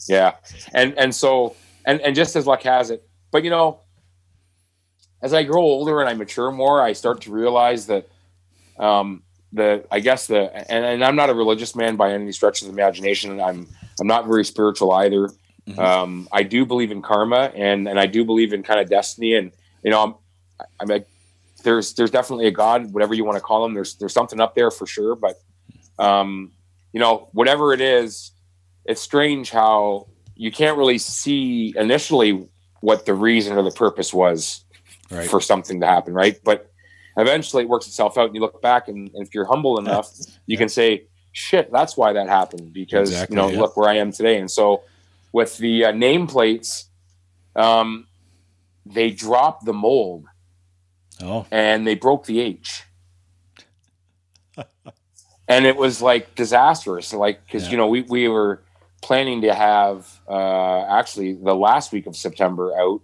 yeah, 0.09 0.35
and 0.73 0.99
and 0.99 1.15
so 1.15 1.55
and 1.85 2.01
and 2.01 2.15
just 2.15 2.37
as 2.37 2.47
luck 2.47 2.63
has 2.63 2.91
it, 2.91 3.09
but 3.31 3.45
you 3.45 3.51
know, 3.51 3.81
as 5.21 5.33
I 5.33 5.43
grow 5.45 5.63
older 5.63 6.01
and 6.01 6.09
I 6.09 6.15
mature 6.15 6.51
more, 6.51 6.83
I 6.83 6.93
start 6.93 7.23
to 7.23 7.31
realize 7.33 7.87
that 7.87 8.09
um, 8.79 9.23
the 9.53 9.85
I 9.91 10.01
guess 10.01 10.27
the 10.27 10.53
and, 10.71 10.85
and 10.85 11.05
I'm 11.05 11.17
not 11.17 11.31
a 11.31 11.35
religious 11.35 11.77
man 11.77 11.97
by 11.97 12.13
any 12.13 12.33
stretch 12.33 12.63
of 12.63 12.69
the 12.69 12.73
imagination. 12.73 13.41
I'm 13.41 13.69
I'm 14.01 14.07
not 14.07 14.27
very 14.27 14.45
spiritual 14.45 14.93
either. 14.93 15.31
Mhm. 15.69 15.79
Um, 15.79 16.29
I 16.33 16.43
do 16.43 16.67
believe 16.67 16.91
in 16.91 17.03
karma 17.03 17.53
and 17.55 17.87
and 17.89 18.01
I 18.01 18.07
do 18.07 18.25
believe 18.25 18.53
in 18.53 18.65
kind 18.65 18.81
of 18.81 18.91
destiny 18.91 19.35
and 19.35 19.53
you 19.85 19.93
know 19.93 20.03
I'm 20.03 20.15
I'm 20.81 20.89
like 20.89 21.07
there's 21.63 21.95
there's 21.95 22.11
definitely 22.11 22.47
a 22.49 22.51
God, 22.51 22.93
whatever 22.93 23.15
you 23.15 23.25
want 23.25 23.37
to 23.37 23.41
call 23.41 23.65
him. 23.65 23.75
There's 23.75 23.95
there's 23.95 24.13
something 24.13 24.41
up 24.41 24.57
there 24.57 24.71
for 24.73 24.87
sure, 24.87 25.15
but 25.15 25.37
um, 25.99 26.51
you 26.93 26.99
know 26.99 27.29
whatever 27.33 27.73
it 27.73 27.81
is, 27.81 28.33
it's 28.85 29.01
strange 29.01 29.51
how 29.51 30.07
you 30.37 30.51
can't 30.51 30.77
really 30.77 30.99
see 30.99 31.73
initially 31.77 32.49
what 32.81 33.07
the 33.07 33.15
reason 33.15 33.57
or 33.57 33.63
the 33.63 33.71
purpose 33.71 34.13
was 34.13 34.65
Right. 35.11 35.29
for 35.29 35.41
something 35.43 35.81
to 35.83 35.87
happen, 35.87 36.15
right? 36.15 36.39
But 36.43 36.71
eventually 37.19 37.65
it 37.65 37.69
works 37.69 37.87
itself 37.87 38.17
out, 38.17 38.27
and 38.27 38.35
you 38.35 38.41
look 38.41 38.63
back, 38.63 38.89
and, 38.89 39.11
and 39.15 39.27
if 39.27 39.35
you're 39.35 39.45
humble 39.45 39.79
enough, 39.79 40.09
you 40.47 40.57
can 40.57 40.71
say, 40.71 41.05
shit, 41.33 41.71
that's 41.71 41.99
why 41.99 42.15
that 42.15 42.29
happened 42.31 42.73
because 42.73 43.11
Exactly, 43.11 43.37
you 43.37 43.43
know 43.43 43.51
yeah. 43.51 43.59
look 43.61 43.77
where 43.77 43.91
I 43.91 43.97
am 43.97 44.11
today. 44.11 44.39
And 44.39 44.51
so 44.51 44.83
with 45.31 45.59
the 45.59 45.85
uh, 45.87 45.93
nameplates, 45.93 46.85
um, 47.55 48.07
they 48.87 49.11
dropped 49.11 49.65
the 49.67 49.75
mold 49.75 50.25
Oh, 51.23 51.47
and 51.51 51.87
they 51.87 51.95
broke 51.95 52.25
the 52.27 52.41
H. 52.41 52.85
and 55.49 55.67
it 55.67 55.77
was 55.77 56.01
like 56.03 56.35
disastrous. 56.35 57.13
Like, 57.13 57.45
because, 57.45 57.65
Yeah. 57.65 57.71
you 57.73 57.77
know, 57.77 57.87
we, 57.89 58.03
we 58.03 58.29
were 58.29 58.63
planning 59.03 59.43
to 59.43 59.53
have 59.53 60.09
uh, 60.29 60.85
actually 60.89 61.35
the 61.35 61.55
last 61.55 61.93
week 61.93 62.07
of 62.07 62.17
September 62.17 62.73
out 62.79 63.01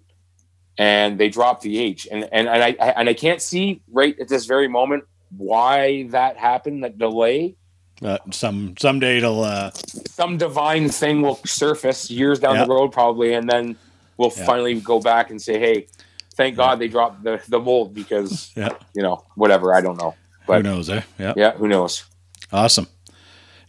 and 0.78 1.18
they 1.18 1.28
dropped 1.28 1.62
the 1.62 1.78
H. 1.78 2.06
And, 2.11 2.22
and, 2.32 2.48
and, 2.48 2.62
I, 2.62 2.68
and 2.96 3.08
I 3.08 3.14
can't 3.14 3.42
see 3.42 3.82
right 3.90 4.16
at 4.20 4.28
this 4.28 4.46
very 4.46 4.68
moment 4.68 5.04
why 5.37 6.04
that 6.11 6.37
happened, 6.37 6.84
that 6.84 6.96
delay. 6.98 7.56
uh, 8.02 8.18
some 8.30 8.74
someday 8.78 9.18
it'll. 9.18 9.42
Uh, 9.42 9.70
Some 10.06 10.38
divine 10.38 10.88
thing 10.88 11.20
will 11.20 11.40
surface 11.44 12.11
years 12.11 12.38
down 12.38 12.54
Yeah. 12.54 12.64
the 12.64 12.70
road, 12.70 12.92
probably. 12.92 13.34
And 13.34 13.50
then 13.50 13.76
we'll 14.16 14.32
Yeah. 14.37 14.46
finally 14.46 14.80
go 14.80 15.00
back 15.00 15.30
and 15.30 15.42
say, 15.42 15.58
hey, 15.58 15.88
thank 16.37 16.56
God 16.56 16.78
they 16.78 16.87
dropped 16.88 17.24
the, 17.24 17.42
the 17.48 17.58
mold 17.58 17.92
because, 17.92 18.52
yeah, 18.54 18.70
you 18.94 19.02
know, 19.02 19.24
whatever. 19.34 19.74
I 19.74 19.80
don't 19.80 19.98
know. 19.98 20.14
who 20.46 20.62
knows? 20.62 20.88
Eh? 20.88 21.02
Yeah, 21.18 21.34
yeah, 21.37 21.52
who 21.52 21.66
knows? 21.66 22.04
awesome. 22.52 22.87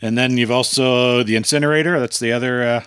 And 0.02 0.18
then 0.18 0.38
you've 0.38 0.52
also 0.52 1.24
the 1.24 1.36
incinerator. 1.36 2.00
That's 2.00 2.20
the 2.20 2.32
other. 2.32 2.64
Uh, 2.64 2.84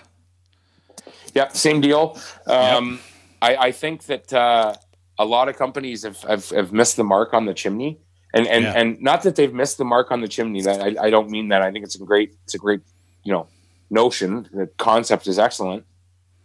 Yeah, 1.35 1.47
same 1.49 1.81
deal. 1.81 2.19
Um, 2.47 2.99
I, 3.41 3.55
I 3.55 3.71
think 3.71 4.05
that 4.05 4.31
uh, 4.33 4.75
a 5.17 5.25
lot 5.25 5.49
of 5.49 5.57
companies 5.57 6.03
have, 6.03 6.21
have, 6.21 6.49
have 6.49 6.71
missed 6.71 6.95
the 6.97 7.03
mark 7.03 7.33
on 7.33 7.45
the 7.45 7.53
chimney, 7.53 7.99
and 8.33 8.47
and, 8.47 8.63
Yeah. 8.63 8.73
and 8.73 9.01
not 9.01 9.23
that 9.23 9.35
they've 9.35 9.53
missed 9.53 9.77
the 9.77 9.85
mark 9.85 10.11
on 10.11 10.21
the 10.21 10.27
chimney. 10.27 10.61
That 10.61 10.81
I, 10.81 11.05
I 11.05 11.09
don't 11.09 11.29
mean 11.29 11.49
that. 11.49 11.61
I 11.61 11.71
think 11.71 11.85
it's 11.85 11.95
a 11.95 12.03
great 12.03 12.35
it's 12.45 12.55
a 12.55 12.57
great 12.59 12.81
you 13.23 13.31
know 13.33 13.47
notion. 13.89 14.49
The 14.51 14.67
concept 14.77 15.27
is 15.27 15.37
excellent. 15.37 15.85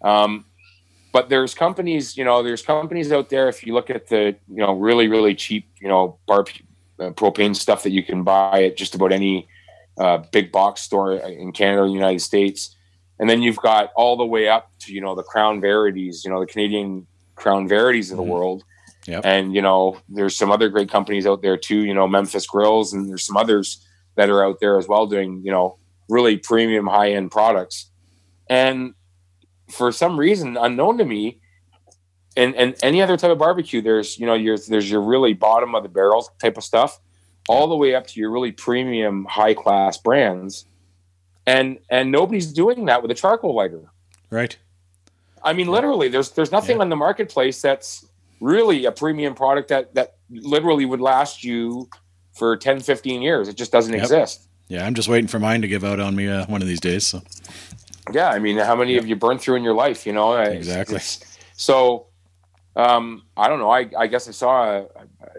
Um, 0.02 0.44
but 1.12 1.28
there's 1.30 1.54
companies, 1.54 2.16
you 2.16 2.24
know, 2.24 2.42
there's 2.42 2.62
companies 2.62 3.10
out 3.10 3.30
there. 3.30 3.48
If 3.48 3.64
you 3.66 3.72
look 3.74 3.88
at 3.90 4.08
the 4.08 4.36
you 4.48 4.62
know 4.64 4.72
really 4.74 5.08
really 5.08 5.34
cheap 5.34 5.66
you 5.80 5.88
know 5.88 6.18
bar 6.26 6.44
uh, 7.00 7.10
propane 7.10 7.54
stuff 7.56 7.82
that 7.84 7.90
you 7.92 8.02
can 8.02 8.22
buy 8.22 8.64
at 8.64 8.76
just 8.76 8.94
about 8.94 9.12
any 9.12 9.48
uh, 9.98 10.18
big 10.32 10.52
box 10.52 10.82
store 10.82 11.14
in 11.14 11.52
Canada 11.52 11.82
the 11.86 11.92
United 11.92 12.20
States 12.20 12.74
and 13.20 13.28
then 13.28 13.42
you've 13.42 13.56
got 13.56 13.90
all 13.96 14.16
the 14.16 14.24
way 14.24 14.48
up 14.48 14.70
to 14.80 14.92
you 14.92 15.00
know 15.00 15.14
the 15.14 15.22
Crown 15.24 15.60
Verities 15.60 16.24
you 16.24 16.30
know 16.30 16.40
the 16.40 16.46
canadian 16.46 17.06
Crown 17.34 17.66
Verities 17.68 18.10
of 18.10 18.16
the 18.16 18.22
Mhm. 18.22 18.28
world 18.28 18.64
Yep. 19.06 19.22
and 19.24 19.54
you 19.54 19.62
know 19.62 19.96
there's 20.08 20.36
some 20.36 20.50
other 20.50 20.68
great 20.68 20.90
companies 20.90 21.26
out 21.26 21.40
there 21.42 21.56
too 21.56 21.80
you 21.84 21.94
know 21.94 22.06
memphis 22.06 22.46
grills 22.46 22.92
and 22.92 23.08
there's 23.08 23.24
some 23.24 23.36
others 23.36 23.84
that 24.16 24.28
are 24.30 24.44
out 24.44 24.58
there 24.60 24.78
as 24.78 24.86
well 24.86 25.06
doing 25.06 25.40
you 25.44 25.50
know 25.50 25.78
really 26.08 26.36
premium 26.36 26.86
high 26.86 27.10
end 27.12 27.30
products 27.30 27.90
and 28.48 28.94
for 29.70 29.90
some 29.92 30.18
reason 30.18 30.56
unknown 30.56 30.98
to 30.98 31.04
me 31.04 31.40
and 32.36 32.54
and 32.54 32.76
any 32.82 33.00
other 33.02 33.16
type 33.16 33.30
of 33.30 33.38
barbecue 33.38 33.80
there's 33.80 34.18
you 34.18 34.26
know 34.26 34.34
your 34.34 34.56
there's 34.68 34.90
your 34.90 35.00
really 35.00 35.32
bottom 35.32 35.74
of 35.74 35.82
the 35.82 35.88
barrel 35.88 36.28
type 36.40 36.56
of 36.56 36.64
stuff 36.64 36.98
all 37.48 37.66
the 37.66 37.76
way 37.76 37.94
up 37.94 38.06
to 38.06 38.20
your 38.20 38.30
really 38.30 38.52
premium 38.52 39.24
high 39.24 39.54
class 39.54 39.96
brands 39.98 40.66
and 41.46 41.78
and 41.90 42.10
nobody's 42.12 42.52
doing 42.52 42.84
that 42.86 43.02
with 43.02 43.10
a 43.10 43.14
charcoal 43.14 43.54
lighter 43.54 43.82
right. 44.30 44.56
i 45.42 45.52
mean 45.52 45.66
literally 45.68 46.08
there's 46.08 46.30
there's 46.32 46.52
nothing 46.52 46.76
Yeah. 46.76 46.82
on 46.82 46.88
the 46.90 46.96
marketplace 46.96 47.60
that's 47.62 48.06
really 48.40 48.84
a 48.84 48.92
premium 48.92 49.34
product 49.34 49.68
that 49.68 49.94
that 49.94 50.16
literally 50.30 50.84
would 50.84 51.00
last 51.00 51.42
you 51.42 51.88
for 52.34 52.56
10 52.56 52.80
15 52.80 53.22
years 53.22 53.48
it 53.48 53.56
just 53.56 53.72
doesn't 53.72 53.92
Yep. 53.94 54.02
exist 54.02 54.46
Yeah, 54.68 54.84
I'm 54.86 54.94
just 54.94 55.08
waiting 55.08 55.28
for 55.28 55.38
mine 55.38 55.62
to 55.62 55.68
give 55.68 55.82
out 55.84 55.98
on 55.98 56.14
me 56.14 56.28
uh, 56.28 56.44
one 56.46 56.60
of 56.60 56.68
these 56.68 56.80
days. 56.80 57.06
So 57.06 57.22
yeah 58.12 58.28
i 58.28 58.38
mean 58.38 58.58
how 58.58 58.76
many 58.76 58.94
have 58.96 59.06
you 59.06 59.16
burned 59.16 59.40
through 59.40 59.56
in 59.56 59.62
your 59.64 59.74
life 59.74 60.06
you 60.06 60.12
know 60.12 60.36
It's- 60.38 60.56
Exactly. 60.56 60.96
it's- 60.96 61.20
so 61.56 62.06
um 62.76 63.22
i 63.36 63.48
don't 63.48 63.58
know 63.58 63.70
i 63.70 63.88
i 63.98 64.06
guess 64.06 64.28
i 64.28 64.30
saw 64.30 64.64
a, 64.78 64.86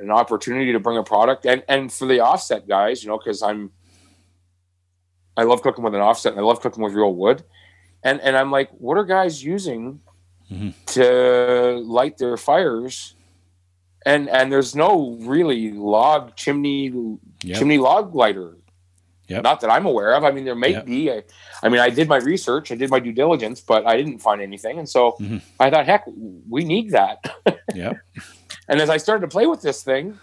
an 0.02 0.12
opportunity 0.12 0.72
to 0.74 0.80
bring 0.80 0.98
a 0.98 1.04
product 1.04 1.46
and 1.46 1.64
and 1.70 1.92
for 1.92 2.06
the 2.08 2.20
offset 2.20 2.68
guys 2.68 3.04
you 3.04 3.10
know 3.10 3.18
because 3.18 3.42
i'm 3.42 3.72
i 5.38 5.44
love 5.44 5.62
cooking 5.62 5.84
with 5.84 5.96
an 5.96 6.02
offset 6.02 6.34
and 6.34 6.40
i 6.42 6.44
love 6.44 6.60
cooking 6.62 6.84
with 6.84 6.94
real 6.94 7.14
wood 7.14 7.44
and 8.04 8.20
and 8.22 8.36
i'm 8.36 8.52
like 8.52 8.70
what 8.72 8.98
are 8.98 9.06
guys 9.06 9.44
using 9.44 10.00
Mhm. 10.52 10.74
to 10.88 11.80
light 11.86 12.18
their 12.18 12.36
fires 12.36 13.14
and 14.06 14.28
and 14.30 14.52
there's 14.52 14.76
no 14.76 15.16
really 15.22 15.72
log 15.72 16.36
chimney 16.36 16.92
Yep. 17.44 17.58
chimney 17.58 17.78
log 17.78 18.16
lighter 18.16 18.56
Yep. 19.30 19.44
not 19.44 19.62
that 19.62 19.70
i'm 19.70 19.86
aware 19.86 20.14
of 20.16 20.24
i 20.24 20.32
mean 20.32 20.44
there 20.46 20.56
may 20.56 20.72
Yep. 20.72 20.86
be 20.86 21.12
I, 21.12 21.24
I 21.64 21.70
mean 21.70 21.80
i 21.80 21.90
did 21.90 22.08
my 22.10 22.18
research 22.18 22.72
i 22.72 22.76
did 22.76 22.90
my 22.90 23.00
due 23.00 23.12
diligence 23.14 23.62
but 23.62 23.86
i 23.86 23.96
didn't 23.96 24.20
find 24.20 24.42
anything 24.42 24.80
and 24.80 24.88
so 24.90 25.16
Mhm. 25.20 25.42
i 25.60 25.70
thought 25.70 25.86
heck 25.86 26.04
we 26.50 26.64
need 26.66 26.92
that 26.92 27.18
Yep. 27.76 27.98
and 28.68 28.82
as 28.82 28.90
i 28.90 28.98
started 28.98 29.22
to 29.22 29.28
play 29.28 29.46
with 29.48 29.62
this 29.62 29.84
thing 29.84 30.18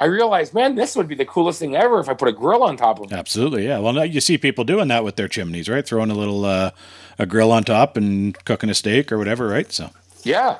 i 0.00 0.04
realized 0.06 0.54
man 0.54 0.74
this 0.74 0.96
would 0.96 1.08
be 1.08 1.14
the 1.14 1.24
coolest 1.24 1.58
thing 1.60 1.74
ever 1.76 1.98
if 2.00 2.08
i 2.08 2.14
put 2.14 2.28
a 2.28 2.32
grill 2.32 2.62
on 2.62 2.76
top 2.76 3.00
of 3.00 3.12
it 3.12 3.16
Absolutely, 3.16 3.66
yeah. 3.66 3.78
Well, 3.78 3.92
now 3.92 4.02
you 4.02 4.20
see 4.20 4.38
people 4.38 4.64
doing 4.64 4.88
that 4.88 5.04
with 5.04 5.16
their 5.16 5.28
chimneys, 5.28 5.68
right? 5.68 5.86
Throwing 5.86 6.10
a 6.10 6.14
little 6.14 6.44
uh, 6.44 6.70
a 7.18 7.26
grill 7.26 7.52
on 7.52 7.62
top 7.64 7.96
and 7.96 8.34
cooking 8.44 8.70
a 8.70 8.74
steak 8.74 9.12
or 9.12 9.18
whatever, 9.18 9.46
right? 9.48 9.70
So 9.72 9.90
Yeah, 10.24 10.58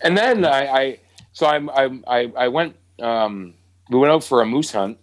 and 0.00 0.16
then 0.18 0.44
I, 0.44 0.66
I 0.66 0.98
so 1.32 1.46
I'm, 1.46 1.70
I'm 1.70 2.04
I 2.08 2.32
I 2.36 2.48
went 2.48 2.74
um 2.98 3.54
we 3.90 3.98
went 3.98 4.12
out 4.12 4.24
for 4.24 4.42
a 4.42 4.46
moose 4.46 4.72
hunt, 4.72 4.98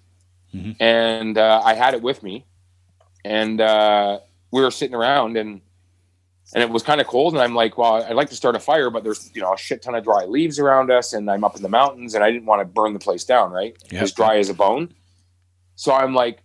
Mhm. 0.53 0.75
and 0.79 1.37
uh, 1.37 1.61
I 1.63 1.73
had 1.75 1.93
it 1.93 2.01
with 2.01 2.23
me, 2.23 2.45
and 3.23 3.61
uh, 3.61 4.19
we 4.51 4.61
were 4.61 4.71
sitting 4.71 4.95
around 4.95 5.37
and 5.37 5.61
and 6.55 6.63
it 6.63 6.69
was 6.71 6.81
kind 6.81 6.99
of 6.99 7.05
cold, 7.05 7.33
and 7.33 7.43
I'm 7.43 7.53
like, 7.53 7.77
well, 7.77 8.01
I'd 8.03 8.15
like 8.15 8.29
to 8.29 8.35
start 8.35 8.55
a 8.55 8.59
fire, 8.59 8.89
but 8.89 9.03
there's 9.03 9.29
you 9.35 9.41
know 9.41 9.53
a 9.53 9.57
shit 9.57 9.83
ton 9.83 9.93
of 9.93 10.03
dry 10.03 10.25
leaves 10.25 10.57
around 10.57 10.89
us, 10.89 11.13
and 11.13 11.29
I'm 11.29 11.43
up 11.43 11.55
in 11.55 11.61
the 11.61 11.69
mountains, 11.69 12.15
and 12.15 12.23
I 12.23 12.31
didn't 12.31 12.47
want 12.47 12.61
to 12.61 12.65
burn 12.65 12.93
the 12.93 12.99
place 12.99 13.23
down, 13.23 13.51
right? 13.51 13.77
Yep. 13.91 14.01
As 14.01 14.11
dry 14.13 14.37
as 14.37 14.49
a 14.49 14.55
bone. 14.55 14.93
So 15.75 15.93
I'm 15.93 16.15
like, 16.15 16.39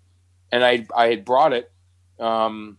and 0.53 0.63
I 0.63 0.87
I 0.95 1.07
had 1.07 1.25
brought 1.25 1.55
it. 1.55 1.73
Um, 2.21 2.77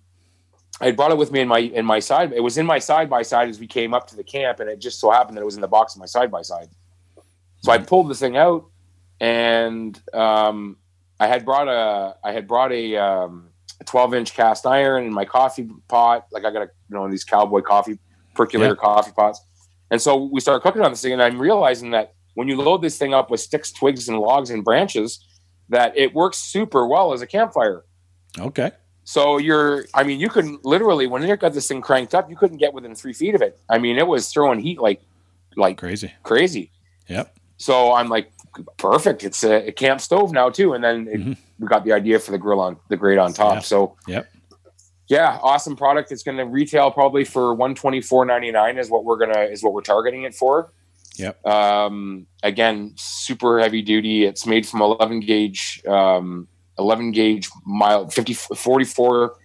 I 0.79 0.85
had 0.85 0.95
brought 0.95 1.09
it 1.11 1.17
with 1.17 1.31
me 1.31 1.39
in 1.39 1.47
my 1.47 1.57
in 1.59 1.83
my 1.85 1.97
side. 1.99 2.31
It 2.33 2.43
was 2.43 2.59
in 2.59 2.65
my 2.67 2.77
side 2.77 3.09
by 3.09 3.23
side 3.23 3.49
as 3.49 3.59
we 3.59 3.65
came 3.65 3.95
up 3.95 4.05
to 4.09 4.15
the 4.15 4.23
camp, 4.23 4.59
and 4.59 4.69
it 4.69 4.77
just 4.79 4.99
so 4.99 5.09
happened 5.09 5.35
that 5.37 5.41
it 5.41 5.45
was 5.45 5.55
in 5.55 5.61
the 5.61 5.67
box 5.67 5.95
of 5.95 5.99
my 5.99 6.05
side 6.05 6.29
by 6.29 6.43
side. 6.43 6.69
So 7.63 7.71
I 7.71 7.79
pulled 7.79 8.09
the 8.09 8.13
thing 8.15 8.37
out, 8.37 8.65
and 9.19 9.99
um, 10.13 10.77
I 11.19 11.27
had 11.27 11.45
brought 11.45 11.67
a 11.67 12.15
I 12.23 12.31
had 12.31 12.47
brought 12.47 12.71
a, 12.71 12.97
um, 12.97 13.49
a 13.79 13.83
12 13.83 14.13
inch 14.13 14.33
cast 14.33 14.65
iron 14.65 15.05
in 15.05 15.13
my 15.13 15.25
coffee 15.25 15.69
pot. 15.87 16.27
Like 16.31 16.45
I 16.45 16.51
got 16.51 16.63
a 16.63 16.69
you 16.89 16.95
know 16.95 17.09
these 17.09 17.23
cowboy 17.23 17.61
coffee 17.61 17.99
percolator 18.33 18.75
coffee 18.75 19.11
pots, 19.15 19.41
and 19.91 20.01
so 20.01 20.29
we 20.31 20.41
started 20.41 20.61
cooking 20.61 20.81
on 20.81 20.91
this 20.91 21.01
thing, 21.01 21.13
and 21.13 21.21
I'm 21.21 21.39
realizing 21.39 21.91
that 21.91 22.13
when 22.35 22.47
you 22.47 22.57
load 22.57 22.81
this 22.81 22.97
thing 22.97 23.13
up 23.13 23.31
with 23.31 23.39
sticks, 23.39 23.71
twigs, 23.71 24.07
and 24.07 24.19
logs 24.19 24.49
and 24.49 24.63
branches, 24.63 25.25
that 25.69 25.97
it 25.97 26.13
works 26.13 26.37
super 26.37 26.85
well 26.85 27.13
as 27.13 27.21
a 27.21 27.27
campfire. 27.27 27.85
okay, 28.37 28.71
So 29.03 29.37
you're, 29.37 29.85
I 29.93 30.03
mean, 30.03 30.19
you 30.19 30.29
couldn't 30.29 30.65
literally 30.65 31.07
when 31.07 31.23
you 31.23 31.35
got 31.37 31.53
this 31.53 31.67
thing 31.67 31.81
cranked 31.81 32.13
up, 32.13 32.29
you 32.29 32.35
couldn't 32.35 32.57
get 32.57 32.73
within 32.73 32.93
three 32.93 33.13
feet 33.13 33.35
of 33.35 33.41
it. 33.41 33.59
I 33.69 33.77
mean, 33.79 33.97
it 33.97 34.05
was 34.05 34.27
throwing 34.27 34.59
heat 34.59 34.79
like, 34.79 35.01
like 35.55 35.77
crazy. 35.77 36.13
crazy. 36.23 36.71
Yep. 37.07 37.35
So 37.57 37.93
I'm 37.93 38.09
like, 38.09 38.31
perfect. 38.77 39.23
It's 39.23 39.43
a, 39.43 39.67
a 39.67 39.71
camp 39.71 40.01
stove 40.01 40.31
now 40.31 40.49
too. 40.49 40.73
And 40.73 40.83
then 40.83 41.07
it, 41.07 41.19
Mhm. 41.19 41.37
we 41.59 41.67
got 41.67 41.83
the 41.85 41.93
idea 41.93 42.19
for 42.19 42.31
the 42.31 42.37
grill 42.37 42.59
on 42.59 42.77
the 42.89 42.97
grate 42.97 43.17
on 43.17 43.33
top. 43.33 43.53
Yeah. 43.55 43.59
So 43.59 43.95
Yep. 44.07 44.27
yeah, 45.07 45.39
awesome 45.41 45.75
product. 45.75 46.11
It's 46.11 46.23
going 46.23 46.37
to 46.37 46.45
retail 46.45 46.91
probably 46.91 47.23
for 47.23 47.53
one 47.53 47.75
twenty 47.75 48.01
four 48.01 48.25
ninety 48.25 48.51
nine 48.51 48.77
is 48.77 48.89
what 48.89 49.03
we're 49.05 49.17
gonna 49.17 49.41
is 49.41 49.63
what 49.63 49.73
we're 49.73 49.81
targeting 49.81 50.23
it 50.23 50.33
for. 50.33 50.71
Yep. 51.17 51.45
Um, 51.47 52.27
again, 52.43 52.93
super 52.97 53.59
heavy 53.59 53.81
duty. 53.81 54.25
It's 54.25 54.45
made 54.45 54.67
from 54.67 54.81
11 54.81 55.21
gauge, 55.21 55.81
um, 55.87 56.45
11 56.77 57.11
gauge 57.13 57.47
mile 57.65 58.09
50 58.09 58.33
44. 58.33 59.35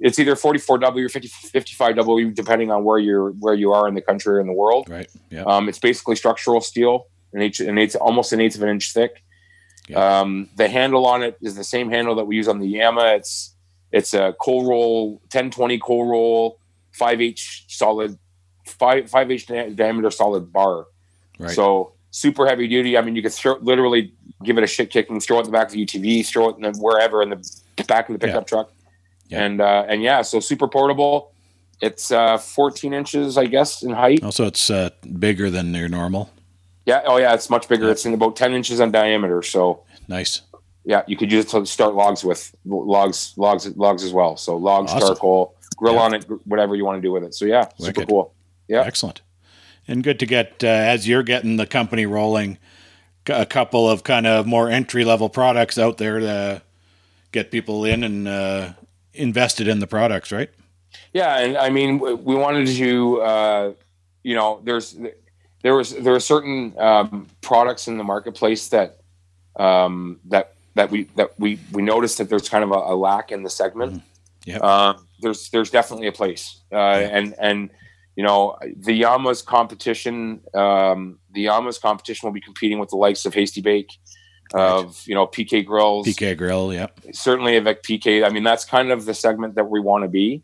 It's 0.00 0.18
either 0.18 0.36
44W 0.36 1.04
or 1.04 1.08
50, 1.10 1.28
55W, 1.28 2.32
depending 2.34 2.70
on 2.70 2.82
where 2.84 2.98
you're 2.98 3.30
where 3.32 3.52
you 3.54 3.72
are 3.72 3.86
in 3.88 3.94
the 3.94 4.00
country 4.00 4.36
or 4.36 4.40
in 4.40 4.46
the 4.46 4.52
world. 4.54 4.88
Right. 4.88 5.06
Yeah. 5.28 5.42
Um, 5.42 5.68
it's 5.68 5.78
basically 5.80 6.16
structural 6.16 6.60
steel, 6.62 7.08
an 7.32 7.42
eighth, 7.42 7.60
an 7.60 7.78
eighth, 7.78 7.96
almost 7.96 8.32
an 8.32 8.40
eighth 8.40 8.56
of 8.56 8.62
an 8.62 8.68
inch 8.70 8.92
thick. 8.92 9.22
Yeah. 9.88 10.20
Um, 10.20 10.48
the 10.56 10.68
handle 10.68 11.06
on 11.06 11.22
it 11.22 11.36
is 11.40 11.54
the 11.56 11.64
same 11.64 11.90
handle 11.90 12.14
that 12.16 12.26
we 12.26 12.36
use 12.36 12.48
on 12.48 12.58
the 12.58 12.66
Yama. 12.68 13.14
It's 13.16 13.54
it's 13.90 14.12
a 14.12 14.34
cold 14.40 14.66
roll, 14.68 15.12
1020 15.32 15.78
cold 15.78 16.10
roll, 16.10 16.58
five 16.92 17.20
H 17.20 17.64
solid, 17.68 18.18
five 18.66 19.10
five 19.10 19.30
H 19.30 19.46
diameter 19.46 20.10
solid 20.10 20.52
bar. 20.52 20.86
Right. 21.38 21.50
So 21.52 21.94
super 22.10 22.46
heavy 22.46 22.68
duty. 22.68 22.98
I 22.98 23.00
mean, 23.00 23.16
you 23.16 23.22
could 23.22 23.32
throw, 23.32 23.56
literally 23.62 24.12
give 24.44 24.58
it 24.58 24.64
a 24.64 24.66
shit 24.66 24.90
kicking, 24.90 25.20
throw 25.20 25.36
it 25.38 25.40
in 25.40 25.46
the 25.46 25.52
back 25.52 25.68
of 25.68 25.72
the 25.72 25.84
UTV, 25.86 26.26
throw 26.26 26.50
it 26.50 26.56
in 26.56 26.62
the, 26.62 26.72
wherever 26.78 27.22
in 27.22 27.30
the 27.30 27.60
back 27.86 28.08
of 28.08 28.12
the 28.18 28.24
pickup 28.26 28.46
truck, 28.46 28.70
Yeah. 29.28 29.44
and 29.44 29.60
uh, 29.60 29.84
and 29.88 30.02
yeah, 30.02 30.20
so 30.22 30.38
super 30.40 30.68
portable. 30.68 31.32
It's 31.80 32.10
uh, 32.10 32.38
14 32.38 32.92
inches, 32.92 33.38
I 33.38 33.46
guess, 33.46 33.84
in 33.84 33.92
height. 33.92 34.24
also, 34.24 34.46
it's 34.46 34.68
uh, 34.68 34.90
bigger 35.18 35.48
than 35.48 35.72
your 35.72 35.88
normal. 35.88 36.28
Yeah. 36.88 37.02
Oh, 37.04 37.18
yeah. 37.18 37.34
It's 37.34 37.50
much 37.50 37.68
bigger. 37.68 37.84
Yeah. 37.84 37.90
It's 37.92 38.06
in 38.06 38.14
about 38.14 38.34
10 38.34 38.54
inches 38.54 38.80
in 38.80 38.90
diameter. 38.90 39.42
So 39.42 39.82
Nice. 40.08 40.40
yeah, 40.86 41.02
you 41.06 41.16
could 41.18 41.30
use 41.30 41.44
it 41.44 41.50
to 41.50 41.66
start 41.66 41.94
logs 41.94 42.24
with 42.24 42.54
logs, 42.64 43.34
logs, 43.36 43.66
logs 43.76 44.02
as 44.02 44.12
well. 44.14 44.36
So 44.38 44.56
logs, 44.56 44.90
Awesome. 44.92 45.08
charcoal, 45.08 45.54
grill 45.76 45.94
Yeah. 45.94 46.00
on 46.00 46.14
it, 46.14 46.24
whatever 46.46 46.74
you 46.74 46.86
want 46.86 46.96
to 46.96 47.02
do 47.06 47.12
with 47.12 47.24
it. 47.24 47.34
So 47.34 47.44
yeah, 47.44 47.66
super 47.78 48.06
cool. 48.06 48.32
Yeah. 48.68 48.84
Excellent. 48.86 49.20
And 49.86 50.02
good 50.02 50.18
to 50.20 50.26
get, 50.26 50.64
uh, 50.64 50.66
as 50.66 51.06
you're 51.06 51.22
getting 51.22 51.56
the 51.58 51.66
company 51.66 52.06
rolling, 52.06 52.56
a 53.28 53.44
couple 53.44 53.86
of 53.88 54.02
kind 54.02 54.26
of 54.26 54.46
more 54.46 54.70
entry 54.70 55.04
level 55.04 55.28
products 55.28 55.76
out 55.78 55.98
there 55.98 56.18
to 56.20 56.62
get 57.32 57.50
people 57.50 57.84
in 57.84 58.02
and 58.02 58.26
uh, 58.26 58.72
invested 59.12 59.68
in 59.68 59.80
the 59.80 59.86
products, 59.86 60.32
right? 60.32 60.48
Yeah, 61.12 61.36
and 61.38 61.56
I 61.58 61.68
mean, 61.68 61.98
we 61.98 62.34
wanted 62.34 62.66
to, 62.68 63.20
uh, 63.20 63.72
you 64.22 64.34
know, 64.34 64.60
there's 64.64 64.96
there 65.62 65.74
was 65.74 65.94
there 65.94 66.14
are 66.14 66.20
certain 66.20 66.74
um, 66.78 67.26
products 67.40 67.88
in 67.88 67.98
the 67.98 68.04
marketplace 68.04 68.68
that 68.68 68.98
um, 69.56 70.20
that 70.26 70.54
that 70.74 70.90
we 70.90 71.04
that 71.16 71.38
we 71.38 71.58
we 71.72 71.82
noticed 71.82 72.18
that 72.18 72.28
there's 72.28 72.48
kind 72.48 72.64
of 72.64 72.70
a, 72.70 72.74
a 72.74 72.94
lack 72.94 73.32
in 73.32 73.42
the 73.42 73.50
segment. 73.50 74.02
Yep. 74.46 74.62
Um, 74.62 75.06
there's 75.20 75.50
there's 75.50 75.70
definitely 75.70 76.06
a 76.06 76.12
place, 76.12 76.60
uh, 76.72 76.76
and 76.76 77.34
and 77.40 77.70
you 78.16 78.22
know 78.24 78.56
the 78.62 79.02
Yamas 79.02 79.44
competition, 79.44 80.40
um, 80.54 81.18
the 81.32 81.46
Yamas 81.46 81.80
competition 81.80 82.26
will 82.26 82.32
be 82.32 82.40
competing 82.40 82.78
with 82.78 82.90
the 82.90 82.96
likes 82.96 83.26
of 83.26 83.34
Hasty 83.34 83.60
Bake, 83.60 83.90
of 84.54 85.02
you 85.06 85.14
know 85.14 85.26
PK 85.26 85.66
Grills, 85.66 86.06
PK 86.06 86.36
Grill, 86.36 86.72
yep. 86.72 86.98
certainly 87.12 87.56
avec 87.56 87.82
PK. 87.82 88.24
I 88.24 88.30
mean, 88.30 88.44
that's 88.44 88.64
kind 88.64 88.92
of 88.92 89.04
the 89.04 89.14
segment 89.14 89.56
that 89.56 89.68
we 89.68 89.80
want 89.80 90.04
to 90.04 90.08
be. 90.08 90.42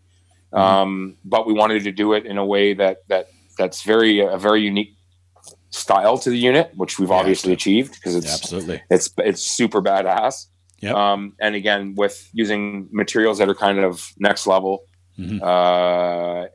Mm-hmm. 0.52 0.62
Um, 0.62 1.16
but 1.24 1.46
we 1.46 1.52
wanted 1.52 1.84
to 1.84 1.92
do 1.92 2.12
it 2.12 2.26
in 2.26 2.38
a 2.38 2.44
way 2.44 2.74
that 2.74 3.06
that 3.08 3.28
that's 3.56 3.82
very 3.82 4.20
a 4.20 4.36
very 4.36 4.62
unique 4.62 4.96
style 5.74 6.16
to 6.18 6.30
the 6.30 6.38
unit, 6.38 6.70
which 6.76 6.98
we've 6.98 7.08
Yeah, 7.10 7.16
obviously 7.16 7.52
achieved 7.52 7.94
because 7.94 8.14
it's 8.14 8.32
Absolutely. 8.32 8.82
it's 8.90 9.10
it's 9.18 9.42
super 9.42 9.82
badass. 9.82 10.46
Yep. 10.80 10.94
Um, 10.94 11.32
and 11.40 11.54
again, 11.54 11.94
with 11.96 12.28
using 12.32 12.88
materials 12.92 13.38
that 13.38 13.48
are 13.48 13.54
kind 13.54 13.78
of 13.78 14.12
next 14.18 14.46
level, 14.46 14.84
Mhm. 15.18 15.40
uh, 15.42 16.48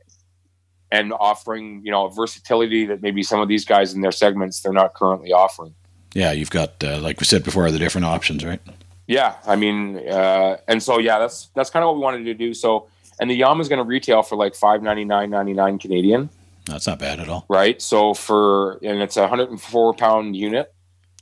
and 0.91 1.13
offering 1.13 1.81
you 1.83 1.91
know 1.91 2.07
versatility 2.09 2.85
that 2.85 3.01
maybe 3.01 3.21
some 3.23 3.39
of 3.41 3.47
these 3.47 3.65
guys 3.65 3.93
in 3.93 4.01
their 4.01 4.11
segments 4.11 4.61
they're 4.61 4.73
not 4.73 4.93
currently 4.93 5.31
offering. 5.31 5.73
Yeah, 6.15 6.31
you've 6.31 6.49
got, 6.49 6.83
uh, 6.83 6.97
like 6.99 7.19
we 7.19 7.25
said 7.27 7.43
before, 7.43 7.69
the 7.69 7.77
different 7.77 8.05
options, 8.05 8.43
right? 8.43 8.59
Yeah, 9.07 9.35
I 9.45 9.55
mean, 9.55 9.97
uh, 10.09 10.57
and 10.67 10.81
so 10.81 10.97
yeah, 10.99 11.19
that's 11.19 11.49
that's 11.55 11.69
kind 11.69 11.83
of 11.83 11.87
what 11.89 11.95
we 11.97 12.01
wanted 12.01 12.23
to 12.25 12.33
do. 12.33 12.53
So, 12.53 12.87
and 13.19 13.29
the 13.29 13.35
Yama's 13.35 13.67
going 13.69 13.77
to 13.77 13.83
retail 13.85 14.23
for 14.23 14.35
like 14.35 14.55
five 14.55 14.81
ninety 14.81 15.05
nine 15.05 15.29
ninety 15.29 15.53
nine 15.53 15.77
Canadian, 15.77 16.29
That's 16.69 16.87
not 16.87 16.99
bad 16.99 17.19
at 17.19 17.29
all. 17.29 17.45
right? 17.49 17.81
So 17.81 18.13
for 18.13 18.73
and 18.83 19.01
it's 19.01 19.17
a 19.17 19.27
hundred 19.27 19.49
and 19.49 19.61
four 19.61 19.93
pound 19.93 20.35
unit. 20.35 20.73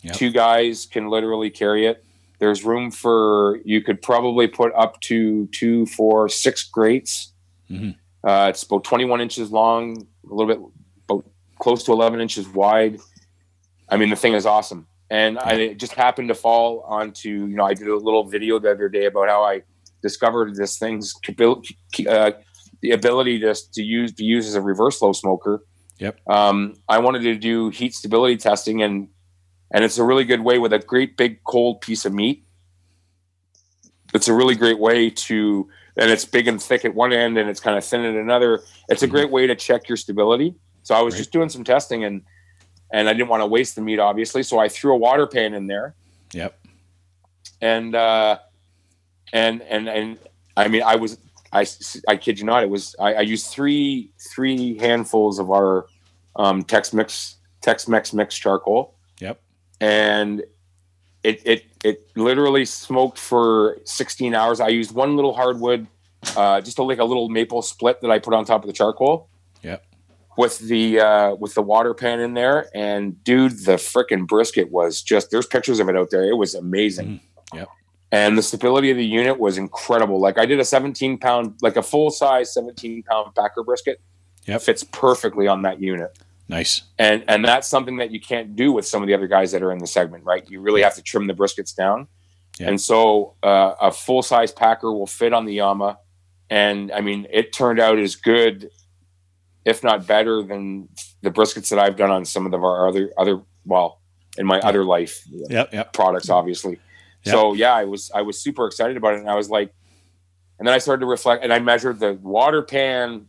Yep. 0.04 0.14
Two 0.16 0.32
guys 0.32 0.86
can 0.86 1.10
literally 1.10 1.50
carry 1.50 1.86
it. 1.88 2.04
There's 2.40 2.64
room 2.64 2.92
for 2.92 3.60
you 3.66 3.82
could 3.82 4.02
probably 4.02 4.48
put 4.48 4.72
up 4.76 5.00
to 5.02 5.48
two, 5.48 5.86
four, 5.88 6.30
six 6.30 6.64
grates. 6.64 7.34
Mhm. 7.70 7.96
Uh, 8.24 8.48
it's 8.50 8.64
about 8.64 8.84
twenty 8.84 9.06
one 9.06 9.22
inches 9.22 9.52
long, 9.52 10.06
a 10.30 10.34
little 10.34 10.54
bit 10.54 10.60
about 11.10 11.26
close 11.60 11.84
to 11.86 11.92
eleven 11.94 12.22
inches 12.22 12.48
wide. 12.48 13.00
I 13.90 13.98
mean, 13.98 14.10
the 14.10 14.16
thing 14.16 14.34
is 14.34 14.46
awesome. 14.46 14.88
And 15.10 15.40
I 15.40 15.54
it 15.54 15.80
just 15.80 15.94
happened 15.94 16.28
to 16.28 16.36
fall 16.36 16.82
onto, 16.82 17.30
you 17.30 17.56
know, 17.56 17.64
I 17.64 17.74
did 17.74 17.88
a 17.88 17.96
little 17.96 18.26
video 18.26 18.60
the 18.60 18.72
other 18.72 18.90
day 18.90 19.06
about 19.06 19.30
how 19.30 19.42
I 19.44 19.64
discovered 20.02 20.56
this 20.56 20.78
thing's 20.78 21.16
uh, 22.08 22.32
the 22.82 22.92
ability 22.92 23.40
to, 23.40 23.56
to 23.74 23.82
use 23.84 24.14
to 24.14 24.24
use 24.24 24.48
as 24.48 24.56
a 24.56 24.62
reverse 24.62 25.02
low 25.02 25.14
smoker. 25.14 25.64
Yep. 26.00 26.20
Um, 26.30 26.76
I 26.88 27.00
wanted 27.00 27.24
to 27.24 27.36
do 27.36 27.70
heat 27.70 27.96
stability 27.96 28.38
testing, 28.38 28.84
and 28.84 29.08
and 29.72 29.84
it's 29.84 29.98
a 29.98 30.04
really 30.04 30.24
good 30.26 30.42
way 30.42 30.60
with 30.60 30.74
a 30.74 30.80
great 30.80 31.18
big 31.18 31.44
cold 31.44 31.82
piece 31.82 32.06
of 32.06 32.14
meat. 32.14 32.44
It's 34.14 34.28
a 34.28 34.34
really 34.34 34.56
great 34.56 34.80
way 34.80 35.10
to, 35.10 35.68
and 35.98 36.10
it's 36.10 36.24
big 36.24 36.48
and 36.48 36.62
thick 36.62 36.86
at 36.86 36.96
one 36.96 37.12
end, 37.12 37.38
and 37.38 37.50
it's 37.50 37.60
kind 37.60 37.78
of 37.78 37.84
thin 37.84 38.06
at 38.06 38.16
another. 38.16 38.62
It's 38.88 39.04
a 39.04 39.08
Mhm. 39.08 39.12
great 39.12 39.32
way 39.32 39.48
to 39.48 39.56
check 39.56 39.90
your 39.90 39.98
stability. 39.98 40.56
So 40.84 40.96
I 40.96 41.02
was 41.02 41.14
Right. 41.16 41.18
just 41.20 41.32
doing 41.32 41.50
some 41.50 41.64
testing, 41.64 42.04
and 42.04 42.22
and 42.94 43.10
I 43.10 43.14
didn't 43.14 43.28
want 43.28 43.42
to 43.42 43.48
waste 43.48 43.76
the 43.76 43.82
meat, 43.82 44.00
obviously. 44.00 44.44
So 44.44 44.60
I 44.60 44.70
threw 44.70 44.94
a 44.94 44.98
water 44.98 45.28
pan 45.28 45.54
in 45.54 45.68
there, 45.68 45.94
Yep. 46.32 46.58
and 47.60 47.94
uh, 47.96 48.40
and 49.34 49.62
and 49.64 49.90
and 49.90 50.18
I 50.56 50.70
mean, 50.70 50.84
I 50.84 50.96
was 50.96 51.18
I 51.52 51.66
I 52.08 52.18
kid 52.18 52.40
you 52.40 52.46
not, 52.46 52.64
it 52.64 52.70
was 52.70 52.96
I, 53.00 53.14
I 53.16 53.22
used 53.22 53.48
three 53.48 54.12
three 54.20 54.78
handfuls 54.78 55.40
of 55.40 55.50
our 55.52 55.88
um, 56.36 56.64
Tex 56.64 56.94
Mix 56.94 57.36
Tex 57.62 57.88
Mex 57.88 58.14
mix 58.14 58.36
charcoal, 58.38 58.94
Yep. 59.20 59.42
and 59.82 60.44
it 61.24 61.42
it 61.46 61.66
it 61.84 62.10
literally 62.16 62.66
smoked 62.66 63.18
for 63.18 63.80
16 63.86 64.34
hours. 64.36 64.60
I 64.60 64.68
used 64.70 64.94
one 64.94 65.16
little 65.16 65.34
hardwood, 65.34 65.88
uh, 66.36 66.62
just 66.62 66.78
a, 66.80 66.84
like 66.84 67.00
a 67.00 67.04
little 67.06 67.30
maple 67.30 67.62
split 67.62 68.02
that 68.02 68.12
I 68.12 68.20
put 68.20 68.34
on 68.34 68.46
top 68.46 68.64
of 68.64 68.68
the 68.68 68.74
charcoal. 68.74 69.30
Yep. 69.64 69.84
With 70.38 70.60
the 70.60 71.00
uh, 71.00 71.36
with 71.36 71.56
the 71.56 71.64
water 71.64 71.94
pan 71.96 72.20
in 72.20 72.36
there, 72.36 72.70
and 72.76 73.24
dude, 73.24 73.54
the 73.66 73.74
frickin' 73.78 74.28
brisket 74.28 74.72
was 74.72 75.02
just. 75.02 75.32
There's 75.32 75.48
pictures 75.48 75.80
of 75.80 75.90
it 75.90 75.96
out 75.96 76.12
there. 76.12 76.24
It 76.30 76.36
was 76.38 76.54
amazing. 76.54 77.08
Mhm. 77.08 77.20
Yep. 77.56 77.68
And 78.12 78.38
the 78.38 78.42
stability 78.42 78.90
of 78.90 78.98
the 78.98 79.06
unit 79.06 79.38
was 79.40 79.58
incredible. 79.58 80.20
Like 80.22 80.38
I 80.38 80.46
did 80.46 80.60
a 80.60 80.66
17 80.66 81.18
pound, 81.18 81.56
like 81.62 81.76
a 81.76 81.84
full 81.84 82.10
size 82.10 82.54
17 82.54 83.04
pound 83.04 83.36
packer 83.36 83.64
brisket. 83.64 84.00
Yep. 84.46 84.62
Fits 84.62 84.84
perfectly 84.84 85.46
on 85.48 85.64
that 85.64 85.82
unit 85.82 86.18
Nice. 86.48 86.84
and 86.98 87.26
and 87.28 87.44
that's 87.44 87.68
something 87.68 87.98
that 87.98 88.12
you 88.12 88.22
can't 88.22 88.56
do 88.56 88.72
with 88.72 88.86
some 88.88 89.02
of 89.04 89.08
the 89.08 89.14
other 89.14 89.28
guys 89.28 89.52
that 89.52 89.62
are 89.62 89.74
in 89.74 89.80
the 89.80 89.88
segment 89.88 90.24
right 90.24 90.50
you 90.50 90.62
really 90.62 90.82
have 90.84 90.96
to 90.96 91.02
trim 91.02 91.28
the 91.28 91.34
briskets 91.34 91.76
down 91.76 92.08
and 92.62 92.80
so 92.80 93.36
uh, 93.44 93.74
a 93.82 93.92
full 93.92 94.22
size 94.24 94.54
packer 94.54 94.94
will 94.94 95.06
fit 95.06 95.34
on 95.34 95.44
the 95.44 95.56
yama 95.56 95.98
and 96.50 96.94
i 96.94 97.02
mean 97.02 97.28
it 97.30 97.52
turned 97.52 97.78
out 97.82 98.00
as 98.00 98.16
good 98.16 98.70
if 99.66 99.84
not 99.84 100.08
better 100.08 100.42
than 100.42 100.88
the 101.24 101.30
briskets 101.30 101.68
that 101.68 101.80
i've 101.80 101.98
done 101.98 102.10
on 102.10 102.24
some 102.24 102.46
of 102.46 102.54
the, 102.54 102.58
our 102.58 102.88
other 102.88 103.12
other 103.18 103.42
well 103.66 104.00
in 104.38 104.46
my 104.46 104.60
other 104.62 104.86
life 104.86 105.26
Yep. 105.30 105.74
Yep. 105.74 105.92
products 105.92 106.30
obviously 106.30 106.80
Yeah. 107.28 107.34
so 107.34 107.54
yeah 107.54 107.74
i 107.74 107.84
was 107.86 108.12
i 108.16 108.22
was 108.22 108.40
super 108.42 108.66
excited 108.68 108.98
about 108.98 109.14
it 109.14 109.20
and 109.20 109.30
i 109.30 109.36
was 109.36 109.50
like 109.50 109.72
and 110.60 110.68
then 110.68 110.74
i 110.74 110.78
started 110.80 111.02
to 111.02 111.06
reflect 111.06 111.44
and 111.44 111.54
i 111.54 111.60
measured 111.60 112.00
the 112.00 112.14
water 112.24 112.62
pan 112.64 113.28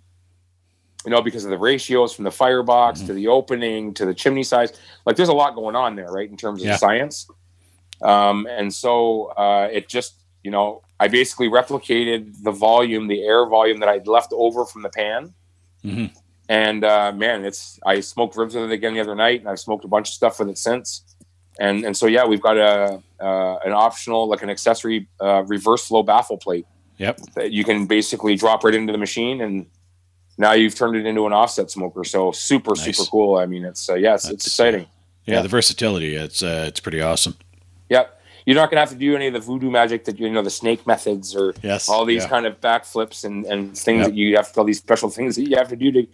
you 1.05 1.11
know 1.11 1.23
because 1.23 1.45
of 1.45 1.51
the 1.51 1.59
ratios 1.59 2.13
from 2.15 2.25
the 2.25 2.31
firebox 2.31 3.01
Mhm. 3.03 3.07
to 3.07 3.13
the 3.15 3.29
opening 3.29 3.95
to 3.95 4.05
the 4.07 4.15
chimney 4.15 4.43
size 4.43 4.73
like 5.07 5.17
there's 5.17 5.29
a 5.29 5.33
lot 5.45 5.55
going 5.55 5.77
on 5.77 5.95
there 5.97 6.11
right 6.11 6.29
in 6.31 6.37
terms 6.37 6.61
of 6.63 6.67
Yeah. 6.69 6.77
science 6.77 7.29
um, 8.03 8.47
and 8.47 8.73
so 8.73 9.27
uh, 9.37 9.69
it 9.73 9.89
just 9.89 10.15
you 10.45 10.51
know 10.51 10.83
i 11.01 11.09
basically 11.09 11.49
replicated 11.49 12.35
the 12.43 12.53
volume 12.53 13.07
the 13.09 13.23
air 13.23 13.47
volume 13.47 13.79
that 13.81 13.89
i'd 13.89 14.07
left 14.07 14.33
over 14.33 14.65
from 14.65 14.83
the 14.83 14.89
pan 14.91 15.35
Mhm. 15.85 16.11
and 16.49 16.85
uh, 16.85 17.13
man 17.13 17.45
it's 17.45 17.79
i 17.87 18.01
smoked 18.01 18.37
ribs 18.37 18.55
with 18.55 18.65
it 18.65 18.73
again 18.73 18.95
the 18.95 19.01
other 19.01 19.15
night 19.15 19.41
and 19.41 19.49
i've 19.49 19.61
smoked 19.61 19.85
a 19.85 19.89
bunch 19.89 20.09
of 20.09 20.15
stuff 20.15 20.39
with 20.39 20.49
it 20.49 20.59
since 20.59 21.05
and 21.59 21.85
and 21.85 21.97
so 21.97 22.07
yeah 22.07 22.25
we've 22.25 22.41
got 22.43 22.57
a 22.57 23.03
uh, 23.21 23.59
an 23.65 23.73
optional 23.73 24.29
like 24.29 24.43
an 24.43 24.51
accessory 24.51 25.09
uh, 25.21 25.43
reverse 25.47 25.87
flow 25.89 26.03
baffle 26.03 26.39
plate 26.39 26.67
Yep. 26.99 27.21
that 27.37 27.53
you 27.53 27.63
can 27.65 27.87
basically 27.87 28.35
drop 28.35 28.65
right 28.65 28.75
into 28.75 28.93
the 28.93 28.99
machine 28.99 29.41
and 29.41 29.67
now 30.37 30.53
you've 30.53 30.75
turned 30.75 30.97
it 30.97 31.07
into 31.07 31.27
an 31.27 31.33
offset 31.33 31.71
smoker 31.71 32.03
so 32.05 32.33
super 32.33 32.73
Nice. 32.75 32.97
super 32.97 33.09
cool 33.11 33.37
i 33.37 33.47
mean 33.47 33.65
it's 33.65 33.89
uh, 33.89 33.95
yeah 33.95 34.15
it's, 34.15 34.29
it's 34.29 34.47
exciting 34.47 34.87
Yeah, 35.27 35.35
Yeah. 35.37 35.43
the 35.43 35.49
versatility. 35.49 36.17
It's 36.17 36.43
uh, 36.43 36.65
it's 36.69 36.81
pretty 36.81 37.01
awesome. 37.01 37.37
yep 37.89 38.15
you're 38.47 38.57
not 38.57 38.71
gonna 38.71 38.81
have 38.81 38.91
to 38.91 38.97
do 38.97 39.15
any 39.15 39.27
of 39.27 39.35
the 39.35 39.41
voodoo 39.41 39.71
magic 39.71 40.05
that 40.07 40.19
you 40.19 40.29
know 40.31 40.43
the 40.43 40.51
snake 40.51 40.87
methods 40.87 41.37
or 41.37 41.55
Yes. 41.63 41.89
all 41.89 42.05
these 42.05 42.23
yeah. 42.25 42.29
kind 42.31 42.47
of 42.47 42.61
backflips 42.61 43.25
and, 43.25 43.45
and 43.47 43.77
things 43.79 44.01
Yep. 44.01 44.07
that 44.09 44.15
you 44.17 44.37
have 44.37 44.53
to 44.53 44.59
all 44.61 44.65
these 44.67 44.79
special 44.79 45.11
things 45.11 45.37
that 45.37 45.47
you 45.49 45.57
have 45.57 45.69
to 45.69 45.77
do 45.77 45.93
to 45.93 46.07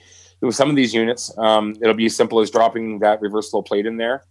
with 0.42 0.55
some 0.57 0.68
of 0.68 0.76
these 0.76 0.92
units 0.92 1.32
um, 1.38 1.74
it'll 1.80 1.95
be 1.95 2.07
as 2.07 2.14
simple 2.16 2.40
as 2.40 2.51
dropping 2.51 2.99
that 2.99 3.22
reverse 3.22 3.49
flow 3.51 3.62
plate 3.62 3.86
in 3.86 3.97
there 3.97 4.24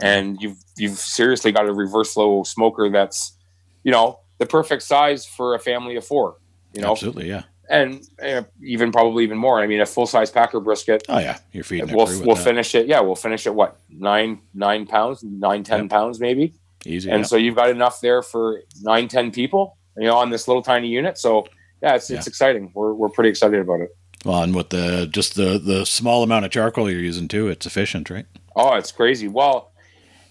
and 0.00 0.40
you've 0.40 0.56
you've 0.76 0.98
seriously 0.98 1.52
got 1.52 1.68
a 1.68 1.72
reverse 1.72 2.12
flow 2.14 2.42
smoker 2.44 2.88
that's 2.90 3.36
you 3.84 3.92
know 3.92 4.18
the 4.38 4.46
perfect 4.46 4.82
size 4.82 5.24
for 5.24 5.54
a 5.54 5.58
family 5.58 5.96
of 5.96 6.04
four 6.04 6.36
you 6.72 6.80
know 6.82 6.92
Absolutely. 6.92 7.28
Yeah. 7.28 7.42
and 7.68 8.02
uh, 8.22 8.42
even 8.64 8.90
probably 8.92 9.24
even 9.24 9.38
more 9.38 9.60
i 9.60 9.66
mean 9.66 9.80
a 9.80 9.86
full-size 9.86 10.30
packer 10.30 10.60
brisket 10.60 11.02
Oh 11.08 11.18
yeah. 11.18 11.38
You're 11.52 11.64
feeding 11.64 11.94
we'll, 11.94 12.06
we'll 12.24 12.34
that. 12.36 12.44
finish 12.44 12.74
it 12.74 12.86
yeah 12.86 13.00
we'll 13.00 13.14
finish 13.14 13.46
it 13.46 13.54
what 13.54 13.78
nine 13.90 14.40
nine 14.54 14.86
pounds 14.86 15.22
nine 15.22 15.62
ten 15.64 15.82
Yep. 15.82 15.90
pounds 15.90 16.20
maybe 16.20 16.54
Easy. 16.84 17.10
and 17.10 17.20
yeah. 17.20 17.26
so 17.26 17.36
you've 17.36 17.54
got 17.56 17.70
enough 17.70 18.00
there 18.00 18.22
for 18.22 18.62
nine, 18.80 19.06
ten 19.06 19.30
people, 19.30 19.76
you 19.96 20.04
know, 20.08 20.16
on 20.16 20.30
this 20.30 20.48
little 20.48 20.62
tiny 20.64 20.88
unit. 20.88 21.16
So 21.16 21.46
yeah, 21.80 21.94
it's 21.94 22.10
it's 22.10 22.26
Yeah. 22.26 22.30
exciting. 22.30 22.72
We're 22.74 22.92
we're 22.92 23.08
pretty 23.08 23.30
excited 23.30 23.60
about 23.60 23.82
it. 23.82 23.96
Well, 24.24 24.42
and 24.42 24.52
with 24.52 24.70
the 24.70 25.06
just 25.08 25.36
the 25.36 25.58
the 25.60 25.86
small 25.86 26.24
amount 26.24 26.44
of 26.44 26.50
charcoal 26.50 26.90
you're 26.90 26.98
using 27.00 27.28
too, 27.28 27.46
it's 27.46 27.66
efficient, 27.66 28.10
right? 28.10 28.26
Oh, 28.56 28.74
it's 28.74 28.90
crazy. 28.90 29.28
Well, 29.28 29.70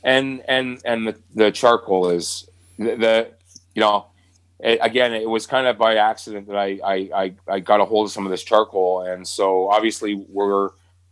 and 0.03 0.43
and 0.47 0.81
and 0.85 1.07
the, 1.07 1.15
the 1.35 1.51
charcoal 1.51 2.09
is 2.09 2.49
the, 2.77 2.95
the 2.95 3.31
you 3.75 3.81
know, 3.81 4.07
it, 4.59 4.79
again, 4.81 5.13
it 5.13 5.29
was 5.29 5.47
kind 5.47 5.67
of 5.67 5.77
by 5.77 5.95
accident 5.95 6.47
that 6.47 6.57
I, 6.57 6.79
I 6.83 6.95
I 7.13 7.33
I 7.47 7.59
got 7.59 7.79
a 7.79 7.85
hold 7.85 8.07
of 8.07 8.11
some 8.11 8.25
of 8.25 8.31
this 8.31 8.43
charcoal, 8.43 9.01
and 9.01 9.27
so 9.27 9.69
obviously 9.69 10.15
we're 10.29 10.69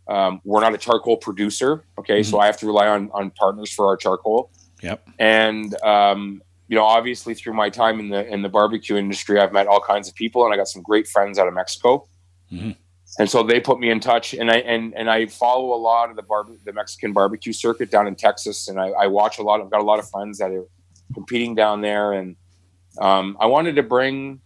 um, 0.08 0.40
we're 0.44 0.60
not 0.60 0.74
a 0.74 0.78
charcoal 0.78 1.16
producer. 1.16 1.84
Okay, 1.98 2.22
so 2.22 2.38
I 2.38 2.46
have 2.46 2.58
to 2.58 2.66
rely 2.66 2.88
on 2.88 3.10
on 3.12 3.30
partners 3.30 3.72
for 3.72 3.86
our 3.86 3.96
charcoal. 3.96 4.50
Yep. 4.82 5.08
and 5.18 5.82
um, 5.82 6.42
you 6.68 6.74
know, 6.76 6.84
obviously 6.84 7.34
through 7.34 7.52
my 7.52 7.68
time 7.68 8.00
in 8.00 8.08
the 8.08 8.26
in 8.26 8.42
the 8.42 8.48
barbecue 8.48 8.96
industry, 8.96 9.38
I've 9.38 9.52
met 9.52 9.66
all 9.66 9.80
kinds 9.80 10.08
of 10.08 10.14
people, 10.14 10.44
and 10.44 10.54
I 10.54 10.56
got 10.56 10.68
some 10.68 10.82
great 10.82 11.06
friends 11.06 11.38
out 11.38 11.46
of 11.48 11.54
Mexico. 11.54 12.06
Mhm. 12.50 12.76
And 13.18 13.28
so 13.28 13.42
they 13.42 13.60
put 13.60 13.80
me 13.80 13.90
in 13.90 14.00
touch, 14.00 14.34
and 14.34 14.50
I 14.50 14.58
and 14.58 14.94
and 14.94 15.10
I 15.10 15.26
follow 15.26 15.74
a 15.74 15.80
lot 15.80 16.10
of 16.10 16.16
the 16.16 16.22
bar 16.22 16.46
the 16.64 16.72
Mexican 16.72 17.12
barbecue 17.12 17.52
circuit 17.52 17.90
down 17.90 18.06
in 18.06 18.14
Texas, 18.14 18.68
and 18.68 18.80
I, 18.80 18.88
I 18.90 19.06
watch 19.08 19.38
a 19.38 19.42
lot. 19.42 19.60
I've 19.60 19.70
got 19.70 19.80
a 19.80 19.84
lot 19.84 19.98
of 19.98 20.08
friends 20.08 20.38
that 20.38 20.52
are 20.52 20.66
competing 21.12 21.54
down 21.54 21.80
there, 21.80 22.12
and 22.12 22.36
um, 22.98 23.36
I 23.40 23.46
wanted 23.46 23.76
to 23.76 23.82
bring 23.82 24.40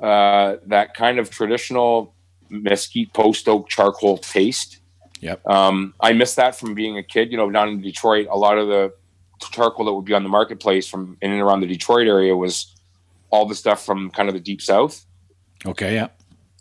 uh, 0.00 0.56
that 0.66 0.94
kind 0.94 1.18
of 1.18 1.28
traditional 1.28 2.14
mesquite 2.48 3.12
post 3.12 3.46
oak 3.46 3.68
charcoal 3.68 4.16
taste. 4.16 4.80
Yep. 5.20 5.46
Um, 5.46 5.94
I 6.00 6.12
miss 6.12 6.34
that 6.36 6.56
from 6.56 6.74
being 6.74 6.96
a 6.96 7.02
kid. 7.02 7.30
You 7.30 7.36
know, 7.36 7.50
down 7.50 7.68
in 7.68 7.82
Detroit, 7.82 8.26
a 8.30 8.38
lot 8.38 8.56
of 8.56 8.68
the 8.68 8.94
charcoal 9.52 9.84
that 9.84 9.92
would 9.92 10.04
be 10.04 10.14
on 10.14 10.22
the 10.22 10.28
marketplace 10.28 10.88
from 10.88 11.16
in 11.20 11.30
and 11.30 11.40
around 11.40 11.60
the 11.60 11.66
Detroit 11.66 12.06
area 12.06 12.34
was 12.34 12.74
all 13.30 13.46
the 13.46 13.54
stuff 13.54 13.84
from 13.84 14.10
kind 14.10 14.28
of 14.28 14.34
the 14.34 14.40
deep 14.40 14.62
south. 14.62 15.04
Okay, 15.66 15.94
yeah. 15.94 16.08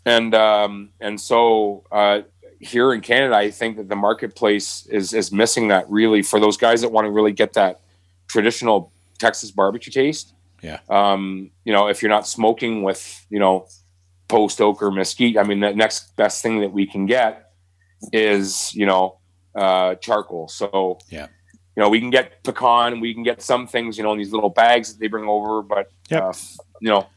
And 0.07 0.33
um, 0.33 0.89
and 1.01 1.19
so 1.19 1.83
uh, 1.91 2.21
here 2.59 2.93
in 2.93 3.01
Canada, 3.01 3.35
I 3.35 3.51
think 3.51 3.77
that 3.77 3.89
the 3.89 3.95
marketplace 3.95 4.87
is 4.89 5.13
is 5.13 5.31
missing 5.31 5.67
that 5.67 5.89
really 5.89 6.21
for 6.21 6.39
those 6.39 6.55
guys 6.57 6.81
that 6.81 6.91
want 6.91 7.05
to 7.05 7.11
really 7.11 7.33
get 7.33 7.53
that 7.53 7.81
traditional 8.27 8.91
Texas 9.19 9.51
barbecue 9.51 9.91
taste. 9.91 10.33
Yeah. 10.61 10.79
Um, 10.89 11.51
you 11.65 11.73
know, 11.73 11.87
if 11.87 12.01
you're 12.01 12.09
not 12.09 12.25
smoking 12.25 12.83
with 12.83 13.25
you 13.29 13.39
know 13.39 13.67
post 14.29 14.61
oak 14.61 14.81
or 14.81 14.91
mesquite, 14.91 15.37
I 15.37 15.43
mean, 15.43 15.59
the 15.59 15.73
next 15.73 16.15
best 16.15 16.41
thing 16.41 16.61
that 16.61 16.71
we 16.71 16.85
can 16.87 17.05
get 17.05 17.51
is 18.13 18.73
you 18.73 18.85
know 18.85 19.17
uh, 19.55 19.95
charcoal. 19.95 20.47
So 20.47 20.99
Yeah. 21.09 21.27
you 21.75 21.83
know, 21.83 21.89
we 21.89 21.99
can 21.99 22.11
get 22.11 22.43
pecan, 22.43 22.99
we 23.01 23.13
can 23.13 23.23
get 23.23 23.41
some 23.41 23.67
things, 23.67 23.97
you 23.97 24.03
know, 24.03 24.11
in 24.13 24.17
these 24.17 24.31
little 24.31 24.49
bags 24.49 24.93
that 24.93 24.99
they 24.99 25.07
bring 25.07 25.27
over, 25.27 25.61
but 25.61 25.91
Yep. 26.09 26.23
uh, 26.23 26.33
you 26.79 26.89
know, 26.89 27.07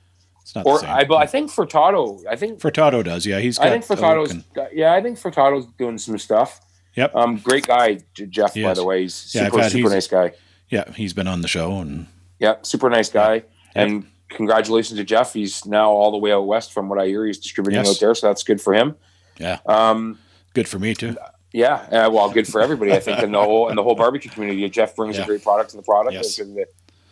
It's 0.50 0.54
not 0.56 0.66
or. 0.66 0.84
I, 0.84 1.04
but 1.04 1.16
I 1.16 1.26
think 1.26 1.50
Furtado, 1.50 2.20
I 2.28 2.34
think 2.36 2.58
Furtado 2.60 3.04
does, 3.04 3.24
yeah. 3.24 3.38
He's 3.38 3.56
got 3.58 3.68
I 3.68 3.70
think 3.70 3.84
Furtado's, 3.84 4.30
and- 4.32 4.44
yeah, 4.72 4.92
I 4.94 5.00
think 5.02 5.16
Furtado's 5.18 5.66
doing 5.78 5.96
some 5.98 6.18
stuff. 6.18 6.60
Yep. 6.96 7.14
Um, 7.14 7.36
great 7.36 7.66
guy, 7.66 8.00
Jeff. 8.14 8.54
He 8.54 8.64
by 8.64 8.74
the 8.74 8.84
way, 8.84 9.02
he's 9.02 9.32
Yeah, 9.34 9.44
super, 9.44 9.62
had- 9.62 9.70
super 9.70 9.78
he's- 9.90 9.92
nice 9.92 10.06
guy. 10.08 10.32
yeah, 10.68 10.90
he's 10.92 11.12
been 11.12 11.28
on 11.28 11.42
the 11.42 11.48
show 11.48 11.78
and 11.78 12.08
Yeah, 12.40 12.56
super 12.62 12.90
nice 12.90 13.08
guy. 13.10 13.34
Yep. 13.34 13.44
And 13.76 14.06
congratulations 14.28 14.98
to 14.98 15.04
Jeff. 15.04 15.32
He's 15.32 15.64
now 15.66 15.90
all 15.90 16.10
the 16.10 16.18
way 16.18 16.32
out 16.32 16.46
west, 16.46 16.72
from 16.72 16.88
what 16.88 16.98
I 16.98 17.06
hear. 17.06 17.24
He's 17.26 17.38
distributing 17.38 17.78
Yes. 17.84 17.90
out 17.96 18.00
there, 18.00 18.14
so 18.16 18.26
that's 18.26 18.42
good 18.42 18.60
for 18.60 18.74
him. 18.74 18.96
Yeah. 19.38 19.58
Um, 19.66 20.18
good 20.54 20.66
for 20.66 20.78
me 20.80 20.94
too. 20.94 21.16
yeah, 21.52 21.74
uh, 21.92 22.10
well, 22.10 22.28
good 22.30 22.46
for 22.48 22.60
everybody. 22.60 22.92
I 22.92 22.98
think 23.00 23.20
in 23.22 23.30
the 23.32 23.40
whole 23.40 23.68
in 23.68 23.76
the 23.76 23.82
whole 23.84 23.94
barbecue 23.94 24.30
community, 24.30 24.68
Jeff 24.68 24.96
brings 24.96 25.16
Yeah. 25.16 25.22
a 25.22 25.26
great 25.26 25.42
product 25.44 25.70
to 25.70 25.76
the 25.76 25.82
product 25.82 26.14
Yes. 26.14 26.34
to 26.36 26.44
the 26.44 26.66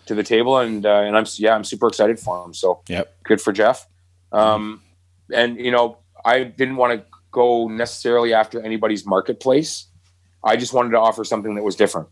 to 0.08 0.14
the 0.14 0.22
table, 0.22 0.58
and 0.58 0.84
uh, 0.84 1.00
and 1.06 1.16
I'm 1.16 1.24
yeah, 1.36 1.54
I'm 1.54 1.64
super 1.64 1.86
excited 1.86 2.18
for 2.18 2.44
him. 2.44 2.52
So 2.54 2.82
Yep. 2.88 3.16
good 3.24 3.40
for 3.40 3.52
Jeff. 3.52 3.86
Um, 4.32 4.82
and 5.32 5.58
you 5.58 5.70
know, 5.70 5.98
I 6.24 6.44
didn't 6.44 6.76
want 6.76 6.92
to 6.98 7.04
go 7.30 7.68
necessarily 7.68 8.34
after 8.34 8.60
anybody's 8.60 9.06
marketplace. 9.06 9.86
I 10.42 10.56
just 10.56 10.72
wanted 10.72 10.90
to 10.90 10.98
offer 10.98 11.24
something 11.24 11.54
that 11.54 11.62
was 11.62 11.76
different. 11.76 12.08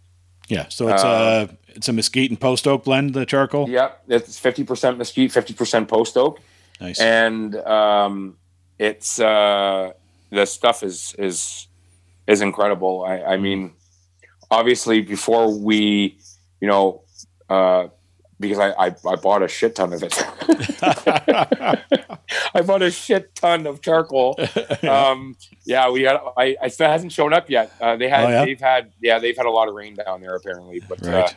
Yeah. 0.48 0.68
So 0.68 0.88
it's 0.88 1.02
Uh, 1.02 1.48
a 1.50 1.56
it's 1.76 1.88
a 1.88 1.92
mesquite 1.92 2.30
and 2.30 2.40
post 2.40 2.66
oak 2.66 2.84
blend, 2.84 3.14
the 3.14 3.26
charcoal. 3.26 3.68
Yep, 3.68 4.02
it's 4.08 4.38
fifty 4.38 4.64
percent 4.64 4.98
mesquite, 4.98 5.32
fifty 5.32 5.54
percent 5.54 5.88
post 5.88 6.16
oak, 6.16 6.38
Nice. 6.80 7.00
and 7.00 7.54
um, 7.56 8.36
it's 8.78 9.18
uh, 9.20 9.92
the 10.30 10.44
stuff 10.46 10.82
is 10.82 11.14
is 11.18 11.66
is 12.26 12.40
incredible. 12.40 13.04
I, 13.04 13.34
I 13.34 13.36
mean, 13.36 13.72
obviously, 14.50 15.00
before 15.00 15.46
we, 15.56 16.18
you 16.60 16.68
know, 16.68 17.02
uh, 17.48 17.88
because 18.38 18.58
I, 18.58 18.70
I 18.72 18.94
I 19.06 19.16
bought 19.16 19.42
a 19.42 19.48
shit 19.48 19.74
ton 19.74 19.92
of 19.92 20.02
it. 20.02 20.14
I 22.54 22.60
bought 22.62 22.82
a 22.82 22.90
shit 22.90 23.34
ton 23.34 23.66
of 23.66 23.80
charcoal. 23.80 24.38
Um, 24.82 25.36
yeah, 25.64 25.90
we 25.90 26.02
had. 26.02 26.18
I, 26.36 26.56
I 26.62 26.68
still 26.68 26.88
hasn't 26.88 27.12
shown 27.12 27.32
up 27.32 27.50
yet. 27.50 27.72
Uh, 27.80 27.96
they 27.96 28.08
had. 28.08 28.24
Oh, 28.24 28.28
yeah? 28.28 28.44
They've 28.44 28.60
had. 28.60 28.92
Yeah, 29.00 29.18
they've 29.18 29.36
had 29.36 29.46
a 29.46 29.50
lot 29.50 29.68
of 29.68 29.74
rain 29.74 29.94
down 29.94 30.20
there 30.20 30.34
apparently, 30.34 30.80
but. 30.88 31.00
right. 31.02 31.24
Uh, 31.24 31.28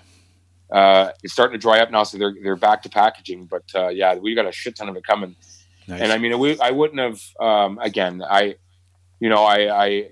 uh, 0.71 1.11
it's 1.23 1.33
starting 1.33 1.53
to 1.53 1.61
dry 1.61 1.79
up 1.79 1.89
now, 1.89 2.03
so 2.03 2.17
they're 2.17 2.35
they're 2.43 2.55
back 2.55 2.83
to 2.83 2.89
packaging. 2.89 3.45
But 3.45 3.63
uh, 3.73 3.87
yeah, 3.87 4.15
we 4.15 4.35
got 4.35 4.45
a 4.45 4.51
shit 4.51 4.75
ton 4.75 4.89
of 4.89 4.95
it 4.95 5.03
coming. 5.03 5.35
nice. 5.87 6.01
And 6.01 6.11
I 6.11 6.17
mean, 6.17 6.37
we, 6.37 6.59
I 6.59 6.71
wouldn't 6.71 6.99
have. 6.99 7.21
Um, 7.39 7.79
again, 7.79 8.21
I, 8.21 8.55
you 9.19 9.29
know, 9.29 9.43
I, 9.43 9.85
I, 9.85 10.09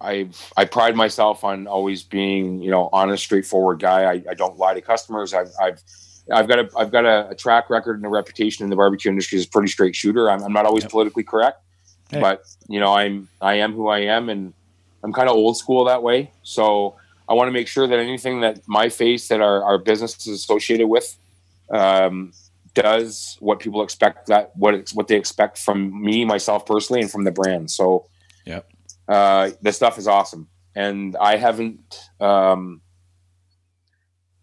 I, 0.00 0.28
I 0.56 0.64
pride 0.64 0.96
myself 0.96 1.44
on 1.44 1.66
always 1.66 2.02
being, 2.02 2.60
you 2.60 2.70
know, 2.70 2.88
honest, 2.92 3.22
straightforward 3.24 3.80
guy. 3.80 4.04
I, 4.04 4.22
I 4.30 4.34
don't 4.34 4.56
lie 4.58 4.74
to 4.74 4.80
customers. 4.80 5.34
I've, 5.34 5.50
I've, 5.60 5.82
I've 6.32 6.48
got 6.48 6.58
a, 6.58 6.68
I've 6.76 6.90
got 6.90 7.04
a, 7.04 7.30
a 7.30 7.34
track 7.34 7.70
record 7.70 7.96
and 7.96 8.06
a 8.06 8.08
reputation 8.08 8.64
in 8.64 8.70
the 8.70 8.76
barbecue 8.76 9.10
industry 9.10 9.38
as 9.38 9.46
a 9.46 9.48
pretty 9.48 9.68
straight 9.68 9.94
shooter. 9.94 10.30
I'm, 10.30 10.42
I'm 10.42 10.52
not 10.52 10.66
always 10.66 10.84
Yep. 10.84 10.90
politically 10.90 11.24
correct, 11.24 11.58
Hey. 12.10 12.20
but 12.20 12.42
you 12.68 12.80
know, 12.80 12.94
I'm, 12.94 13.28
I 13.40 13.54
am 13.54 13.72
who 13.72 13.88
I 13.88 14.00
am, 14.00 14.28
and 14.28 14.52
I'm 15.02 15.12
kind 15.12 15.28
of 15.28 15.36
old 15.36 15.56
school 15.56 15.84
that 15.84 16.02
way. 16.02 16.32
So 16.42 16.96
I 17.28 17.34
want 17.34 17.48
to 17.48 17.52
make 17.52 17.68
sure 17.68 17.86
that 17.86 17.98
anything 17.98 18.40
that 18.40 18.60
my 18.66 18.88
face 18.88 19.28
that 19.28 19.40
our, 19.40 19.62
our 19.62 19.78
business 19.78 20.26
is 20.26 20.40
associated 20.40 20.88
with, 20.88 21.16
um, 21.72 22.32
does 22.74 23.36
what 23.40 23.58
people 23.58 23.82
expect 23.82 24.26
that 24.26 24.50
what 24.54 24.74
it's, 24.74 24.92
what 24.92 25.08
they 25.08 25.16
expect 25.16 25.56
from 25.58 26.02
me 26.02 26.24
myself 26.24 26.66
personally 26.66 27.00
and 27.00 27.10
from 27.10 27.24
the 27.24 27.30
brand 27.30 27.70
so 27.70 28.06
Yep. 28.44 28.68
Uh 29.08 29.50
the 29.62 29.72
stuff 29.72 29.98
is 29.98 30.08
awesome 30.08 30.48
and 30.74 31.16
i 31.16 31.36
haven't 31.36 32.10
um 32.20 32.80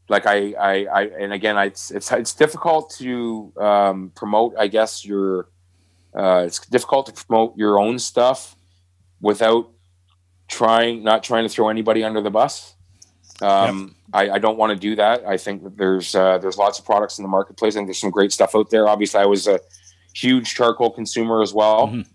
like 0.10 0.26
i 0.26 0.54
i, 0.54 0.86
I 0.86 1.02
and 1.20 1.34
again 1.34 1.58
I, 1.58 1.66
it's, 1.66 1.92
it's 1.92 2.12
it's 2.12 2.34
difficult 2.34 2.92
to 3.00 3.52
um 3.58 4.12
promote 4.16 4.54
i 4.58 4.68
guess 4.68 5.06
your 5.06 5.50
uh 6.16 6.44
it's 6.46 6.60
difficult 6.68 7.08
to 7.08 7.26
promote 7.26 7.58
your 7.58 7.80
own 7.80 8.00
stuff 8.00 8.56
without 9.22 9.70
trying 10.48 11.04
not 11.04 11.24
trying 11.24 11.44
to 11.44 11.50
throw 11.50 11.70
anybody 11.70 12.04
under 12.04 12.22
the 12.22 12.32
bus 12.32 12.76
um 13.42 13.96
I, 14.14 14.30
I 14.32 14.38
don't 14.38 14.58
want 14.58 14.70
to 14.70 14.76
do 14.76 14.96
that. 14.98 15.26
I 15.26 15.38
think 15.38 15.64
that 15.64 15.76
there's 15.76 16.14
uh, 16.14 16.38
there's 16.38 16.58
lots 16.58 16.78
of 16.78 16.86
products 16.86 17.18
in 17.18 17.24
the 17.24 17.30
marketplace. 17.30 17.74
Think 17.74 17.88
there's 17.88 18.00
some 18.00 18.12
great 18.12 18.32
stuff 18.32 18.56
out 18.56 18.70
there. 18.70 18.88
Obviously, 18.88 19.20
I 19.20 19.26
was 19.26 19.48
a 19.48 19.60
huge 20.14 20.54
charcoal 20.54 20.92
consumer 20.92 21.42
as 21.42 21.52
well. 21.52 21.88
Mhm. 21.88 22.08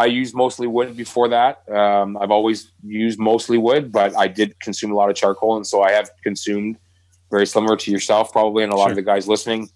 I 0.00 0.06
used 0.06 0.34
mostly 0.44 0.66
wood 0.66 0.96
before 0.96 1.28
that. 1.28 1.54
Um, 1.82 2.16
I've 2.20 2.30
always 2.38 2.58
used 3.04 3.18
mostly 3.18 3.58
wood, 3.58 3.92
but 3.92 4.10
I 4.24 4.26
did 4.28 4.58
consume 4.66 4.90
a 4.92 4.96
lot 5.00 5.08
of 5.10 5.16
charcoal, 5.22 5.56
and 5.58 5.66
so 5.66 5.76
I 5.82 5.90
have 5.98 6.08
consumed 6.28 6.74
very 7.30 7.46
similar 7.46 7.76
to 7.76 7.88
yourself, 7.90 8.32
probably, 8.32 8.62
and 8.64 8.72
a 8.72 8.76
lot 8.76 8.84
Sure. 8.86 8.92
of 8.92 8.96
the 8.96 9.02
guys 9.12 9.28
listening, 9.34 9.68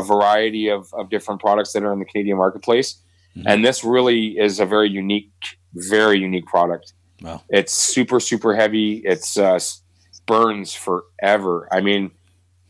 a 0.00 0.02
variety 0.02 0.64
of, 0.68 0.82
of 0.98 1.04
different 1.14 1.40
products 1.40 1.72
that 1.72 1.82
are 1.84 1.92
in 1.92 2.00
the 2.00 2.04
Canadian 2.12 2.36
marketplace. 2.44 2.88
Mhm. 3.36 3.44
And 3.46 3.64
this 3.64 3.78
really 3.84 4.36
is 4.46 4.58
a 4.60 4.66
very 4.66 4.90
unique, 4.90 5.30
very 5.74 6.18
unique 6.18 6.46
product. 6.46 6.86
Wow. 7.22 7.40
It's 7.48 7.72
super, 7.94 8.18
super 8.20 8.52
heavy. 8.62 8.88
It's 9.12 9.36
uh, 9.38 9.58
burns 10.26 10.74
forever. 10.74 11.68
I 11.72 11.80
mean, 11.88 12.10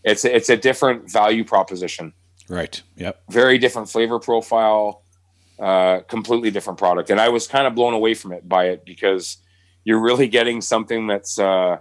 it's 0.04 0.24
it's 0.24 0.48
a 0.48 0.56
different 0.68 1.10
value 1.10 1.44
proposition, 1.44 2.12
Right. 2.48 2.74
Yep. 2.96 3.14
very 3.30 3.56
different 3.58 3.88
flavor 3.94 4.18
profile, 4.30 5.02
uh, 5.58 6.00
completely 6.08 6.50
different 6.50 6.78
product. 6.78 7.10
And 7.10 7.20
I 7.20 7.28
was 7.28 7.46
kind 7.46 7.66
of 7.66 7.74
blown 7.74 7.94
away 7.94 8.14
from 8.14 8.32
it 8.32 8.48
by 8.48 8.66
it 8.68 8.84
because 8.84 9.38
you're 9.84 10.00
really 10.00 10.28
getting 10.28 10.60
something 10.60 11.06
that's 11.06 11.38
uh, 11.38 11.78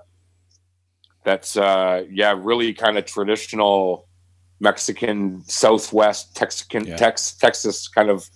that's 1.23 1.57
uh, 1.57 2.03
yeah, 2.09 2.33
really 2.37 2.73
kind 2.73 2.97
of 2.97 3.05
traditional 3.05 4.07
Mexican 4.59 5.43
Southwest 5.45 6.35
Texican 6.35 6.85
Yeah. 6.87 6.95
Tex 6.97 7.33
Texas 7.33 7.87
kind 7.87 8.09
of 8.09 8.29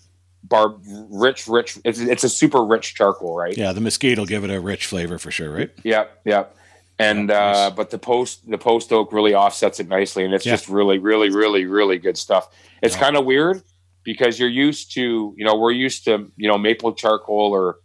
bar 0.44 0.76
rich 1.10 1.48
rich. 1.48 1.80
It's 1.86 2.00
it's 2.00 2.24
a 2.24 2.30
super 2.30 2.64
rich 2.64 2.96
charcoal, 2.96 3.36
right? 3.36 3.58
Yeah, 3.58 3.72
the 3.74 3.82
mesquite 3.82 4.18
will 4.20 4.26
give 4.26 4.44
it 4.44 4.50
a 4.52 4.60
rich 4.60 4.86
flavor 4.86 5.18
for 5.18 5.32
sure, 5.32 5.52
right? 5.52 5.72
Yep, 5.84 6.22
yep. 6.26 6.56
And 7.00 7.30
Yeah, 7.30 7.36
uh, 7.36 7.52
nice. 7.70 7.72
but 7.74 7.90
the 7.90 7.98
post 7.98 8.50
the 8.50 8.58
post 8.58 8.92
oak 8.92 9.12
really 9.14 9.34
offsets 9.34 9.80
it 9.80 9.88
nicely, 9.88 10.24
and 10.26 10.34
it's 10.34 10.46
Yeah. 10.46 10.54
just 10.54 10.68
really, 10.70 11.00
really, 11.00 11.30
really, 11.30 11.66
really 11.66 11.98
good 11.98 12.18
stuff. 12.18 12.50
It's 12.84 12.96
kind 12.96 13.16
of 13.16 13.26
weird 13.26 13.64
because 14.04 14.40
you're 14.40 14.50
used 14.50 14.94
to, 14.94 15.34
you 15.38 15.46
know, 15.46 15.56
we're 15.56 15.72
used 15.72 16.06
to, 16.06 16.32
you 16.36 16.48
know, 16.48 16.58
maple 16.58 16.94
charcoal 16.94 17.52
or, 17.52 17.78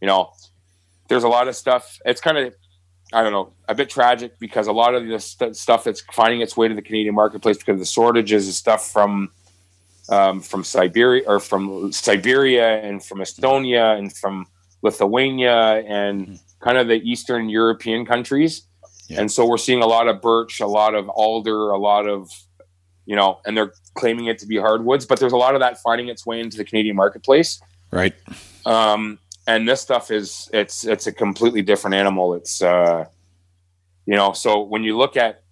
you 0.00 0.06
know, 0.06 0.32
there's 1.08 1.24
a 1.24 1.28
lot 1.28 1.48
of 1.48 1.56
stuff. 1.56 1.98
It's 2.04 2.20
kind 2.20 2.38
of, 2.38 2.54
I 3.12 3.22
don't 3.22 3.32
know, 3.32 3.52
a 3.68 3.74
bit 3.74 3.90
tragic 3.90 4.38
because 4.38 4.66
a 4.66 4.72
lot 4.72 4.94
of 4.94 5.06
the 5.06 5.18
st- 5.18 5.56
stuff 5.56 5.84
that's 5.84 6.00
finding 6.12 6.40
its 6.40 6.56
way 6.56 6.68
to 6.68 6.74
the 6.74 6.82
Canadian 6.82 7.14
marketplace 7.14 7.58
because 7.58 7.74
of 7.74 7.80
the 7.80 7.86
shortages 7.86 8.48
is 8.48 8.56
stuff 8.56 8.90
from, 8.90 9.30
um, 10.10 10.40
from 10.40 10.64
Siberia 10.64 11.24
or 11.26 11.40
from 11.40 11.92
Siberia 11.92 12.80
and 12.82 13.04
from 13.04 13.18
Estonia 13.18 13.98
and 13.98 14.14
from 14.14 14.46
Lithuania 14.82 15.82
and 15.86 16.38
kind 16.60 16.78
of 16.78 16.88
the 16.88 16.96
Eastern 16.96 17.48
European 17.48 18.06
countries. 18.06 18.62
Yeah. 19.08 19.20
And 19.20 19.32
so 19.32 19.46
we're 19.46 19.58
seeing 19.58 19.82
a 19.82 19.86
lot 19.86 20.08
of 20.08 20.20
birch, 20.20 20.60
a 20.60 20.66
lot 20.66 20.94
of 20.94 21.08
alder, 21.08 21.70
a 21.70 21.78
lot 21.78 22.06
of, 22.06 22.30
you 23.08 23.16
know, 23.16 23.40
and 23.46 23.56
they're 23.56 23.72
claiming 23.94 24.26
it 24.26 24.38
to 24.38 24.46
be 24.46 24.58
hardwoods, 24.58 25.06
but 25.06 25.18
there's 25.18 25.32
a 25.32 25.36
lot 25.36 25.54
of 25.54 25.60
that 25.60 25.80
finding 25.80 26.08
its 26.08 26.26
way 26.26 26.40
into 26.40 26.58
the 26.58 26.64
Canadian 26.64 26.94
marketplace. 26.94 27.58
Right. 27.90 28.14
Um, 28.66 29.18
and 29.46 29.66
this 29.66 29.80
stuff 29.80 30.10
is 30.10 30.50
it's 30.52 30.84
it's 30.84 31.06
a 31.06 31.12
completely 31.12 31.62
different 31.62 31.94
animal. 31.94 32.34
It's 32.34 32.60
uh, 32.60 33.06
you 34.04 34.14
know, 34.14 34.34
so 34.34 34.60
when 34.62 34.84
you 34.84 34.94
look 34.98 35.16
at 35.16 35.42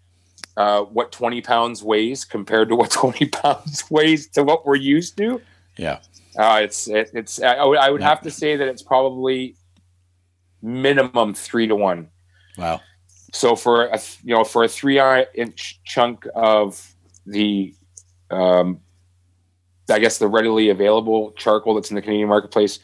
uh, 0.59 0.83
what 0.83 1.13
20 1.13 1.41
pounds 1.41 1.83
weighs 1.83 2.27
compared 2.27 2.69
to 2.69 2.77
what 2.77 2.91
20 3.03 3.27
pounds 3.29 3.91
weighs 3.91 4.29
to 4.33 4.45
what 4.45 4.67
we're 4.67 4.77
used 4.77 5.17
to. 5.17 5.41
Yeah. 5.79 6.01
Uh, 6.39 6.61
it's 6.63 6.89
it, 6.89 7.11
it's 7.15 7.41
I 7.41 7.65
would, 7.65 7.79
I 7.79 7.89
would 7.91 8.03
Yeah. 8.03 8.09
have 8.11 8.21
to 8.23 8.31
say 8.31 8.57
that 8.57 8.69
it's 8.69 8.83
probably 8.83 9.57
minimum 10.61 11.33
three 11.33 11.67
to 11.69 11.75
one. 11.75 12.09
Wow. 12.59 12.83
So 13.33 13.57
for 13.57 13.87
a 13.87 13.99
you 14.23 14.35
know 14.35 14.45
for 14.45 14.63
a 14.63 14.69
three 14.69 15.01
inch 15.35 15.81
chunk 15.87 16.27
of 16.35 16.93
the, 17.27 17.75
um, 18.31 18.81
I 19.91 19.99
guess 19.99 20.19
the 20.19 20.29
readily 20.29 20.71
available 20.71 21.33
charcoal 21.33 21.75
that's 21.75 21.91
in 21.91 21.97
the 21.97 22.03
Canadian 22.03 22.29
marketplace 22.29 22.79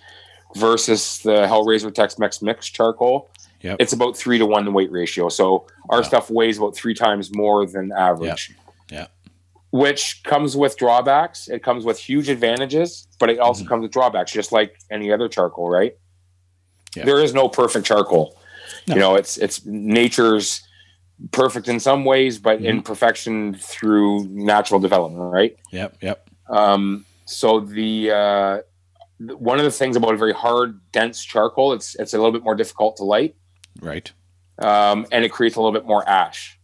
versus 0.57 1.19
the 1.19 1.47
Hellrazr 1.47 1.93
Tex-Mex 1.95 2.43
mix 2.43 2.67
charcoal, 2.69 3.31
Yep. 3.63 3.77
it's 3.81 3.93
about 3.93 4.17
three 4.17 4.39
to 4.39 4.47
one 4.47 4.65
the 4.65 4.71
weight 4.71 4.91
ratio. 4.93 5.29
So 5.29 5.67
our 5.89 5.99
Wow. 5.99 6.03
stuff 6.03 6.31
weighs 6.31 6.59
about 6.59 6.75
three 6.75 6.95
times 6.95 7.35
more 7.35 7.65
than 7.67 7.93
average. 7.93 8.53
Yeah. 8.91 9.07
Which 9.71 10.23
comes 10.25 10.57
with 10.57 10.77
drawbacks. 10.77 11.49
It 11.49 11.63
comes 11.63 11.85
with 11.85 11.99
huge 11.99 12.29
advantages, 12.29 13.07
but 13.19 13.31
it 13.31 13.39
also 13.39 13.65
Mhm. 13.65 13.69
comes 13.69 13.83
with 13.83 13.93
drawbacks, 13.93 14.33
just 14.33 14.53
like 14.53 14.77
any 14.91 15.11
other 15.13 15.29
charcoal, 15.29 15.69
right? 15.69 15.97
There 16.95 17.21
is 17.23 17.33
no 17.33 17.49
perfect 17.49 17.87
charcoal. 17.87 18.37
No. 18.87 18.95
You 18.95 19.01
know, 19.01 19.15
it's 19.15 19.39
it's 19.39 19.65
nature's 19.65 20.63
perfect 21.31 21.69
in 21.69 21.79
some 21.81 22.05
ways, 22.05 22.39
but 22.39 22.59
Mm-hmm. 22.59 22.67
imperfection 22.67 23.55
through 23.55 24.25
natural 24.29 24.81
development, 24.81 25.33
right? 25.33 25.57
Yep. 25.71 25.97
Yep. 26.03 26.29
Um, 26.49 27.05
so 27.27 27.61
the 27.61 28.11
uh, 28.11 28.59
one 29.39 29.59
of 29.59 29.65
the 29.65 29.71
things 29.71 29.97
about 29.97 30.15
a 30.15 30.17
very 30.17 30.33
hard, 30.35 30.81
dense 30.93 31.25
charcoal, 31.25 31.73
it's 31.73 31.95
it's 31.95 32.13
a 32.13 32.17
little 32.19 32.33
bit 32.33 32.43
more 32.43 32.55
difficult 32.57 32.97
to 32.97 33.05
light, 33.05 33.37
Right. 33.81 34.11
um, 34.59 35.07
and 35.13 35.25
it 35.25 35.31
creates 35.31 35.57
a 35.57 35.61
little 35.61 35.73
bit 35.73 35.87
more 35.87 36.07
ash. 36.09 36.59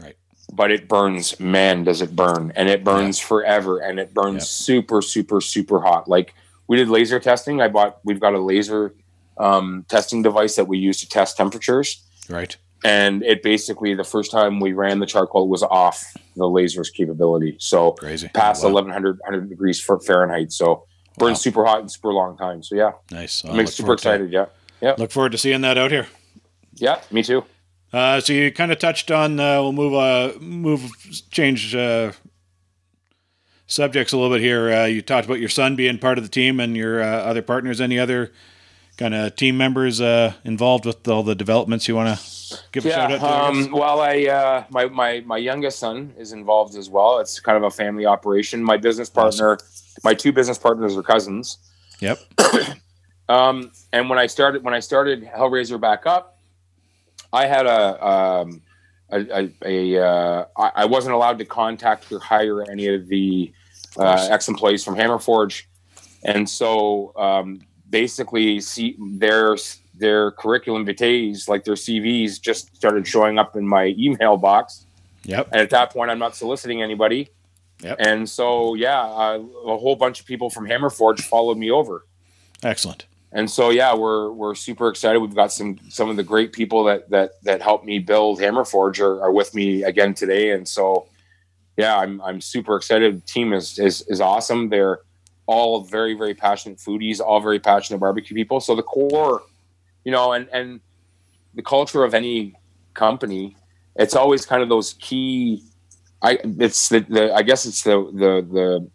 Right. 0.00 0.16
But 0.52 0.70
it 0.72 0.88
burns, 0.88 1.38
man, 1.38 1.84
does 1.84 2.02
it 2.02 2.14
burn, 2.16 2.52
and 2.56 2.68
it 2.68 2.82
burns 2.84 3.18
forever, 3.20 3.78
and 3.78 3.98
it 4.00 4.12
burns 4.12 4.42
Yep. 4.42 4.42
super, 4.42 5.00
super, 5.02 5.40
super 5.40 5.80
hot. 5.80 6.08
Like 6.08 6.34
we 6.66 6.76
did 6.76 6.88
laser 6.88 7.20
testing. 7.20 7.60
I 7.62 7.68
bought. 7.68 8.00
We've 8.04 8.20
got 8.20 8.34
a 8.34 8.40
laser 8.40 8.94
um, 9.38 9.86
testing 9.88 10.22
device 10.22 10.56
that 10.56 10.66
we 10.66 10.78
use 10.78 10.98
to 11.00 11.08
test 11.08 11.36
temperatures. 11.36 12.02
Right. 12.28 12.56
And 12.84 13.22
it 13.22 13.42
basically, 13.42 13.94
the 13.94 14.04
first 14.04 14.30
time 14.32 14.58
we 14.58 14.72
ran 14.72 14.98
the 14.98 15.06
charcoal, 15.06 15.48
was 15.48 15.62
off 15.62 16.02
the 16.36 16.48
laser's 16.48 16.90
capability. 16.90 17.56
So 17.60 17.92
Crazy. 17.92 18.28
past 18.34 18.64
Wow. 18.64 18.70
1100 18.72 19.20
100 19.20 19.48
degrees 19.48 19.80
for 19.80 20.00
Fahrenheit. 20.00 20.50
So 20.52 20.84
burns 21.18 21.38
Wow. 21.38 21.42
super 21.42 21.64
hot 21.64 21.80
and 21.80 21.90
super 21.90 22.12
long 22.12 22.36
time. 22.36 22.62
So 22.62 22.74
yeah, 22.74 22.92
Nice. 23.10 23.44
makes 23.44 23.74
super 23.74 23.86
forward 23.86 23.98
to 24.00 24.08
excited. 24.26 24.48
Yeah. 24.80 24.94
Look 24.98 25.12
forward 25.12 25.32
to 25.32 25.38
seeing 25.38 25.60
that 25.60 25.78
out 25.78 25.92
here. 25.92 26.08
Yeah. 26.74 27.00
Me 27.12 27.22
too. 27.22 27.44
Uh, 27.92 28.18
so 28.20 28.32
you 28.32 28.50
kind 28.50 28.72
of 28.72 28.78
touched 28.78 29.10
on. 29.10 29.38
Uh, 29.38 29.60
we'll 29.62 29.72
move. 29.72 29.94
Uh, 29.94 30.32
move. 30.40 30.90
Change 31.30 31.74
uh, 31.76 32.10
subjects 33.66 34.12
a 34.12 34.16
little 34.16 34.34
bit 34.34 34.40
here. 34.42 34.72
Uh, 34.72 34.84
you 34.86 35.02
talked 35.02 35.26
about 35.26 35.40
your 35.40 35.48
son 35.48 35.76
being 35.76 35.98
part 35.98 36.18
of 36.18 36.24
the 36.24 36.30
team 36.30 36.58
and 36.60 36.76
your 36.76 37.02
uh, 37.02 37.06
other 37.06 37.42
partners. 37.42 37.80
Any 37.80 37.98
other 37.98 38.32
kind 39.02 39.14
of 39.14 39.34
team 39.34 39.56
members 39.56 40.00
uh, 40.00 40.32
involved 40.44 40.86
with 40.86 41.08
all 41.08 41.24
the 41.24 41.34
developments 41.34 41.88
you 41.88 41.96
want 41.96 42.16
to 42.16 42.58
give 42.70 42.86
a 42.86 42.90
shout 42.90 43.10
out 43.10 43.18
to? 43.18 43.26
Um, 43.26 43.72
well, 43.72 44.00
I 44.00 44.26
uh, 44.26 44.64
my 44.70 44.86
my 44.86 45.20
my 45.26 45.38
youngest 45.38 45.80
son 45.80 46.14
is 46.16 46.32
involved 46.32 46.76
as 46.76 46.88
well. 46.88 47.18
It's 47.18 47.40
kind 47.40 47.56
of 47.56 47.64
a 47.64 47.70
family 47.70 48.06
operation. 48.06 48.62
My 48.62 48.76
business 48.76 49.10
partner, 49.10 49.58
my 50.04 50.14
two 50.14 50.32
business 50.32 50.56
partners 50.56 50.96
are 50.96 51.02
cousins. 51.02 51.58
Yep. 52.00 52.18
Um, 53.28 53.70
and 53.92 54.10
when 54.10 54.18
I 54.18 54.26
started 54.26 54.62
when 54.62 54.74
I 54.74 54.80
started 54.80 55.24
Hellrazr 55.24 55.80
back 55.80 56.06
up, 56.06 56.38
I 57.32 57.46
had 57.46 57.66
a 57.66 58.06
um, 58.06 58.60
a, 59.10 59.20
a, 59.40 59.52
a 59.64 60.04
uh, 60.04 60.44
I 60.58 60.72
I 60.74 60.84
wasn't 60.84 61.14
allowed 61.14 61.38
to 61.38 61.46
contact 61.46 62.12
or 62.12 62.18
hire 62.18 62.68
any 62.68 62.88
of 62.88 63.06
the 63.06 63.52
uh, 63.96 64.28
ex 64.30 64.48
employees 64.48 64.84
from 64.84 64.96
Hammerforge, 64.96 65.62
and 66.24 66.50
so 66.50 67.14
um, 67.16 67.62
basically, 67.92 68.60
see 68.60 68.96
their 68.98 69.56
their 69.94 70.32
curriculum 70.32 70.84
vitae, 70.84 71.34
like 71.46 71.62
their 71.62 71.74
CVs, 71.74 72.40
just 72.40 72.74
started 72.74 73.06
showing 73.06 73.38
up 73.38 73.54
in 73.54 73.68
my 73.68 73.94
email 73.96 74.36
box. 74.36 74.86
Yep. 75.24 75.50
And 75.52 75.60
at 75.60 75.70
that 75.70 75.92
point, 75.92 76.10
I'm 76.10 76.18
not 76.18 76.34
soliciting 76.34 76.82
anybody. 76.82 77.28
Yep. 77.84 77.96
And 78.00 78.28
so, 78.28 78.74
yeah, 78.74 79.00
uh, 79.00 79.38
a 79.66 79.76
whole 79.78 79.94
bunch 79.94 80.18
of 80.18 80.26
people 80.26 80.50
from 80.50 80.66
Hammerforge 80.66 81.20
followed 81.20 81.58
me 81.58 81.70
over 81.70 82.06
Excellent. 82.62 83.06
and 83.32 83.50
so 83.50 83.70
yeah 83.70 83.92
we're 83.94 84.30
we're 84.30 84.54
super 84.54 84.88
excited 84.88 85.18
we've 85.18 85.34
got 85.34 85.50
some 85.52 85.78
some 85.88 86.08
of 86.08 86.16
the 86.16 86.22
great 86.22 86.52
people 86.52 86.84
that 86.84 87.10
that 87.10 87.42
that 87.42 87.60
helped 87.60 87.84
me 87.84 87.98
build 87.98 88.38
hammerforge 88.38 89.00
are, 89.00 89.20
are 89.20 89.32
with 89.32 89.52
me 89.54 89.82
again 89.82 90.14
today 90.14 90.50
and 90.52 90.68
so 90.68 91.06
yeah 91.76 91.98
i'm 91.98 92.20
i'm 92.22 92.40
super 92.40 92.76
excited 92.76 93.16
the 93.16 93.26
team 93.26 93.52
is 93.52 93.78
is 93.80 94.02
is 94.02 94.20
awesome 94.20 94.68
they're 94.68 95.00
all 95.46 95.84
very 95.84 96.14
very 96.14 96.34
passionate 96.34 96.78
foodies 96.78 97.20
all 97.20 97.40
very 97.40 97.58
passionate 97.60 97.98
barbecue 97.98 98.34
people. 98.36 98.60
So 98.60 98.74
the 98.76 98.82
core 98.82 99.42
you 100.04 100.12
know 100.12 100.32
and 100.32 100.48
and 100.52 100.80
the 101.54 101.62
culture 101.62 102.04
of 102.04 102.14
any 102.14 102.54
company 102.94 103.56
it's 103.96 104.14
always 104.16 104.46
kind 104.46 104.62
of 104.62 104.68
those 104.68 104.94
key 104.94 105.62
i 106.22 106.38
it's 106.44 106.88
the, 106.88 107.00
the 107.00 107.32
i 107.34 107.42
guess 107.42 107.66
it's 107.66 107.82
the 107.82 107.96
the 108.14 108.46
the 108.52 108.90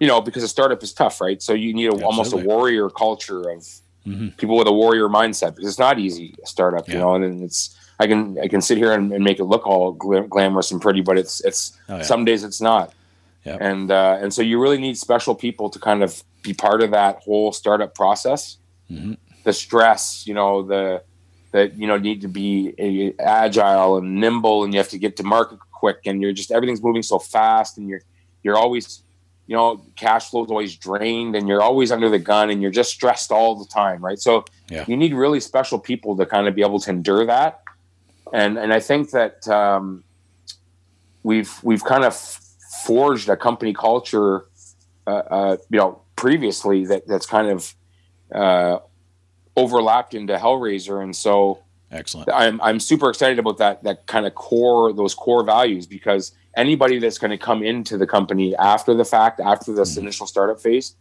you 0.00 0.06
know 0.06 0.20
because 0.20 0.42
a 0.42 0.48
startup 0.48 0.82
is 0.82 0.92
tough 0.92 1.20
right? 1.20 1.40
So 1.42 1.52
you 1.52 1.72
need 1.74 1.86
a, 1.86 1.96
almost 2.04 2.32
a 2.32 2.36
warrior 2.36 2.88
culture 2.90 3.50
of 3.50 3.66
Mhm. 4.06 4.34
people 4.38 4.56
with 4.56 4.66
a 4.66 4.72
warrior 4.72 5.08
mindset 5.10 5.54
because 5.54 5.68
it's 5.68 5.78
not 5.78 5.98
easy 5.98 6.34
a 6.42 6.46
startup 6.46 6.88
you 6.88 6.96
know 6.96 7.14
and 7.16 7.22
then 7.22 7.42
it's 7.44 7.76
i 7.98 8.06
can 8.06 8.38
i 8.42 8.48
can 8.48 8.62
sit 8.62 8.78
here 8.78 8.92
and, 8.92 9.12
and 9.12 9.22
make 9.22 9.38
it 9.38 9.44
look 9.44 9.66
all 9.66 9.92
glam- 9.92 10.26
glamorous 10.26 10.70
and 10.70 10.80
pretty 10.80 11.02
but 11.02 11.18
it's 11.18 11.44
it's 11.44 11.76
Oh, 11.90 11.96
yeah. 11.96 12.02
some 12.02 12.24
days 12.24 12.42
it's 12.42 12.62
not 12.62 12.94
Yeah. 13.44 13.56
and 13.60 13.90
uh, 13.90 14.18
and 14.20 14.32
so 14.34 14.42
you 14.42 14.60
really 14.60 14.78
need 14.78 14.96
special 14.98 15.34
people 15.34 15.70
to 15.70 15.78
kind 15.78 16.02
of 16.02 16.22
be 16.42 16.52
part 16.52 16.82
of 16.82 16.90
that 16.90 17.22
whole 17.24 17.52
startup 17.52 17.94
process 17.94 18.58
Mhm. 18.90 19.16
the 19.44 19.52
stress 19.52 20.26
you 20.26 20.34
know 20.34 20.62
the 20.62 21.02
that 21.52 21.74
you 21.78 21.86
know 21.86 21.96
need 21.96 22.20
to 22.20 22.28
be 22.28 22.74
agile 23.18 23.96
and 23.98 24.16
nimble 24.20 24.62
and 24.64 24.72
you 24.74 24.78
have 24.78 24.88
to 24.90 24.98
get 24.98 25.16
to 25.16 25.22
market 25.22 25.58
quick 25.72 26.00
and 26.06 26.20
you're 26.22 26.32
just 26.32 26.50
everything's 26.50 26.82
moving 26.82 27.02
so 27.02 27.18
fast 27.18 27.78
and 27.78 27.88
you're 27.88 28.02
you're 28.42 28.56
always 28.58 29.02
you 29.46 29.56
know 29.56 29.80
cash 29.96 30.28
flow 30.30 30.44
is 30.44 30.50
always 30.50 30.76
drained 30.76 31.34
and 31.34 31.48
you're 31.48 31.62
always 31.62 31.90
under 31.90 32.08
the 32.10 32.18
gun 32.18 32.50
and 32.50 32.60
you're 32.62 32.70
just 32.70 32.90
stressed 32.90 33.30
all 33.32 33.54
the 33.56 33.64
time 33.66 34.04
right 34.04 34.18
so 34.20 34.44
Yeah. 34.68 34.84
you 34.86 34.96
need 34.96 35.14
really 35.14 35.40
special 35.40 35.78
people 35.78 36.14
to 36.18 36.26
kind 36.26 36.46
of 36.46 36.54
be 36.54 36.62
able 36.62 36.78
to 36.80 36.90
endure 36.90 37.24
that 37.26 37.62
and 38.32 38.58
and 38.58 38.70
i 38.72 38.80
think 38.80 39.10
that 39.12 39.48
um, 39.48 40.04
we've 41.22 41.52
we've 41.62 41.84
kind 41.84 42.04
of 42.04 42.14
forged 42.84 43.28
a 43.28 43.36
company 43.36 43.72
culture 43.72 44.46
uh, 45.06 45.10
uh, 45.10 45.56
you 45.70 45.78
know 45.78 46.02
previously 46.16 46.86
that 46.86 47.06
that's 47.06 47.26
kind 47.26 47.48
of 47.48 47.74
uh, 48.34 48.78
overlapped 49.56 50.14
into 50.14 50.36
Hellrazr 50.36 51.02
and 51.02 51.14
so 51.14 51.62
Excellent. 51.92 52.28
I'm 52.32 52.60
I'm 52.60 52.78
super 52.78 53.10
excited 53.10 53.40
about 53.40 53.58
that 53.58 53.82
that 53.82 54.06
kind 54.06 54.24
of 54.24 54.34
core 54.36 54.92
those 54.92 55.12
core 55.14 55.42
values 55.42 55.86
because 55.88 56.30
anybody 56.56 57.00
that's 57.00 57.18
going 57.18 57.32
to 57.32 57.38
come 57.38 57.64
into 57.64 57.98
the 57.98 58.06
company 58.06 58.54
after 58.56 58.94
the 58.94 59.04
fact 59.04 59.40
after 59.40 59.72
this 59.74 59.94
Mhm. 59.96 60.02
initial 60.02 60.26
startup 60.28 60.60
phase, 60.60 60.94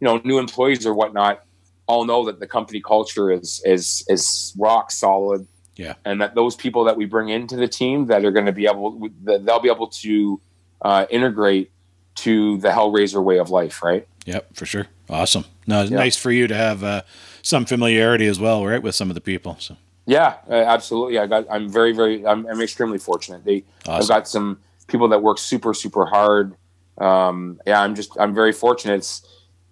you 0.00 0.06
know, 0.06 0.18
new 0.24 0.38
employees 0.38 0.86
or 0.86 0.94
whatnot, 0.94 1.42
all 1.86 2.06
know 2.06 2.24
that 2.24 2.40
the 2.40 2.46
company 2.46 2.80
culture 2.80 3.30
is 3.30 3.60
is 3.66 4.02
is 4.08 4.54
rock 4.58 4.90
solid. 4.90 5.46
Yeah. 5.76 5.94
and 6.04 6.20
that 6.20 6.34
those 6.34 6.56
people 6.56 6.84
that 6.84 6.96
we 6.98 7.06
bring 7.06 7.30
into 7.30 7.56
the 7.56 7.68
team 7.68 8.06
that 8.06 8.22
are 8.26 8.30
going 8.32 8.44
to 8.44 8.52
be 8.52 8.66
able 8.66 9.08
that 9.24 9.46
they'll 9.46 9.60
be 9.60 9.70
able 9.70 9.88
to 10.04 10.38
uh, 10.82 11.06
integrate 11.10 11.70
to 12.16 12.58
the 12.58 12.68
Hellrazr 12.68 13.22
way 13.22 13.38
of 13.38 13.50
life, 13.50 13.82
right? 13.82 14.06
Yep, 14.26 14.54
for 14.54 14.66
sure. 14.66 14.86
Awesome. 15.08 15.44
No, 15.66 15.82
it's 15.82 15.90
Yeah. 15.90 15.98
nice 15.98 16.16
for 16.16 16.30
you 16.30 16.46
to 16.46 16.54
have 16.54 16.84
uh, 16.84 17.02
some 17.42 17.64
familiarity 17.64 18.26
as 18.26 18.38
well, 18.38 18.64
right, 18.66 18.82
with 18.82 18.94
some 18.94 19.08
of 19.10 19.14
the 19.14 19.20
people. 19.20 19.56
So 19.58 19.76
Yeah, 20.06 20.34
uh, 20.48 20.54
absolutely. 20.54 21.18
I 21.18 21.26
got. 21.26 21.46
I'm 21.50 21.68
very, 21.68 21.92
very. 21.92 22.26
I'm, 22.26 22.46
I'm 22.46 22.60
extremely 22.60 22.98
fortunate. 22.98 23.44
They. 23.44 23.64
I've 23.88 24.08
got 24.08 24.28
some 24.28 24.58
people 24.88 25.08
that 25.08 25.22
work 25.22 25.38
super, 25.38 25.72
super 25.74 26.04
hard. 26.06 26.54
Um, 26.98 27.60
yeah, 27.66 27.80
I'm 27.80 27.94
just. 27.94 28.16
I'm 28.18 28.34
very 28.34 28.52
fortunate. 28.52 28.96
It's, 28.96 29.22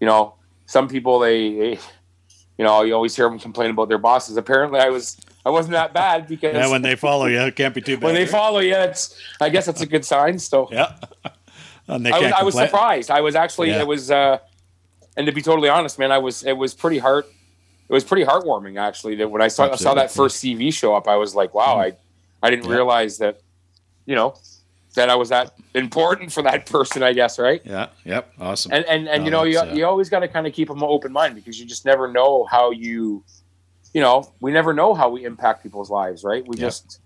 you 0.00 0.06
know, 0.06 0.34
some 0.66 0.88
people 0.88 1.18
they, 1.18 1.54
they, 1.54 1.70
you 2.56 2.64
know, 2.64 2.82
you 2.82 2.94
always 2.94 3.14
hear 3.16 3.28
them 3.28 3.38
complain 3.38 3.70
about 3.70 3.88
their 3.88 3.98
bosses. 3.98 4.36
Apparently, 4.36 4.80
I 4.80 4.88
was. 4.88 5.16
I 5.48 5.50
wasn't 5.50 5.72
that 5.72 5.94
bad 5.94 6.28
because 6.28 6.54
yeah, 6.54 6.68
when 6.70 6.82
they 6.82 6.94
follow 6.94 7.24
you, 7.24 7.40
it 7.40 7.56
can't 7.56 7.74
be 7.74 7.80
too 7.80 7.96
bad. 7.96 8.04
when 8.08 8.14
they 8.14 8.26
follow 8.26 8.58
you, 8.58 8.74
it's. 8.74 9.18
I 9.40 9.48
guess 9.48 9.64
that's 9.64 9.80
a 9.80 9.86
good 9.86 10.04
sign. 10.04 10.38
So 10.38 10.68
Yeah. 10.70 10.92
and 11.88 12.04
they 12.04 12.12
I 12.12 12.18
was, 12.18 12.32
I 12.32 12.42
was 12.42 12.54
surprised. 12.54 13.10
I 13.10 13.22
was 13.22 13.34
actually. 13.34 13.70
Yeah. 13.70 13.80
It 13.80 13.86
was. 13.86 14.10
uh 14.10 14.38
And 15.16 15.26
to 15.26 15.32
be 15.32 15.40
totally 15.40 15.70
honest, 15.70 15.98
man, 15.98 16.12
I 16.12 16.18
was. 16.18 16.44
It 16.44 16.52
was 16.52 16.74
pretty 16.74 16.98
heart. 16.98 17.26
It 17.88 17.92
was 17.94 18.04
pretty 18.04 18.26
heartwarming 18.26 18.78
actually. 18.78 19.14
That 19.16 19.30
when 19.30 19.40
I 19.40 19.48
saw 19.48 19.74
saw 19.74 19.94
that 19.94 20.10
first 20.10 20.44
CV 20.44 20.70
show 20.70 20.94
up, 20.94 21.08
I 21.08 21.16
was 21.16 21.34
like, 21.34 21.54
wow, 21.54 21.78
I, 21.78 21.96
I 22.42 22.50
didn't 22.50 22.66
Yeah. 22.66 22.74
realize 22.76 23.16
that, 23.18 23.40
you 24.04 24.14
know, 24.14 24.34
that 24.96 25.08
I 25.08 25.14
was 25.14 25.30
that 25.30 25.54
important 25.74 26.30
for 26.30 26.42
that 26.42 26.66
person. 26.74 27.02
I 27.02 27.14
guess 27.14 27.38
right. 27.38 27.62
Yeah. 27.64 27.86
Yep. 28.04 28.32
Awesome. 28.38 28.72
And 28.72 28.84
and 28.84 29.08
and 29.08 29.20
No, 29.22 29.24
you 29.24 29.30
know, 29.30 29.44
you 29.44 29.54
that's, 29.54 29.72
uh, 29.72 29.74
you 29.74 29.86
always 29.86 30.10
got 30.10 30.20
to 30.20 30.28
kind 30.28 30.46
of 30.46 30.52
keep 30.52 30.68
an 30.68 30.82
open 30.82 31.10
mind 31.10 31.34
because 31.36 31.58
you 31.58 31.64
just 31.64 31.86
never 31.86 32.06
know 32.12 32.44
how 32.44 32.70
you, 32.70 33.24
you 33.94 34.00
know, 34.00 34.32
we 34.40 34.50
never 34.52 34.72
know 34.72 34.94
how 34.94 35.08
we 35.08 35.24
impact 35.24 35.62
people's 35.62 35.90
lives, 35.90 36.24
right? 36.24 36.46
We 36.46 36.56
Yeah. 36.56 36.66
just. 36.66 37.00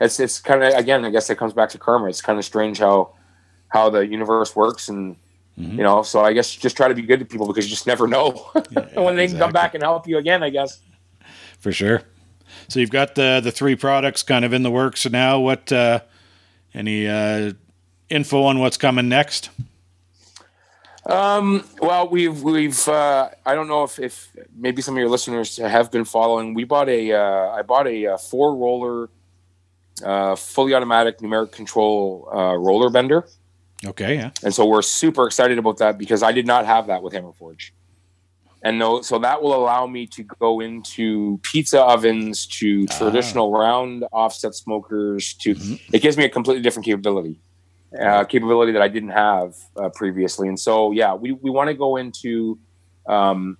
it's 0.00 0.18
it's 0.20 0.40
kind 0.40 0.62
of 0.62 0.74
again, 0.74 1.04
I 1.04 1.10
guess 1.10 1.30
it 1.30 1.36
comes 1.38 1.52
back 1.52 1.70
to 1.70 1.78
karma. 1.78 2.08
It's 2.08 2.20
kind 2.22 2.38
of 2.38 2.44
strange 2.44 2.78
how 2.78 3.14
how 3.68 3.90
the 3.90 4.06
universe 4.06 4.54
works, 4.56 4.88
and 4.88 5.16
Mhm. 5.58 5.76
you 5.78 5.82
know. 5.84 6.02
So 6.02 6.20
I 6.24 6.32
guess 6.32 6.50
just 6.50 6.76
try 6.76 6.88
to 6.88 6.94
be 6.94 7.02
good 7.02 7.20
to 7.20 7.24
people 7.24 7.46
because 7.46 7.64
you 7.66 7.70
just 7.70 7.86
never 7.86 8.06
know 8.08 8.30
when 8.94 9.16
they 9.16 9.28
can 9.28 9.38
come 9.38 9.52
back 9.52 9.74
and 9.74 9.82
help 9.82 10.06
you 10.08 10.18
again. 10.18 10.42
I 10.42 10.50
guess. 10.50 10.80
for 11.58 11.70
sure. 11.72 12.02
So 12.68 12.80
you've 12.80 12.90
got 12.90 13.14
the 13.14 13.40
the 13.42 13.50
three 13.52 13.76
products 13.76 14.22
kind 14.22 14.44
of 14.44 14.52
in 14.52 14.62
the 14.62 14.70
works 14.70 15.08
now. 15.10 15.38
What 15.40 15.70
uh, 15.72 16.00
any 16.74 17.06
uh, 17.08 17.52
info 18.10 18.42
on 18.44 18.58
what's 18.58 18.76
coming 18.76 19.08
next? 19.08 19.50
Um, 21.06 21.64
well, 21.80 22.08
we've 22.08 22.42
we've 22.42 22.88
uh, 22.88 23.28
I 23.44 23.54
don't 23.54 23.68
know 23.68 23.84
if, 23.84 23.98
if 23.98 24.34
maybe 24.56 24.80
some 24.80 24.94
of 24.94 24.98
your 24.98 25.10
listeners 25.10 25.58
have 25.58 25.90
been 25.90 26.04
following. 26.06 26.54
We 26.54 26.64
bought 26.64 26.88
a 26.88 27.12
uh, 27.12 27.50
I 27.50 27.62
bought 27.62 27.86
a, 27.86 28.06
uh 28.06 28.16
four 28.18 28.56
roller, 28.56 29.10
uh, 30.02 30.34
fully 30.34 30.72
automatic 30.74 31.18
numeric 31.18 31.52
control 31.52 32.28
uh, 32.32 32.54
roller 32.56 32.88
bender, 32.88 33.26
Okay, 33.86 34.14
yeah, 34.14 34.30
and 34.42 34.54
so 34.54 34.64
we're 34.64 34.80
super 34.82 35.26
excited 35.26 35.58
about 35.58 35.76
that 35.78 35.98
because 35.98 36.22
I 36.22 36.32
did 36.32 36.46
not 36.46 36.64
have 36.64 36.86
that 36.86 37.02
with 37.02 37.12
Hammerforge, 37.12 37.72
and 38.62 38.78
no, 38.78 39.02
so 39.02 39.18
that 39.18 39.42
will 39.42 39.54
allow 39.54 39.86
me 39.86 40.06
to 40.06 40.22
go 40.22 40.60
into 40.60 41.38
pizza 41.42 41.82
ovens 41.82 42.46
to 42.60 42.86
Ah. 42.90 42.98
traditional 42.98 43.52
round 43.52 44.04
offset 44.10 44.54
smokers. 44.54 45.34
To 45.42 45.54
Mhm. 45.54 45.80
it 45.92 46.00
gives 46.00 46.16
me 46.16 46.24
a 46.24 46.30
completely 46.30 46.62
different 46.62 46.86
capability 46.86 47.40
uh, 48.00 48.24
capability 48.24 48.72
that 48.72 48.82
I 48.82 48.88
didn't 48.88 49.10
have 49.10 49.54
uh, 49.76 49.88
previously. 49.90 50.48
And 50.48 50.58
so, 50.58 50.90
yeah, 50.92 51.14
we, 51.14 51.32
we 51.32 51.50
want 51.50 51.68
to 51.68 51.74
go 51.74 51.96
into 51.96 52.58
um, 53.06 53.56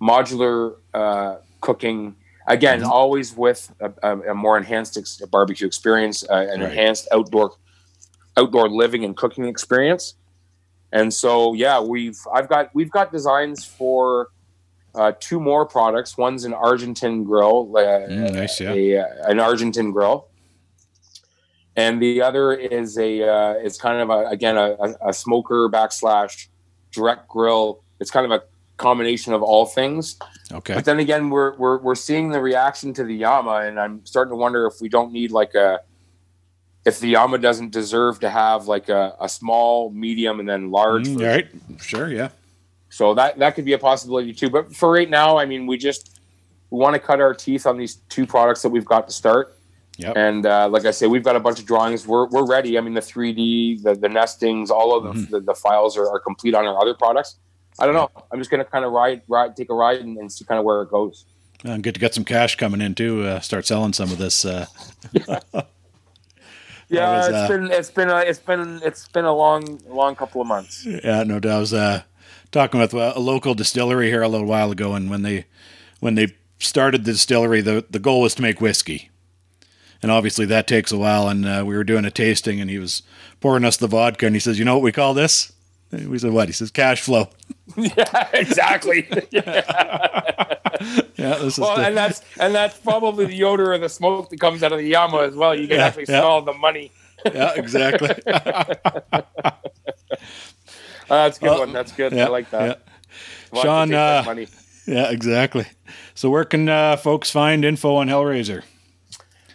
modular 0.00 0.76
uh, 0.94 1.36
cooking 1.60 2.14
again, 2.46 2.80
Mhm. 2.82 2.86
always 2.88 3.36
with 3.36 3.72
a, 3.80 3.92
a, 4.02 4.18
a 4.30 4.34
more 4.34 4.56
enhanced 4.56 4.96
ex- 4.96 5.20
barbecue 5.30 5.66
experience, 5.66 6.24
uh, 6.28 6.34
an 6.34 6.60
Right. 6.60 6.70
enhanced 6.70 7.08
outdoor 7.12 7.52
outdoor 8.38 8.68
living 8.68 9.02
and 9.04 9.16
cooking 9.16 9.46
experience. 9.46 10.14
And 10.92 11.12
so, 11.12 11.54
yeah, 11.54 11.80
we've 11.80 12.18
I've 12.32 12.48
got 12.48 12.70
we've 12.74 12.90
got 12.90 13.10
designs 13.10 13.64
for 13.64 14.28
uh, 14.94 15.12
two 15.18 15.40
more 15.40 15.66
products. 15.66 16.16
One's 16.16 16.44
an 16.44 16.54
Argentine 16.54 17.24
grill, 17.24 17.72
uh, 17.76 17.80
Mm, 18.08 18.32
nice, 18.34 18.60
yeah. 18.60 18.72
a, 18.72 18.98
uh, 19.00 19.30
an 19.30 19.40
Argentine 19.40 19.90
grill, 19.90 20.28
and 21.76 22.00
the 22.00 22.22
other 22.22 22.52
is 22.52 22.98
a 22.98 23.22
uh, 23.22 23.52
it's 23.54 23.78
kind 23.78 24.00
of 24.00 24.10
a 24.10 24.26
again 24.28 24.56
a, 24.56 24.76
a- 24.80 25.08
a 25.08 25.12
smoker 25.12 25.68
backslash 25.68 26.48
direct 26.92 27.28
grill. 27.28 27.82
It's 28.00 28.10
kind 28.10 28.30
of 28.30 28.32
a 28.32 28.42
combination 28.76 29.32
of 29.32 29.42
all 29.42 29.64
things. 29.66 30.18
Okay, 30.52 30.74
But 30.74 30.84
then 30.84 30.98
again, 30.98 31.30
we're 31.30 31.54
we're 31.56 31.78
we're 31.78 31.94
seeing 31.94 32.30
the 32.30 32.40
reaction 32.40 32.92
to 32.94 33.04
the 33.04 33.14
Yama, 33.14 33.62
and 33.66 33.78
I'm 33.80 34.04
starting 34.06 34.32
to 34.32 34.36
wonder 34.36 34.66
if 34.66 34.74
we 34.80 34.88
don't 34.88 35.12
need 35.12 35.30
like 35.30 35.54
a 35.54 35.80
if 36.84 37.00
the 37.00 37.08
Yama 37.08 37.38
doesn't 37.38 37.72
deserve 37.72 38.20
to 38.20 38.30
have 38.30 38.68
like 38.68 38.88
a, 38.88 39.16
a 39.20 39.28
small, 39.28 39.90
medium, 39.90 40.38
and 40.38 40.48
then 40.48 40.70
large. 40.70 41.08
Mm, 41.08 41.20
right, 41.26 41.48
sure, 41.82 42.08
yeah, 42.12 42.28
So 42.90 43.12
that 43.14 43.38
that 43.38 43.54
could 43.56 43.64
be 43.64 43.72
a 43.72 43.78
possibility 43.78 44.32
too. 44.32 44.50
But 44.50 44.74
for 44.74 44.92
right 44.92 45.10
now, 45.10 45.36
I 45.36 45.46
mean, 45.46 45.66
we 45.66 45.78
just 45.78 46.20
we 46.70 46.78
want 46.78 46.94
to 46.94 47.00
cut 47.00 47.20
our 47.20 47.34
teeth 47.34 47.66
on 47.66 47.76
these 47.76 47.96
two 48.08 48.24
products 48.26 48.62
that 48.62 48.68
we've 48.68 48.84
got 48.84 49.08
to 49.08 49.12
start. 49.12 49.55
Yep. 49.98 50.14
And 50.16 50.44
uh, 50.46 50.68
like 50.68 50.84
I 50.84 50.90
say, 50.90 51.06
we've 51.06 51.24
got 51.24 51.36
a 51.36 51.40
bunch 51.40 51.58
of 51.58 51.64
drawings. 51.66 52.06
We're, 52.06 52.26
we're 52.28 52.44
ready. 52.46 52.76
I 52.76 52.82
mean, 52.82 52.92
the 52.94 53.00
3D, 53.00 53.82
the, 53.82 53.94
the 53.94 54.08
nestings, 54.10 54.70
all 54.70 54.94
of 54.96 55.04
the, 55.04 55.12
Mhm. 55.20 55.30
the, 55.30 55.40
the 55.40 55.54
files 55.54 55.96
are, 55.96 56.06
are 56.08 56.18
complete 56.20 56.54
on 56.54 56.66
our 56.66 56.78
other 56.80 56.92
products. 56.94 57.36
I 57.78 57.86
don't 57.86 57.94
know. 57.94 58.10
I'm 58.30 58.38
just 58.38 58.50
going 58.50 58.62
to 58.64 58.70
kind 58.70 58.84
of 58.84 58.92
ride, 58.92 59.22
ride, 59.28 59.56
take 59.56 59.70
a 59.70 59.74
ride 59.74 60.00
and, 60.00 60.16
and 60.18 60.30
see 60.30 60.44
kind 60.44 60.58
of 60.58 60.64
where 60.64 60.82
it 60.82 60.90
goes. 60.90 61.24
uh, 61.64 61.78
good 61.78 61.94
to 61.94 62.00
get 62.00 62.12
some 62.14 62.24
cash 62.24 62.56
coming 62.56 62.80
in 62.82 62.94
too. 62.94 63.22
Uh, 63.22 63.40
start 63.40 63.66
selling 63.66 63.92
some 63.94 64.10
of 64.12 64.18
this. 64.18 64.44
Uh, 64.44 64.66
Yeah, 66.88 67.16
was, 67.16 67.26
it's 67.28 67.34
uh, 67.36 67.48
been 67.48 67.70
it's 67.72 67.90
been 67.90 68.08
a, 68.10 68.18
it's 68.18 68.38
been 68.38 68.80
it's 68.84 69.08
been 69.08 69.24
a 69.24 69.34
long 69.34 69.80
long 69.88 70.14
couple 70.14 70.40
of 70.40 70.46
months. 70.46 70.86
Yeah, 70.86 71.24
no 71.24 71.40
doubt. 71.40 71.56
I 71.56 71.58
was 71.58 71.74
uh, 71.74 72.02
talking 72.52 72.78
with 72.80 72.94
a 72.94 73.18
local 73.18 73.54
distillery 73.54 74.08
here 74.08 74.22
a 74.22 74.28
little 74.28 74.46
while 74.46 74.70
ago, 74.70 74.94
and 74.94 75.10
when 75.10 75.22
they 75.22 75.46
when 76.00 76.14
they 76.14 76.34
started 76.60 77.04
the 77.04 77.12
distillery, 77.12 77.60
the 77.60 77.84
the 77.90 77.98
goal 77.98 78.20
was 78.20 78.34
to 78.36 78.42
make 78.42 78.60
whiskey, 78.60 79.10
and 80.02 80.10
obviously 80.12 80.46
that 80.46 80.66
takes 80.66 80.92
a 80.92 80.98
while. 80.98 81.28
And 81.28 81.46
uh, 81.46 81.64
we 81.66 81.76
were 81.76 81.84
doing 81.84 82.04
a 82.04 82.10
tasting, 82.10 82.60
and 82.60 82.68
he 82.70 82.78
was 82.78 83.02
pouring 83.40 83.64
us 83.64 83.76
the 83.76 83.86
vodka, 83.88 84.26
and 84.26 84.34
he 84.36 84.40
says, 84.40 84.58
"You 84.58 84.64
know 84.64 84.74
what 84.74 84.82
we 84.82 84.92
call 84.92 85.14
this?" 85.14 85.52
And 85.92 86.08
we 86.08 86.18
said, 86.18 86.32
"What?" 86.32 86.48
He 86.48 86.52
says, 86.52 86.70
"Cash 86.70 87.02
flow." 87.02 87.28
yeah, 87.76 88.28
exactly. 88.32 89.08
Yeah, 91.16 91.36
this 91.38 91.54
is 91.54 91.58
well, 91.58 91.76
the, 91.76 91.86
and 91.86 91.96
that's 91.96 92.20
and 92.38 92.54
that's 92.54 92.76
probably 92.78 93.24
the 93.24 93.42
odor 93.44 93.72
of 93.72 93.80
the 93.80 93.88
smoke 93.88 94.28
that 94.28 94.38
comes 94.38 94.62
out 94.62 94.72
of 94.72 94.78
the 94.78 94.86
Yama 94.86 95.22
as 95.22 95.34
well. 95.34 95.54
You 95.54 95.66
can 95.66 95.78
Yeah, 95.78 95.86
actually 95.86 96.02
yeah. 96.08 96.20
smell 96.20 96.42
the 96.42 96.52
money. 96.52 96.92
yeah, 97.24 97.54
exactly. 97.56 98.10
Uh, 98.26 98.64
that's 101.08 101.38
a 101.38 101.40
good 101.40 101.48
Uh, 101.50 101.58
one. 101.60 101.72
That's 101.72 101.92
good. 101.92 102.12
I 102.12 102.26
like 102.28 102.50
that. 102.50 102.82
We'll 103.50 103.62
have 103.62 103.62
to 103.62 103.66
Shawn, 103.66 103.88
that 103.90 104.28
uh, 104.28 104.46
yeah, 104.86 105.10
exactly. 105.10 105.64
So 106.14 106.28
where 106.28 106.44
can 106.44 106.68
uh, 106.68 106.96
folks 106.96 107.30
find 107.30 107.64
info 107.64 107.94
on 107.96 108.08
Hellrazr? 108.08 108.62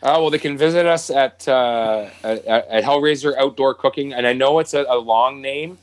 Uh, 0.04 0.18
well, 0.20 0.30
they 0.32 0.40
can 0.40 0.58
visit 0.58 0.86
us 0.88 1.10
at, 1.12 1.48
uh, 1.48 2.08
at 2.24 2.46
at 2.46 2.84
Hellrazr 2.84 3.36
Outdoor 3.38 3.76
Cooking, 3.76 4.14
and 4.14 4.26
I 4.26 4.34
know 4.34 4.58
it's 4.60 4.74
a, 4.74 4.84
a 4.90 4.98
long 4.98 5.42
name, 5.42 5.78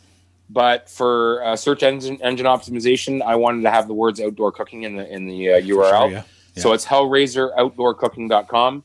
but 0.50 0.90
for 0.90 1.44
uh, 1.44 1.54
search 1.54 1.84
engine 1.84 2.20
engine 2.20 2.46
optimization, 2.46 3.22
I 3.22 3.36
wanted 3.36 3.62
to 3.62 3.70
have 3.70 3.86
the 3.86 3.94
words 3.94 4.20
outdoor 4.20 4.50
cooking 4.50 4.82
in 4.82 4.96
the 4.96 5.08
in 5.08 5.26
the 5.26 5.52
uh, 5.52 5.60
URL. 5.60 5.90
Sure, 5.90 6.08
yeah. 6.10 6.22
So 6.56 6.72
it's 6.72 6.84
hellrazroutdoorcooking.com. 6.86 8.84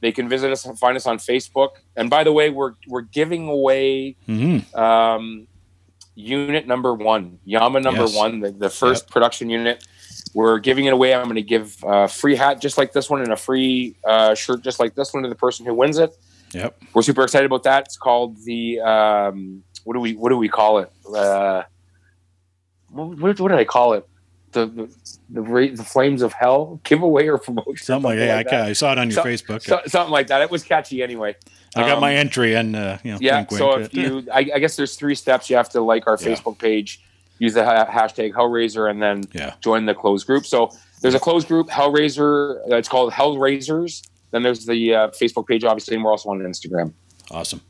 They 0.00 0.12
can 0.12 0.28
visit 0.28 0.52
us 0.52 0.66
and 0.66 0.78
find 0.78 0.96
us 0.96 1.06
on 1.06 1.16
Facebook. 1.16 1.70
And 1.96 2.10
by 2.10 2.24
the 2.24 2.32
way, 2.32 2.50
we're 2.50 2.74
we're 2.86 3.02
giving 3.02 3.48
away 3.48 4.16
hmm 4.26 4.58
um, 4.74 5.46
unit 6.14 6.66
number 6.66 6.92
one, 6.92 7.38
Yama 7.44 7.80
number 7.80 8.02
Yes. 8.02 8.14
one, 8.14 8.40
the, 8.40 8.50
the 8.50 8.70
first 8.70 9.08
production 9.08 9.48
unit. 9.50 9.86
We're 10.34 10.58
giving 10.58 10.84
it 10.86 10.92
away. 10.92 11.14
I'm 11.14 11.24
going 11.24 11.36
to 11.36 11.42
give 11.42 11.76
a 11.84 12.08
free 12.08 12.34
hat 12.34 12.60
just 12.60 12.76
like 12.76 12.92
this 12.92 13.08
one 13.08 13.22
and 13.22 13.32
a 13.32 13.36
free 13.36 13.96
uh, 14.04 14.34
shirt 14.34 14.62
just 14.62 14.80
like 14.80 14.94
this 14.96 15.14
one 15.14 15.22
to 15.22 15.28
the 15.28 15.34
person 15.36 15.64
who 15.64 15.72
wins 15.72 15.96
it. 15.96 16.14
Yep. 16.52 16.76
We're 16.92 17.02
super 17.02 17.22
excited 17.22 17.46
about 17.46 17.62
that. 17.62 17.84
It's 17.86 17.96
called 17.96 18.36
the 18.44 18.80
um, 18.80 19.62
what 19.84 19.94
do 19.94 20.00
we 20.00 20.14
what 20.14 20.30
do 20.30 20.36
we 20.36 20.48
call 20.48 20.78
it? 20.78 20.90
Uh, 21.08 21.62
what, 22.90 23.38
what, 23.40 23.48
did 23.48 23.58
I 23.58 23.64
call 23.64 23.94
it? 23.94 24.06
The 24.52 24.66
the 24.66 25.40
the, 25.42 25.70
the 25.74 25.84
flames 25.84 26.22
of 26.22 26.32
hell 26.32 26.80
giveaway 26.84 27.26
or 27.26 27.38
promotion. 27.38 27.76
Something 27.84 28.10
like 28.10 28.18
yeah, 28.18 28.38
I, 28.38 28.42
that. 28.44 28.66
I 28.66 28.72
saw 28.72 28.92
it 28.92 28.98
on 28.98 29.10
your 29.10 29.22
So- 29.22 29.24
Facebook. 29.24 29.62
So, 29.62 29.80
something 29.86 30.12
like 30.12 30.28
that. 30.28 30.42
It 30.42 30.50
was 30.50 30.62
catchy 30.62 31.02
anyway. 31.02 31.34
I 31.76 31.80
got 31.80 31.94
Um, 31.94 32.00
my 32.00 32.14
entry 32.14 32.54
and 32.54 32.76
uh, 32.76 32.98
you 33.02 33.12
know, 33.12 33.18
Yeah. 33.20 33.46
so 33.48 33.78
if 33.80 33.92
you, 33.92 34.24
I, 34.32 34.48
I 34.54 34.58
guess 34.60 34.76
there's 34.76 34.94
three 34.94 35.16
steps. 35.16 35.50
You 35.50 35.56
have 35.56 35.70
to 35.70 35.80
like 35.80 36.06
our 36.06 36.16
Yeah. 36.20 36.28
Facebook 36.28 36.56
page, 36.58 37.02
use 37.38 37.54
the 37.54 37.64
ha- 37.64 37.86
hashtag 37.90 38.32
Hellrazr, 38.32 38.90
and 38.90 39.02
then 39.02 39.24
Yeah. 39.32 39.54
join 39.60 39.86
the 39.86 39.94
closed 39.94 40.26
group. 40.26 40.46
So 40.46 40.70
there's 41.02 41.14
a 41.14 41.20
closed 41.20 41.48
group, 41.48 41.68
Hellrazr. 41.68 42.58
uh, 42.72 42.76
It's 42.76 42.88
called 42.88 43.12
Hellrazrs. 43.12 44.02
Then 44.30 44.42
there's 44.42 44.66
the 44.66 44.94
uh, 44.94 45.08
Facebook 45.10 45.46
page, 45.46 45.64
obviously, 45.64 45.94
and 45.96 46.04
we're 46.04 46.10
also 46.10 46.30
on 46.30 46.40
Instagram. 46.40 46.92
Awesome. 47.30 47.60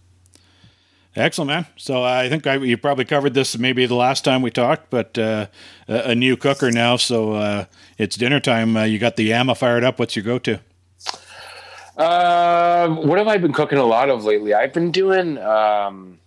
Excellent, 1.17 1.49
man. 1.49 1.67
So 1.77 2.03
I 2.03 2.29
think 2.29 2.45
I, 2.47 2.57
you 2.57 2.77
probably 2.77 3.05
covered 3.05 3.35
this 3.35 3.57
maybe 3.57 3.87
the 3.87 3.95
last 3.95 4.25
time 4.25 4.43
we 4.43 4.51
talked, 4.51 4.91
but 4.91 5.17
uh, 5.17 5.47
a, 5.87 6.11
a 6.11 6.15
new 6.15 6.37
cooker 6.37 6.73
now. 6.73 6.97
So 6.97 7.35
uh, 7.35 7.65
it's 7.99 8.17
dinner 8.17 8.41
time. 8.41 8.77
Uh, 8.77 8.83
you 8.85 8.99
got 8.99 9.15
the 9.17 9.25
Yama 9.25 9.55
fired 9.55 9.85
up. 9.85 9.99
What's 10.01 10.17
your 10.17 10.25
go-to? 10.25 10.61
Um, 11.97 13.07
what 13.07 13.19
have 13.19 13.29
I 13.29 13.39
been 13.39 13.53
cooking 13.53 13.79
a 13.79 13.85
lot 13.85 14.11
of 14.11 14.25
lately? 14.25 14.53
I've 14.55 14.73
been 14.73 14.91
doing. 14.91 15.39
Um, 15.39 16.19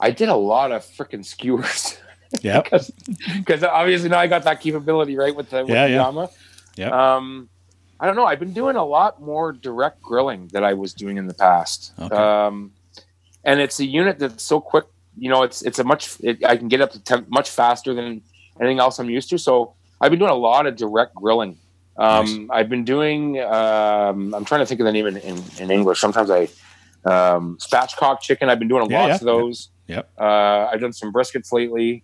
I 0.00 0.10
did 0.10 0.28
a 0.28 0.34
lot 0.36 0.72
of 0.72 0.82
freaking 0.84 1.24
skewers. 1.24 1.96
Yep. 2.40 2.64
because 2.64 3.62
obviously 3.64 4.08
now 4.08 4.18
I 4.18 4.26
got 4.26 4.44
that 4.44 4.60
capability 4.60 5.16
right 5.16 5.34
with 5.34 5.50
the, 5.50 5.62
with 5.62 5.70
Yeah, 5.70 5.86
the 5.86 5.92
yeah. 5.92 6.02
Yama. 6.02 6.30
Yep. 6.76 6.92
Um, 6.92 7.48
I 8.00 8.06
don't 8.06 8.16
know. 8.16 8.24
I've 8.24 8.40
been 8.40 8.52
doing 8.52 8.76
a 8.76 8.84
lot 8.84 9.20
more 9.20 9.52
direct 9.52 10.02
grilling 10.02 10.48
that 10.52 10.64
I 10.64 10.72
was 10.74 10.92
doing 10.94 11.18
in 11.18 11.26
the 11.26 11.34
past. 11.34 11.92
Okay. 11.98 12.14
Um, 12.16 12.72
and 13.44 13.60
it's 13.60 13.78
a 13.80 13.84
unit 13.84 14.18
that's 14.18 14.42
so 14.42 14.60
quick. 14.60 14.84
You 15.18 15.28
know, 15.28 15.42
it's 15.42 15.62
it's 15.62 15.78
a 15.78 15.84
much. 15.84 16.16
It, 16.20 16.44
I 16.44 16.56
can 16.56 16.68
get 16.68 16.80
up 16.80 16.90
to 16.92 17.00
temp 17.00 17.28
much 17.28 17.50
faster 17.50 17.92
than 17.94 18.22
anything 18.60 18.80
else 18.80 18.98
I'm 18.98 19.10
used 19.10 19.28
to. 19.30 19.38
So 19.38 19.74
I've 20.00 20.10
been 20.10 20.18
doing 20.18 20.30
a 20.30 20.34
lot 20.36 20.66
of 20.66 20.74
direct 20.76 21.14
grilling. 21.14 21.58
Um, 21.96 22.50
I've 22.52 22.68
been 22.70 22.84
doing. 22.84 23.38
Um, 23.40 24.34
I'm 24.34 24.44
trying 24.46 24.60
to 24.60 24.66
think 24.66 24.80
of 24.80 24.86
the 24.86 24.92
name 24.92 25.06
in, 25.06 25.18
in, 25.18 25.42
in 25.58 25.70
English. 25.70 26.00
Sometimes 26.00 26.30
I 26.30 26.48
um, 27.04 27.58
spatchcock 27.60 28.20
chicken. 28.20 28.48
I've 28.48 28.58
been 28.58 28.68
doing 28.68 28.90
Yeah, 28.90 29.00
lots 29.00 29.08
yeah, 29.10 29.14
of 29.16 29.20
those. 29.20 29.68
Yep. 29.88 30.10
Uh, 30.18 30.68
I've 30.72 30.80
done 30.80 30.92
some 30.92 31.12
briskets 31.12 31.52
lately. 31.52 32.02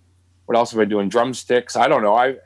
What 0.49 0.57
else 0.57 0.71
have 0.71 0.81
I 0.81 0.87
doing? 0.87 1.11
Drumsticks. 1.11 1.77
I 1.77 1.89
don't 1.89 2.03
know. 2.03 2.15
I 2.15 2.37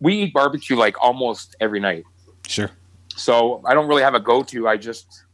we 0.00 0.14
eat 0.24 0.34
barbecue 0.34 0.76
like 0.76 1.00
almost 1.02 1.56
every 1.60 1.80
night. 1.80 2.04
Sure. 2.46 2.70
So 3.16 3.62
I 3.64 3.72
don't 3.72 3.88
really 3.88 4.02
have 4.02 4.12
a 4.14 4.20
go-to. 4.20 4.68
I 4.68 4.76
just, 4.76 5.24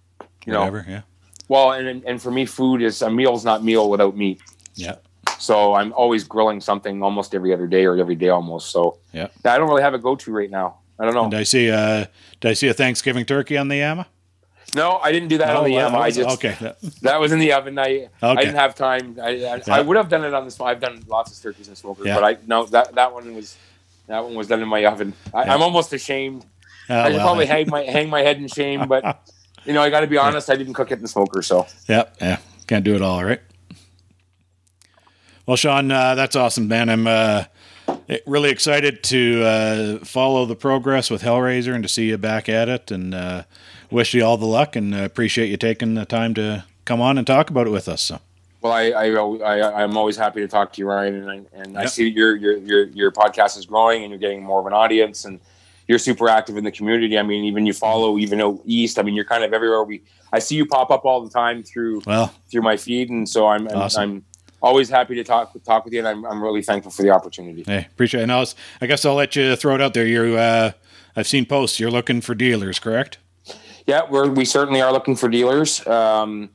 you 0.46 0.52
know, 0.52 0.60
Whatever. 0.60 0.86
Yeah. 0.88 1.00
well, 1.48 1.72
and 1.72 2.04
and 2.04 2.22
for 2.22 2.30
me, 2.30 2.46
food 2.46 2.82
is 2.82 3.02
a 3.02 3.10
meal's 3.10 3.44
not 3.44 3.64
meal 3.64 3.90
without 3.90 4.16
meat. 4.16 4.40
Yeah. 4.76 4.96
So 5.40 5.74
I'm 5.74 5.92
always 5.94 6.22
grilling 6.22 6.60
something 6.60 7.02
almost 7.02 7.34
every 7.34 7.52
other 7.52 7.66
day 7.66 7.84
or 7.84 7.98
every 7.98 8.14
day 8.14 8.28
almost. 8.28 8.70
So 8.70 8.98
Yeah. 9.12 9.26
I 9.44 9.58
don't 9.58 9.68
really 9.68 9.82
have 9.82 9.94
a 9.94 9.98
go-to 9.98 10.30
right 10.32 10.50
now. 10.50 10.76
I 11.00 11.04
don't 11.04 11.14
know. 11.14 11.24
And 11.24 11.34
I 11.34 11.42
see. 11.42 11.68
Uh, 11.68 12.06
did 12.40 12.48
I 12.50 12.54
see 12.54 12.68
a 12.68 12.74
Thanksgiving 12.74 13.24
turkey 13.24 13.56
on 13.56 13.66
the 13.66 13.78
Yama? 13.78 14.06
No, 14.74 14.98
I 14.98 15.12
didn't 15.12 15.28
do 15.28 15.38
that 15.38 15.54
Oh, 15.54 15.58
on 15.58 15.64
the 15.64 15.74
well. 15.74 15.90
That 15.90 15.98
was- 16.00 16.16
just 16.16 16.44
okay. 16.44 16.74
That- 17.02 17.20
was 17.20 17.32
in 17.32 17.38
the 17.38 17.52
oven. 17.52 17.78
I 17.78 18.08
I 18.22 18.34
didn't 18.36 18.56
have 18.56 18.74
time. 18.74 19.18
I, 19.22 19.26
I, 19.26 19.30
Yeah. 19.30 19.58
I 19.68 19.80
would 19.80 19.96
have 19.96 20.08
done 20.08 20.24
it 20.24 20.34
on 20.34 20.48
the. 20.48 20.64
I've 20.64 20.80
done 20.80 21.02
lots 21.06 21.36
of 21.36 21.42
turkeys 21.42 21.68
and 21.68 21.76
smokers, 21.78 22.06
Yeah. 22.06 22.14
but 22.16 22.24
I 22.24 22.36
no 22.46 22.66
that 22.66 22.94
that 22.94 23.12
one 23.14 23.34
was 23.34 23.56
that 24.08 24.22
one 24.24 24.34
was 24.34 24.48
done 24.48 24.62
in 24.62 24.68
my 24.68 24.84
oven. 24.84 25.12
I. 25.32 25.44
I'm 25.44 25.62
almost 25.62 25.92
ashamed. 25.92 26.44
Oh, 26.90 26.94
I 26.98 27.04
should 27.08 27.16
well, 27.16 27.26
probably 27.26 27.46
hang 27.46 27.68
my 27.70 27.82
hang 27.82 28.10
my 28.10 28.20
head 28.22 28.36
in 28.38 28.48
shame, 28.48 28.88
but 28.88 29.28
you 29.64 29.72
know 29.72 29.82
I 29.82 29.90
got 29.90 30.00
to 30.00 30.06
be 30.06 30.18
honest. 30.18 30.50
I 30.50 30.56
didn't 30.56 30.74
cook 30.74 30.90
it 30.90 30.94
in 30.94 31.02
the 31.02 31.08
smoker, 31.08 31.40
so 31.42 31.66
Yeah, 31.88 32.04
yeah. 32.20 32.38
Can't 32.66 32.84
do 32.84 32.94
it 32.94 33.02
all, 33.02 33.24
right? 33.24 33.40
Well, 35.46 35.56
Shawn, 35.58 35.90
uh, 35.90 36.14
that's 36.14 36.36
awesome, 36.36 36.68
man. 36.68 36.88
I'm 36.88 37.06
uh, 37.06 37.44
really 38.26 38.48
excited 38.50 39.02
to 39.04 39.42
uh, 39.44 39.98
follow 40.04 40.46
the 40.46 40.56
progress 40.56 41.10
with 41.10 41.22
Hellrazr 41.22 41.74
and 41.74 41.82
to 41.84 41.88
see 41.88 42.08
you 42.08 42.16
back 42.16 42.48
at 42.48 42.68
it. 42.70 42.90
And 42.90 43.14
uh, 43.14 43.42
wish 43.90 44.14
you 44.14 44.24
all 44.24 44.36
the 44.36 44.46
luck 44.46 44.76
and 44.76 44.94
uh, 44.94 44.98
appreciate 45.04 45.48
you 45.48 45.56
taking 45.56 45.94
the 45.94 46.04
time 46.04 46.34
to 46.34 46.64
come 46.84 47.00
on 47.00 47.18
and 47.18 47.26
talk 47.26 47.50
about 47.50 47.66
it 47.66 47.70
with 47.70 47.88
us. 47.88 48.02
So, 48.02 48.20
Well, 48.60 48.72
I, 48.72 48.90
I, 48.90 49.08
I, 49.08 49.82
I'm 49.82 49.96
always 49.96 50.16
happy 50.16 50.40
to 50.40 50.48
talk 50.48 50.72
to 50.74 50.80
you, 50.80 50.88
Ryan, 50.88 51.14
and 51.16 51.30
I, 51.30 51.42
and 51.52 51.78
I 51.78 51.86
see 51.86 52.08
your, 52.08 52.36
your, 52.36 52.56
your, 52.58 52.84
your 52.86 53.12
podcast 53.12 53.56
is 53.58 53.66
growing 53.66 54.02
and 54.02 54.10
you're 54.10 54.18
getting 54.18 54.42
more 54.42 54.60
of 54.60 54.66
an 54.66 54.72
audience 54.72 55.24
and 55.24 55.40
you're 55.86 55.98
super 55.98 56.28
active 56.28 56.56
in 56.56 56.64
the 56.64 56.72
community. 56.72 57.18
I 57.18 57.22
mean, 57.22 57.44
even 57.44 57.66
you 57.66 57.74
follow, 57.74 58.18
even 58.18 58.40
out 58.40 58.60
east. 58.64 58.98
I 58.98 59.02
mean, 59.02 59.14
you're 59.14 59.24
kind 59.24 59.44
of 59.44 59.52
everywhere. 59.52 59.84
We, 59.84 60.02
I 60.32 60.38
see 60.38 60.56
you 60.56 60.66
pop 60.66 60.90
up 60.90 61.04
all 61.04 61.22
the 61.22 61.30
time 61.30 61.62
through, 61.62 62.02
well, 62.06 62.34
through 62.50 62.62
my 62.62 62.76
feed. 62.76 63.10
And 63.10 63.28
so 63.28 63.46
I'm, 63.48 63.68
I'm, 63.68 63.76
Awesome. 63.76 64.02
I'm 64.02 64.24
always 64.62 64.88
happy 64.88 65.14
to 65.16 65.24
talk, 65.24 65.52
talk 65.62 65.84
with 65.84 65.92
you. 65.92 65.98
And 65.98 66.08
I'm, 66.08 66.24
I'm 66.24 66.42
really 66.42 66.62
thankful 66.62 66.90
for 66.90 67.02
the 67.02 67.10
opportunity. 67.10 67.64
hey, 67.66 67.86
appreciate 67.90 68.20
it. 68.20 68.24
And 68.24 68.32
I, 68.32 68.40
was, 68.40 68.54
I 68.80 68.86
guess 68.86 69.04
I'll 69.04 69.14
let 69.14 69.36
you 69.36 69.56
throw 69.56 69.74
it 69.74 69.82
out 69.82 69.92
there. 69.92 70.06
You're, 70.06 70.38
uh, 70.38 70.72
I've 71.14 71.26
seen 71.26 71.44
posts. 71.44 71.78
You're 71.78 71.90
looking 71.90 72.22
for 72.22 72.34
dealers, 72.34 72.78
correct? 72.78 73.18
Yeah, 73.86 74.02
we're, 74.08 74.28
we 74.30 74.44
certainly 74.44 74.80
are 74.80 74.92
looking 74.92 75.16
for 75.16 75.28
dealers. 75.28 75.86
Um, 75.86 76.50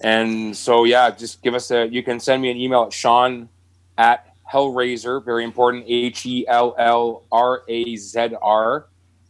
and 0.00 0.56
so, 0.56 0.84
yeah, 0.84 1.10
just 1.10 1.42
give 1.42 1.54
us 1.54 1.70
a, 1.70 1.86
you 1.86 2.02
can 2.02 2.20
send 2.20 2.42
me 2.42 2.50
an 2.50 2.56
email 2.56 2.84
at 2.84 2.92
Shawn 2.92 3.48
at 3.96 4.34
Hellrazr, 4.52 5.24
very 5.24 5.44
important, 5.44 5.84
H 5.86 6.26
E 6.26 6.46
L 6.46 6.74
L 6.78 7.24
R 7.32 7.62
A 7.68 7.96
Z 7.96 8.34
R, 8.42 8.86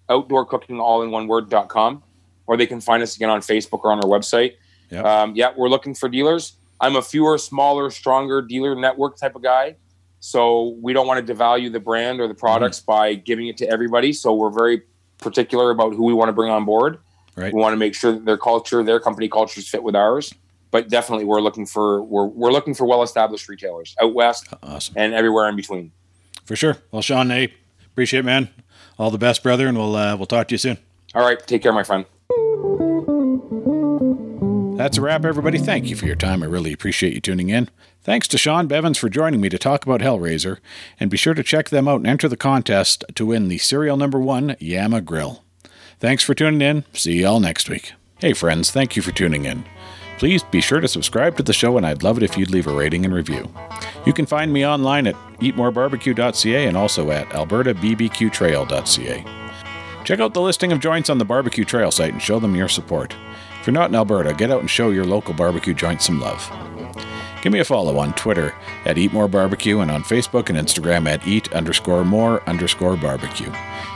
outdoor 0.08 0.44
cooking 0.44 0.80
all 0.80 1.02
in 1.02 1.10
one 1.10 1.28
word 1.28 1.48
dot 1.48 1.68
com, 1.68 2.02
or 2.46 2.56
they 2.56 2.66
can 2.66 2.80
find 2.80 3.02
us 3.02 3.14
again 3.14 3.30
on 3.30 3.40
Facebook 3.40 3.84
or 3.84 3.92
on 3.92 3.98
our 3.98 4.10
website. 4.10 4.54
Yep. 4.90 5.04
Um, 5.04 5.36
yeah, 5.36 5.52
we're 5.56 5.68
looking 5.68 5.94
for 5.94 6.08
dealers. 6.08 6.54
I'm 6.80 6.96
a 6.96 7.02
fewer, 7.02 7.38
smaller, 7.38 7.88
stronger 7.90 8.42
dealer 8.42 8.74
network 8.74 9.16
type 9.16 9.36
of 9.36 9.42
guy. 9.42 9.76
So 10.18 10.76
we 10.80 10.92
don't 10.92 11.06
want 11.06 11.24
to 11.24 11.34
devalue 11.34 11.70
the 11.70 11.80
brand 11.80 12.20
or 12.20 12.26
the 12.26 12.34
products 12.34 12.80
by 12.80 13.14
giving 13.14 13.46
it 13.46 13.56
to 13.58 13.68
everybody. 13.68 14.12
So 14.12 14.34
we're 14.34 14.50
very 14.50 14.82
particular 15.18 15.70
about 15.70 15.94
who 15.94 16.04
we 16.04 16.14
want 16.14 16.30
to 16.30 16.32
bring 16.32 16.50
on 16.50 16.64
board. 16.64 16.98
Right. 17.36 17.52
We 17.52 17.60
want 17.60 17.72
to 17.72 17.76
make 17.76 17.94
sure 17.94 18.12
that 18.12 18.24
their 18.24 18.38
culture, 18.38 18.82
their 18.84 19.00
company 19.00 19.28
cultures 19.28 19.68
fit 19.68 19.82
with 19.82 19.96
ours. 19.96 20.32
But 20.70 20.88
definitely, 20.88 21.24
we're 21.24 21.40
looking 21.40 21.66
for 21.66 22.02
we're 22.02 22.26
we're 22.26 22.50
looking 22.52 22.74
for 22.74 22.84
well 22.84 23.02
established 23.02 23.48
retailers 23.48 23.94
out 24.02 24.12
west 24.14 24.48
Awesome. 24.62 24.94
and 24.96 25.14
everywhere 25.14 25.48
in 25.48 25.56
between. 25.56 25.92
For 26.44 26.56
sure. 26.56 26.76
Well, 26.90 27.00
Shawn, 27.02 27.30
hey, 27.30 27.54
appreciate 27.86 28.20
it, 28.20 28.24
man. 28.24 28.50
All 28.98 29.10
the 29.10 29.18
best, 29.18 29.42
brother. 29.42 29.66
And 29.66 29.78
we'll, 29.78 29.96
uh, 29.96 30.16
we'll 30.16 30.26
talk 30.26 30.48
to 30.48 30.54
you 30.54 30.58
soon. 30.58 30.78
All 31.14 31.24
right, 31.24 31.38
take 31.46 31.62
care, 31.62 31.72
my 31.72 31.84
friend. 31.84 32.04
That's 34.76 34.98
a 34.98 35.00
wrap, 35.00 35.24
everybody. 35.24 35.58
Thank 35.58 35.88
you 35.88 35.94
for 35.94 36.04
your 36.06 36.16
time. 36.16 36.42
I 36.42 36.46
really 36.46 36.72
appreciate 36.72 37.14
you 37.14 37.20
tuning 37.20 37.48
in. 37.50 37.70
Thanks 38.02 38.26
to 38.28 38.36
Shawn 38.36 38.66
Bevins 38.66 38.98
for 38.98 39.08
joining 39.08 39.40
me 39.40 39.48
to 39.48 39.58
talk 39.58 39.86
about 39.86 40.00
Hellrazr, 40.00 40.58
and 40.98 41.10
be 41.10 41.16
sure 41.16 41.32
to 41.32 41.44
check 41.44 41.70
them 41.70 41.86
out 41.86 41.98
and 41.98 42.06
enter 42.08 42.28
the 42.28 42.36
contest 42.36 43.04
to 43.14 43.26
win 43.26 43.46
the 43.48 43.58
serial 43.58 43.96
number 43.96 44.18
one 44.18 44.56
Yama 44.58 45.00
Grill. 45.00 45.43
Thanks 46.04 46.22
for 46.22 46.34
tuning 46.34 46.60
in. 46.60 46.84
See 46.92 47.22
y'all 47.22 47.40
next 47.40 47.70
week. 47.70 47.94
Hey, 48.18 48.34
friends, 48.34 48.70
thank 48.70 48.94
you 48.94 49.00
for 49.00 49.10
tuning 49.10 49.46
in. 49.46 49.64
Please 50.18 50.42
be 50.42 50.60
sure 50.60 50.80
to 50.80 50.86
subscribe 50.86 51.38
to 51.38 51.42
the 51.42 51.54
show, 51.54 51.78
and 51.78 51.86
I'd 51.86 52.02
love 52.02 52.18
it 52.18 52.22
if 52.22 52.36
you'd 52.36 52.50
leave 52.50 52.66
a 52.66 52.74
rating 52.74 53.06
and 53.06 53.14
review. 53.14 53.50
You 54.04 54.12
can 54.12 54.26
find 54.26 54.52
me 54.52 54.66
online 54.66 55.06
at 55.06 55.14
eatmorebarbecue.ca 55.40 56.66
and 56.66 56.76
also 56.76 57.10
at 57.10 57.26
albertabbqtrail.ca. 57.30 59.24
Check 60.04 60.20
out 60.20 60.34
the 60.34 60.42
listing 60.42 60.72
of 60.72 60.80
joints 60.80 61.08
on 61.08 61.16
the 61.16 61.24
Barbecue 61.24 61.64
Trail 61.64 61.90
site 61.90 62.12
and 62.12 62.20
show 62.20 62.38
them 62.38 62.54
your 62.54 62.68
support. 62.68 63.16
If 63.62 63.66
you're 63.66 63.72
not 63.72 63.88
in 63.88 63.96
Alberta, 63.96 64.34
get 64.34 64.50
out 64.50 64.60
and 64.60 64.68
show 64.68 64.90
your 64.90 65.06
local 65.06 65.32
barbecue 65.32 65.72
joint 65.72 66.02
some 66.02 66.20
love. 66.20 66.46
Give 67.40 67.50
me 67.50 67.60
a 67.60 67.64
follow 67.64 67.96
on 67.96 68.12
Twitter 68.12 68.54
at 68.84 68.98
Eat 68.98 69.14
More 69.14 69.26
Barbecue 69.26 69.80
and 69.80 69.90
on 69.90 70.02
Facebook 70.02 70.50
and 70.50 70.58
Instagram 70.58 71.08
at 71.08 71.26
Eat 71.26 71.50
underscore 71.54 72.04
more 72.04 72.46
underscore 72.46 72.98
barbecue. 72.98 73.50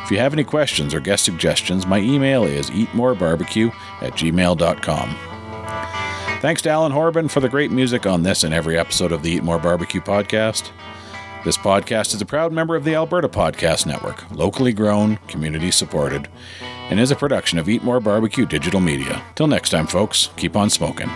If 0.08 0.12
you 0.12 0.20
have 0.20 0.32
any 0.32 0.42
questions 0.42 0.94
or 0.94 1.00
guest 1.00 1.22
suggestions, 1.22 1.86
my 1.86 1.98
email 1.98 2.44
is 2.44 2.70
eatmorebarbecue 2.70 3.70
at 4.00 4.14
gmail.com. 4.14 5.16
Thanks 6.40 6.62
to 6.62 6.70
Alan 6.70 6.92
Horbin 6.92 7.30
for 7.30 7.40
the 7.40 7.48
great 7.50 7.70
music 7.70 8.06
on 8.06 8.22
this 8.22 8.42
and 8.42 8.54
every 8.54 8.78
episode 8.78 9.12
of 9.12 9.22
the 9.22 9.32
Eat 9.32 9.42
More 9.42 9.58
Barbecue 9.58 10.00
podcast. 10.00 10.70
This 11.44 11.58
podcast 11.58 12.14
is 12.14 12.22
a 12.22 12.24
proud 12.24 12.54
member 12.54 12.74
of 12.74 12.84
the 12.84 12.94
Alberta 12.94 13.28
Podcast 13.28 13.84
Network, 13.84 14.24
locally 14.30 14.72
grown, 14.72 15.18
community 15.28 15.70
supported, 15.70 16.26
and 16.88 16.98
is 16.98 17.10
a 17.10 17.14
production 17.14 17.58
of 17.58 17.68
Eat 17.68 17.84
More 17.84 18.00
Barbecue 18.00 18.46
Digital 18.46 18.80
Media. 18.80 19.22
Till 19.34 19.46
next 19.46 19.68
time, 19.68 19.86
folks, 19.86 20.30
keep 20.36 20.56
on 20.56 20.70
smoking. 20.70 21.10